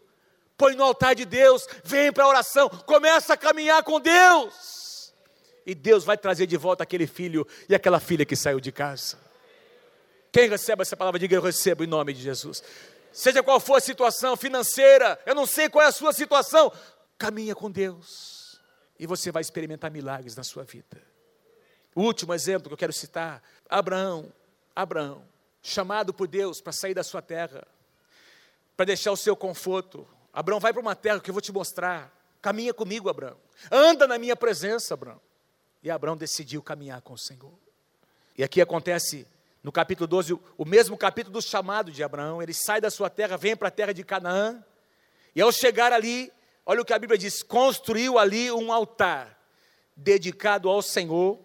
põe 0.58 0.76
no 0.76 0.84
altar 0.84 1.16
de 1.16 1.26
Deus, 1.26 1.68
vem 1.84 2.12
para 2.12 2.26
a 2.26 2.28
oração, 2.28 2.70
começa 2.70 3.34
a 3.34 3.38
caminhar 3.38 3.84
com 3.84 4.00
Deus, 4.00 5.14
e 5.66 5.74
Deus 5.74 6.04
vai 6.04 6.18
trazer 6.18 6.46
de 6.46 6.58
volta 6.58 6.84
aquele 6.84 7.08
filho 7.08 7.48
e 7.68 7.76
aquela 7.76 8.00
filha 8.00 8.26
que 8.26 8.36
saiu 8.36 8.60
de 8.60 8.72
casa. 8.72 9.18
Quem 10.32 10.50
recebe 10.50 10.82
essa 10.82 10.98
palavra, 10.98 11.20
diga 11.20 11.36
eu 11.36 11.42
recebo 11.42 11.84
em 11.84 11.88
nome 11.88 12.14
de 12.14 12.22
Jesus. 12.22 12.64
Seja 13.12 13.44
qual 13.44 13.60
for 13.60 13.76
a 13.76 13.80
situação 13.80 14.36
financeira, 14.36 15.20
eu 15.26 15.36
não 15.36 15.46
sei 15.46 15.70
qual 15.70 15.86
é 15.86 15.88
a 15.88 15.92
sua 15.92 16.12
situação, 16.12 16.72
caminha 17.18 17.54
com 17.56 17.70
Deus. 17.70 18.60
E 19.00 19.06
você 19.06 19.32
vai 19.32 19.42
experimentar 19.42 19.92
milagres 19.92 20.36
na 20.36 20.44
sua 20.44 20.64
vida. 20.64 21.02
O 21.96 22.02
último 22.02 22.34
exemplo 22.34 22.68
que 22.68 22.74
eu 22.74 22.78
quero 22.78 22.92
citar 22.92 23.42
Abraão, 23.74 24.32
Abraão, 24.76 25.24
chamado 25.60 26.14
por 26.14 26.28
Deus 26.28 26.62
para 26.62 26.72
sair 26.72 26.94
da 26.94 27.04
sua 27.04 27.24
terra, 27.24 27.68
para 28.78 28.86
deixar 28.86 29.12
o 29.12 29.18
seu 29.18 29.36
conforto. 29.36 30.08
Abraão, 30.32 30.60
vai 30.60 30.72
para 30.72 30.80
uma 30.80 30.96
terra 30.96 31.20
que 31.20 31.32
eu 31.32 31.34
vou 31.34 31.42
te 31.42 31.52
mostrar. 31.52 32.16
Caminha 32.40 32.72
comigo, 32.72 33.10
Abraão. 33.10 33.36
Anda 33.72 34.06
na 34.06 34.20
minha 34.20 34.36
presença, 34.36 34.94
Abraão. 34.94 35.20
E 35.82 35.90
Abraão 35.90 36.16
decidiu 36.16 36.62
caminhar 36.62 37.02
com 37.02 37.14
o 37.14 37.18
Senhor. 37.18 37.52
E 38.38 38.44
aqui 38.44 38.62
acontece 38.62 39.26
no 39.64 39.72
capítulo 39.72 40.06
12, 40.06 40.38
o 40.56 40.66
mesmo 40.66 40.96
capítulo 40.96 41.34
do 41.34 41.42
chamado 41.42 41.92
de 41.92 42.04
Abraão. 42.04 42.44
Ele 42.44 42.54
sai 42.54 42.80
da 42.80 42.92
sua 42.92 43.10
terra, 43.10 43.38
vem 43.38 43.56
para 43.56 43.70
a 43.70 43.72
terra 43.72 43.92
de 43.92 44.04
Canaã. 44.04 44.64
E 45.36 45.42
ao 45.42 45.52
chegar 45.52 45.92
ali, 45.92 46.32
olha 46.64 46.84
o 46.84 46.86
que 46.86 46.94
a 46.94 47.00
Bíblia 47.00 47.18
diz: 47.18 47.42
construiu 47.42 48.20
ali 48.20 48.52
um 48.52 48.72
altar 48.72 49.36
dedicado 49.96 50.70
ao 50.70 50.84
Senhor 50.84 51.40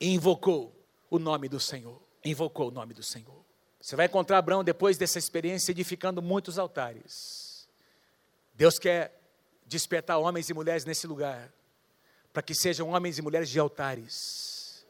e 0.00 0.14
invocou 0.14 0.73
o 1.14 1.18
nome 1.18 1.48
do 1.48 1.60
Senhor. 1.60 2.00
Invocou 2.24 2.68
o 2.68 2.70
nome 2.70 2.92
do 2.92 3.02
Senhor. 3.02 3.44
Você 3.80 3.94
vai 3.94 4.06
encontrar 4.06 4.38
Abraão 4.38 4.64
depois 4.64 4.96
dessa 4.96 5.18
experiência 5.18 5.70
edificando 5.70 6.20
muitos 6.20 6.58
altares. 6.58 7.68
Deus 8.54 8.78
quer 8.78 9.20
despertar 9.66 10.18
homens 10.18 10.48
e 10.48 10.54
mulheres 10.54 10.84
nesse 10.84 11.06
lugar, 11.06 11.52
para 12.32 12.42
que 12.42 12.54
sejam 12.54 12.88
homens 12.88 13.18
e 13.18 13.22
mulheres 13.22 13.48
de 13.48 13.58
altares. 13.60 14.84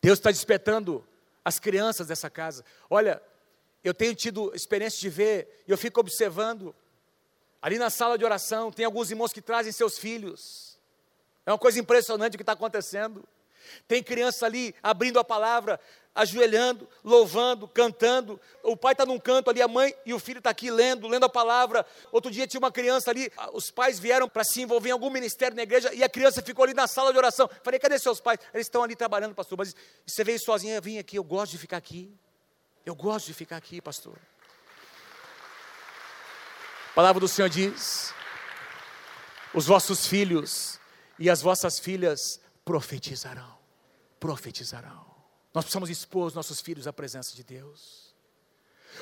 Deus 0.00 0.18
está 0.18 0.30
despertando 0.30 1.04
as 1.44 1.58
crianças 1.58 2.06
dessa 2.06 2.30
casa. 2.30 2.64
Olha, 2.88 3.20
eu 3.82 3.94
tenho 3.94 4.14
tido 4.14 4.54
experiência 4.54 5.00
de 5.00 5.08
ver, 5.08 5.64
e 5.66 5.70
eu 5.70 5.78
fico 5.78 5.98
observando, 5.98 6.74
ali 7.60 7.78
na 7.78 7.90
sala 7.90 8.16
de 8.16 8.24
oração, 8.24 8.70
tem 8.70 8.84
alguns 8.84 9.10
irmãos 9.10 9.32
que 9.32 9.40
trazem 9.40 9.72
seus 9.72 9.98
filhos. 9.98 10.78
É 11.44 11.50
uma 11.50 11.58
coisa 11.58 11.80
impressionante 11.80 12.34
o 12.34 12.38
que 12.38 12.42
está 12.42 12.52
acontecendo. 12.52 13.26
Tem 13.86 14.02
criança 14.02 14.46
ali 14.46 14.74
abrindo 14.82 15.18
a 15.18 15.24
palavra, 15.24 15.80
ajoelhando, 16.18 16.88
louvando, 17.04 17.68
cantando. 17.68 18.40
O 18.64 18.76
pai 18.76 18.92
está 18.92 19.06
num 19.06 19.18
canto 19.18 19.50
ali, 19.50 19.62
a 19.62 19.68
mãe 19.68 19.94
e 20.04 20.12
o 20.12 20.18
filho 20.18 20.38
está 20.38 20.50
aqui 20.50 20.68
lendo, 20.68 21.06
lendo 21.06 21.24
a 21.24 21.28
palavra. 21.28 21.86
Outro 22.10 22.28
dia 22.28 22.46
tinha 22.46 22.58
uma 22.58 22.72
criança 22.72 23.10
ali, 23.10 23.30
os 23.52 23.70
pais 23.70 24.00
vieram 24.00 24.28
para 24.28 24.42
se 24.42 24.60
envolver 24.60 24.88
em 24.88 24.92
algum 24.92 25.10
ministério 25.10 25.56
na 25.56 25.62
igreja 25.62 25.94
e 25.94 26.02
a 26.02 26.08
criança 26.08 26.42
ficou 26.42 26.64
ali 26.64 26.74
na 26.74 26.88
sala 26.88 27.12
de 27.12 27.18
oração. 27.18 27.48
Falei, 27.62 27.78
cadê 27.78 27.98
seus 27.98 28.20
pais? 28.20 28.40
Eles 28.52 28.66
estão 28.66 28.82
ali 28.82 28.96
trabalhando, 28.96 29.34
pastor. 29.34 29.56
Mas 29.56 29.74
você 30.04 30.24
veio 30.24 30.40
sozinha, 30.40 30.80
vim 30.80 30.98
aqui, 30.98 31.16
eu 31.16 31.24
gosto 31.24 31.52
de 31.52 31.58
ficar 31.58 31.76
aqui. 31.76 32.12
Eu 32.84 32.96
gosto 32.96 33.26
de 33.26 33.34
ficar 33.34 33.56
aqui, 33.56 33.80
pastor. 33.80 34.16
A 36.90 36.94
palavra 36.94 37.20
do 37.20 37.28
Senhor 37.28 37.48
diz: 37.48 38.12
os 39.54 39.66
vossos 39.66 40.06
filhos 40.06 40.80
e 41.16 41.30
as 41.30 41.42
vossas 41.42 41.78
filhas 41.78 42.40
profetizarão 42.64 43.57
profetizarão. 44.18 45.06
Nós 45.54 45.64
precisamos 45.64 45.90
expor 45.90 46.26
os 46.26 46.34
nossos 46.34 46.60
filhos 46.60 46.86
à 46.86 46.92
presença 46.92 47.34
de 47.34 47.42
Deus. 47.42 48.14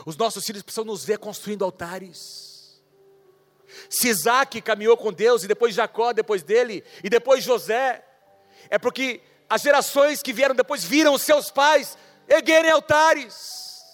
Os 0.04 0.16
nossos 0.16 0.44
filhos 0.44 0.62
precisam 0.62 0.84
nos 0.84 1.04
ver 1.04 1.18
construindo 1.18 1.64
altares. 1.64 2.82
Se 3.90 4.08
Isaac 4.08 4.60
caminhou 4.60 4.96
com 4.96 5.12
Deus, 5.12 5.42
e 5.42 5.48
depois 5.48 5.74
Jacó, 5.74 6.12
depois 6.12 6.42
dele, 6.42 6.84
e 7.02 7.10
depois 7.10 7.42
José, 7.42 8.04
é 8.68 8.78
porque 8.78 9.20
as 9.48 9.62
gerações 9.62 10.22
que 10.22 10.32
vieram 10.32 10.54
depois 10.54 10.84
viram 10.84 11.14
os 11.14 11.22
seus 11.22 11.50
pais 11.50 11.96
erguerem 12.28 12.70
altares. 12.70 13.84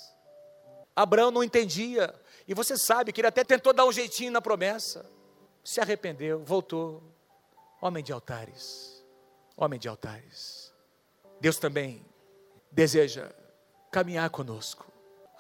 Abraão 0.95 1.31
não 1.31 1.43
entendia, 1.43 2.15
e 2.47 2.55
você 2.55 2.77
sabe 2.77 3.13
que 3.13 3.21
ele 3.21 3.29
até 3.29 3.45
tentou 3.45 3.73
dar 3.73 3.87
um 3.87 3.93
jeitinho 3.93 4.31
na 4.31 4.43
promessa, 4.43 5.11
se 5.65 5.81
arrependeu, 5.81 6.45
voltou. 6.45 7.03
Homem 7.81 8.05
de 8.05 8.13
altares, 8.13 9.05
homem 9.57 9.79
de 9.79 9.89
altares. 9.89 10.72
Deus 11.43 11.57
também 11.57 12.07
deseja 12.71 13.29
caminhar 13.91 14.31
conosco. 14.31 14.87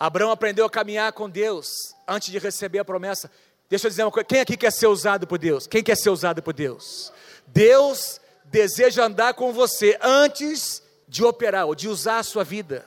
Abraão 0.00 0.32
aprendeu 0.32 0.66
a 0.66 0.70
caminhar 0.70 1.12
com 1.12 1.30
Deus 1.30 1.94
antes 2.08 2.28
de 2.28 2.40
receber 2.40 2.80
a 2.80 2.84
promessa. 2.84 3.30
Deixa 3.70 3.86
eu 3.86 3.88
dizer 3.88 4.02
uma 4.02 4.10
coisa: 4.10 4.24
quem 4.24 4.40
aqui 4.40 4.56
quer 4.56 4.72
ser 4.72 4.88
usado 4.88 5.28
por 5.28 5.38
Deus? 5.38 5.68
Quem 5.68 5.80
quer 5.80 5.96
ser 5.96 6.10
usado 6.10 6.42
por 6.42 6.54
Deus? 6.54 7.12
Deus 7.46 8.20
deseja 8.46 9.04
andar 9.04 9.34
com 9.34 9.52
você 9.52 9.96
antes 10.02 10.82
de 11.06 11.22
operar 11.22 11.68
ou 11.68 11.74
de 11.76 11.86
usar 11.86 12.18
a 12.18 12.24
sua 12.24 12.42
vida, 12.42 12.84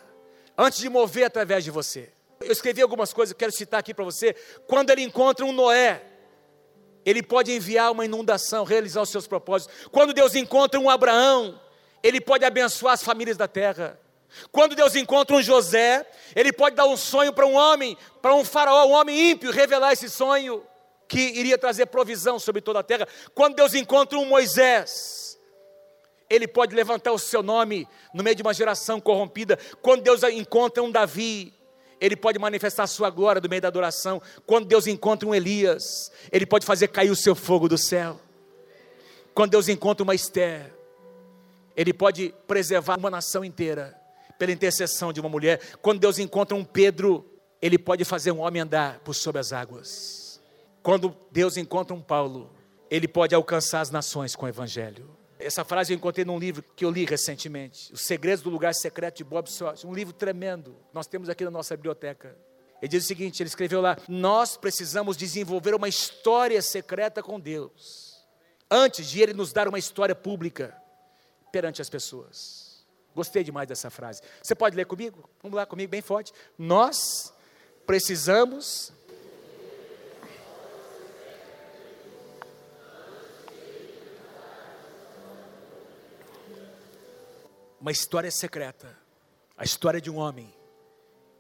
antes 0.58 0.80
de 0.80 0.90
mover 0.90 1.24
através 1.24 1.64
de 1.64 1.72
você. 1.72 2.12
Eu 2.42 2.52
escrevi 2.52 2.82
algumas 2.82 3.14
coisas, 3.14 3.34
quero 3.34 3.54
citar 3.54 3.80
aqui 3.80 3.94
para 3.94 4.04
você. 4.04 4.36
Quando 4.68 4.90
ele 4.90 5.04
encontra 5.04 5.46
um 5.46 5.54
Noé, 5.54 6.04
ele 7.06 7.24
pode 7.24 7.50
enviar 7.54 7.94
uma 7.94 8.04
inundação, 8.04 8.66
realizar 8.66 9.02
os 9.02 9.10
seus 9.10 9.26
propósitos. 9.26 9.88
Quando 9.90 10.14
Deus 10.14 10.36
encontra 10.36 10.78
um 10.78 10.90
Abraão, 10.90 11.62
ele 12.06 12.22
pode 12.22 12.46
abençoar 12.46 12.94
as 12.94 13.04
famílias 13.04 13.36
da 13.36 13.48
terra. 13.48 14.00
Quando 14.52 14.76
Deus 14.76 14.96
encontra 14.96 15.36
um 15.36 15.42
José, 15.42 16.06
ele 16.36 16.54
pode 16.54 16.76
dar 16.76 16.86
um 16.86 16.96
sonho 16.96 17.34
para 17.34 17.48
um 17.48 17.56
homem, 17.56 17.98
para 18.22 18.36
um 18.36 18.46
faraó, 18.46 18.86
um 18.86 18.92
homem 18.92 19.32
ímpio, 19.32 19.50
revelar 19.50 19.92
esse 19.92 20.08
sonho 20.08 20.62
que 21.08 21.20
iria 21.20 21.58
trazer 21.58 21.88
provisão 21.88 22.38
sobre 22.38 22.62
toda 22.62 22.80
a 22.80 22.84
terra. 22.84 23.08
Quando 23.34 23.56
Deus 23.56 23.74
encontra 23.74 24.20
um 24.20 24.26
Moisés, 24.26 25.40
ele 26.30 26.48
pode 26.48 26.76
levantar 26.76 27.12
o 27.12 27.18
seu 27.18 27.42
nome 27.42 27.88
no 28.14 28.24
meio 28.24 28.36
de 28.36 28.44
uma 28.44 28.54
geração 28.54 29.02
corrompida. 29.02 29.58
Quando 29.82 30.04
Deus 30.04 30.22
encontra 30.22 30.84
um 30.84 30.92
Davi, 30.92 31.56
ele 32.00 32.16
pode 32.16 32.38
manifestar 32.38 32.84
a 32.84 32.88
sua 32.88 33.10
glória 33.10 33.42
no 33.42 33.50
meio 33.50 33.64
da 33.64 33.68
adoração. 33.68 34.22
Quando 34.46 34.68
Deus 34.68 34.86
encontra 34.86 35.28
um 35.28 35.34
Elias, 35.34 36.12
ele 36.32 36.46
pode 36.46 36.68
fazer 36.68 36.90
cair 36.90 37.10
o 37.10 37.16
seu 37.16 37.34
fogo 37.34 37.68
do 37.68 37.80
céu. 37.80 38.20
Quando 39.34 39.52
Deus 39.52 39.68
encontra 39.70 40.04
uma 40.04 40.14
Esther, 40.14 40.75
ele 41.76 41.94
pode 41.94 42.34
preservar 42.48 42.98
uma 42.98 43.10
nação 43.10 43.44
inteira 43.44 44.00
pela 44.38 44.52
intercessão 44.52 45.12
de 45.12 45.20
uma 45.20 45.30
mulher. 45.30 45.60
Quando 45.82 46.00
Deus 46.00 46.20
encontra 46.20 46.56
um 46.56 46.64
Pedro, 46.64 47.26
ele 47.62 47.78
pode 47.78 48.04
fazer 48.06 48.32
um 48.32 48.40
homem 48.40 48.62
andar 48.62 49.00
por 49.00 49.14
sobre 49.14 49.40
as 49.40 49.52
águas. 49.52 50.42
Quando 50.82 51.16
Deus 51.32 51.58
encontra 51.58 51.96
um 51.96 52.02
Paulo, 52.02 52.54
ele 52.90 53.08
pode 53.08 53.34
alcançar 53.34 53.82
as 53.82 53.90
nações 53.90 54.36
com 54.36 54.46
o 54.46 54.50
evangelho. 54.50 55.10
Essa 55.40 55.66
frase 55.66 55.92
eu 55.92 55.98
encontrei 55.98 56.24
num 56.24 56.40
livro 56.40 56.64
que 56.76 56.86
eu 56.86 56.92
li 56.92 57.06
recentemente, 57.06 57.92
Os 57.92 58.02
Segredos 58.02 58.42
do 58.42 58.50
Lugar 58.50 58.74
Secreto 58.74 59.18
de 59.18 59.24
Bob 59.24 59.50
Sorge, 59.50 59.86
um 59.86 59.94
livro 59.94 60.14
tremendo. 60.14 60.78
Nós 60.94 61.08
temos 61.08 61.28
aqui 61.28 61.44
na 61.44 61.52
nossa 61.52 61.76
biblioteca. 61.76 62.38
Ele 62.82 62.88
diz 62.88 63.04
o 63.04 63.08
seguinte, 63.08 63.42
ele 63.42 63.50
escreveu 63.50 63.82
lá: 63.82 63.98
"Nós 64.08 64.56
precisamos 64.56 65.18
desenvolver 65.18 65.76
uma 65.76 65.90
história 65.90 66.62
secreta 66.62 67.22
com 67.22 67.40
Deus 67.40 68.26
antes 68.70 69.08
de 69.08 69.22
ele 69.22 69.34
nos 69.34 69.52
dar 69.52 69.68
uma 69.68 69.80
história 69.80 70.16
pública 70.16 70.76
perante 71.56 71.82
as 71.82 71.90
pessoas. 71.90 72.86
Gostei 73.16 73.42
demais 73.42 73.66
dessa 73.66 73.90
frase. 73.90 74.22
Você 74.44 74.54
pode 74.54 74.76
ler 74.76 74.86
comigo? 74.86 75.30
Vamos 75.42 75.56
lá 75.56 75.66
comigo, 75.66 75.90
bem 75.90 76.02
forte. 76.02 76.34
Nós 76.58 77.34
precisamos. 77.86 78.92
Uma 87.80 87.90
história 87.90 88.30
secreta. 88.30 88.94
A 89.58 89.64
história 89.64 90.02
de 90.02 90.12
um 90.12 90.18
homem 90.18 90.54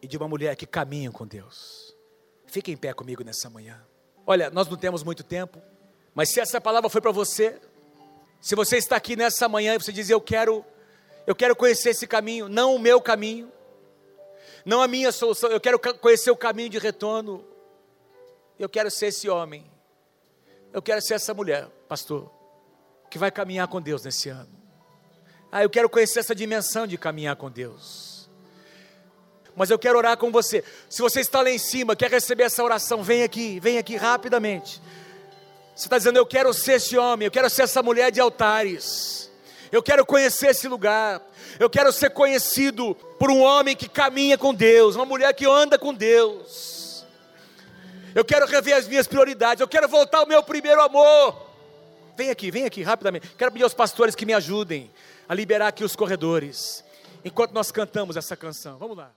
e 0.01 0.07
de 0.07 0.15
uma 0.15 0.29
mulher 0.29 0.55
que 0.55 0.65
caminham 0.65 1.11
com 1.11 1.27
Deus. 1.27 1.93
Fique 2.45 2.71
em 2.71 2.77
pé 2.77 2.93
comigo 2.93 3.21
nessa 3.21 3.49
manhã. 3.49 3.85
Olha, 4.25 4.49
nós 4.49 4.69
não 4.69 4.77
temos 4.77 5.03
muito 5.03 5.25
tempo, 5.25 5.61
mas 6.13 6.31
se 6.31 6.39
essa 6.39 6.61
palavra 6.61 6.89
foi 6.89 7.01
para 7.01 7.11
você, 7.11 7.59
Se 8.41 8.55
você 8.55 8.77
está 8.77 8.95
aqui 8.95 9.15
nessa 9.15 9.49
manhã 9.49 9.75
e 9.75 9.77
você 9.79 9.91
diz, 9.91 10.09
eu 10.09 10.21
quero, 10.21 10.65
eu 11.25 11.35
quero 11.35 11.55
conhecer 11.55 11.89
esse 11.89 12.05
caminho, 12.05 12.47
não 12.47 12.75
o 12.75 12.79
meu 12.79 13.01
caminho, 13.01 13.51
não 14.63 14.81
a 14.81 14.87
minha 14.87 15.11
solução, 15.11 15.49
eu 15.49 15.59
quero 15.59 15.79
conhecer 15.79 16.31
o 16.31 16.35
caminho 16.37 16.69
de 16.69 16.79
retorno, 16.79 17.45
eu 18.59 18.69
quero 18.69 18.89
ser 18.89 19.07
esse 19.07 19.29
homem, 19.29 19.69
eu 20.71 20.81
quero 20.81 21.01
ser 21.01 21.15
essa 21.15 21.33
mulher, 21.33 21.67
pastor, 21.87 22.31
que 23.09 23.17
vai 23.17 23.31
caminhar 23.31 23.67
com 23.67 23.81
Deus 23.81 24.03
nesse 24.03 24.29
ano. 24.29 24.49
Ah, 25.51 25.63
eu 25.63 25.69
quero 25.69 25.89
conhecer 25.89 26.19
essa 26.19 26.35
dimensão 26.35 26.85
de 26.85 26.97
caminhar 26.97 27.35
com 27.35 27.49
Deus. 27.49 28.29
Mas 29.55 29.69
eu 29.69 29.79
quero 29.79 29.97
orar 29.97 30.17
com 30.17 30.31
você. 30.31 30.63
Se 30.89 31.01
você 31.01 31.21
está 31.21 31.41
lá 31.41 31.49
em 31.49 31.57
cima, 31.57 31.95
quer 31.95 32.11
receber 32.11 32.43
essa 32.43 32.61
oração, 32.61 33.01
vem 33.01 33.23
aqui, 33.23 33.59
vem 33.59 33.77
aqui 33.77 33.95
rapidamente. 33.95 34.81
Você 35.75 35.87
está 35.87 35.97
dizendo, 35.97 36.17
eu 36.17 36.25
quero 36.25 36.53
ser 36.53 36.73
esse 36.73 36.97
homem, 36.97 37.25
eu 37.25 37.31
quero 37.31 37.49
ser 37.49 37.63
essa 37.63 37.83
mulher 37.83 38.09
de 38.09 38.21
altares. 38.21 39.29
Eu 39.71 39.83
quero 39.83 40.05
conhecer 40.05 40.47
esse 40.47 40.69
lugar. 40.69 41.21
Eu 41.59 41.69
quero 41.69 41.91
ser 41.91 42.11
conhecido 42.11 42.95
por 43.19 43.29
um 43.29 43.41
homem 43.41 43.75
que 43.75 43.89
caminha 43.89 44.37
com 44.37 44.53
Deus, 44.53 44.95
uma 44.95 45.05
mulher 45.05 45.33
que 45.33 45.45
anda 45.45 45.77
com 45.77 45.93
Deus. 45.93 47.05
Eu 48.13 48.23
quero 48.23 48.45
rever 48.45 48.75
as 48.75 48.87
minhas 48.87 49.05
prioridades. 49.05 49.59
Eu 49.59 49.67
quero 49.67 49.89
voltar 49.89 50.19
ao 50.19 50.27
meu 50.27 50.41
primeiro 50.41 50.81
amor. 50.81 51.45
Vem 52.15 52.29
aqui, 52.29 52.49
vem 52.49 52.63
aqui 52.63 52.81
rapidamente. 52.81 53.27
Quero 53.37 53.51
pedir 53.51 53.63
aos 53.63 53.73
pastores 53.73 54.15
que 54.15 54.25
me 54.25 54.33
ajudem 54.33 54.89
a 55.27 55.33
liberar 55.33 55.67
aqui 55.67 55.83
os 55.83 55.95
corredores, 55.95 56.83
enquanto 57.25 57.51
nós 57.51 57.71
cantamos 57.71 58.15
essa 58.15 58.37
canção. 58.37 58.77
Vamos 58.77 58.95
lá. 58.95 59.11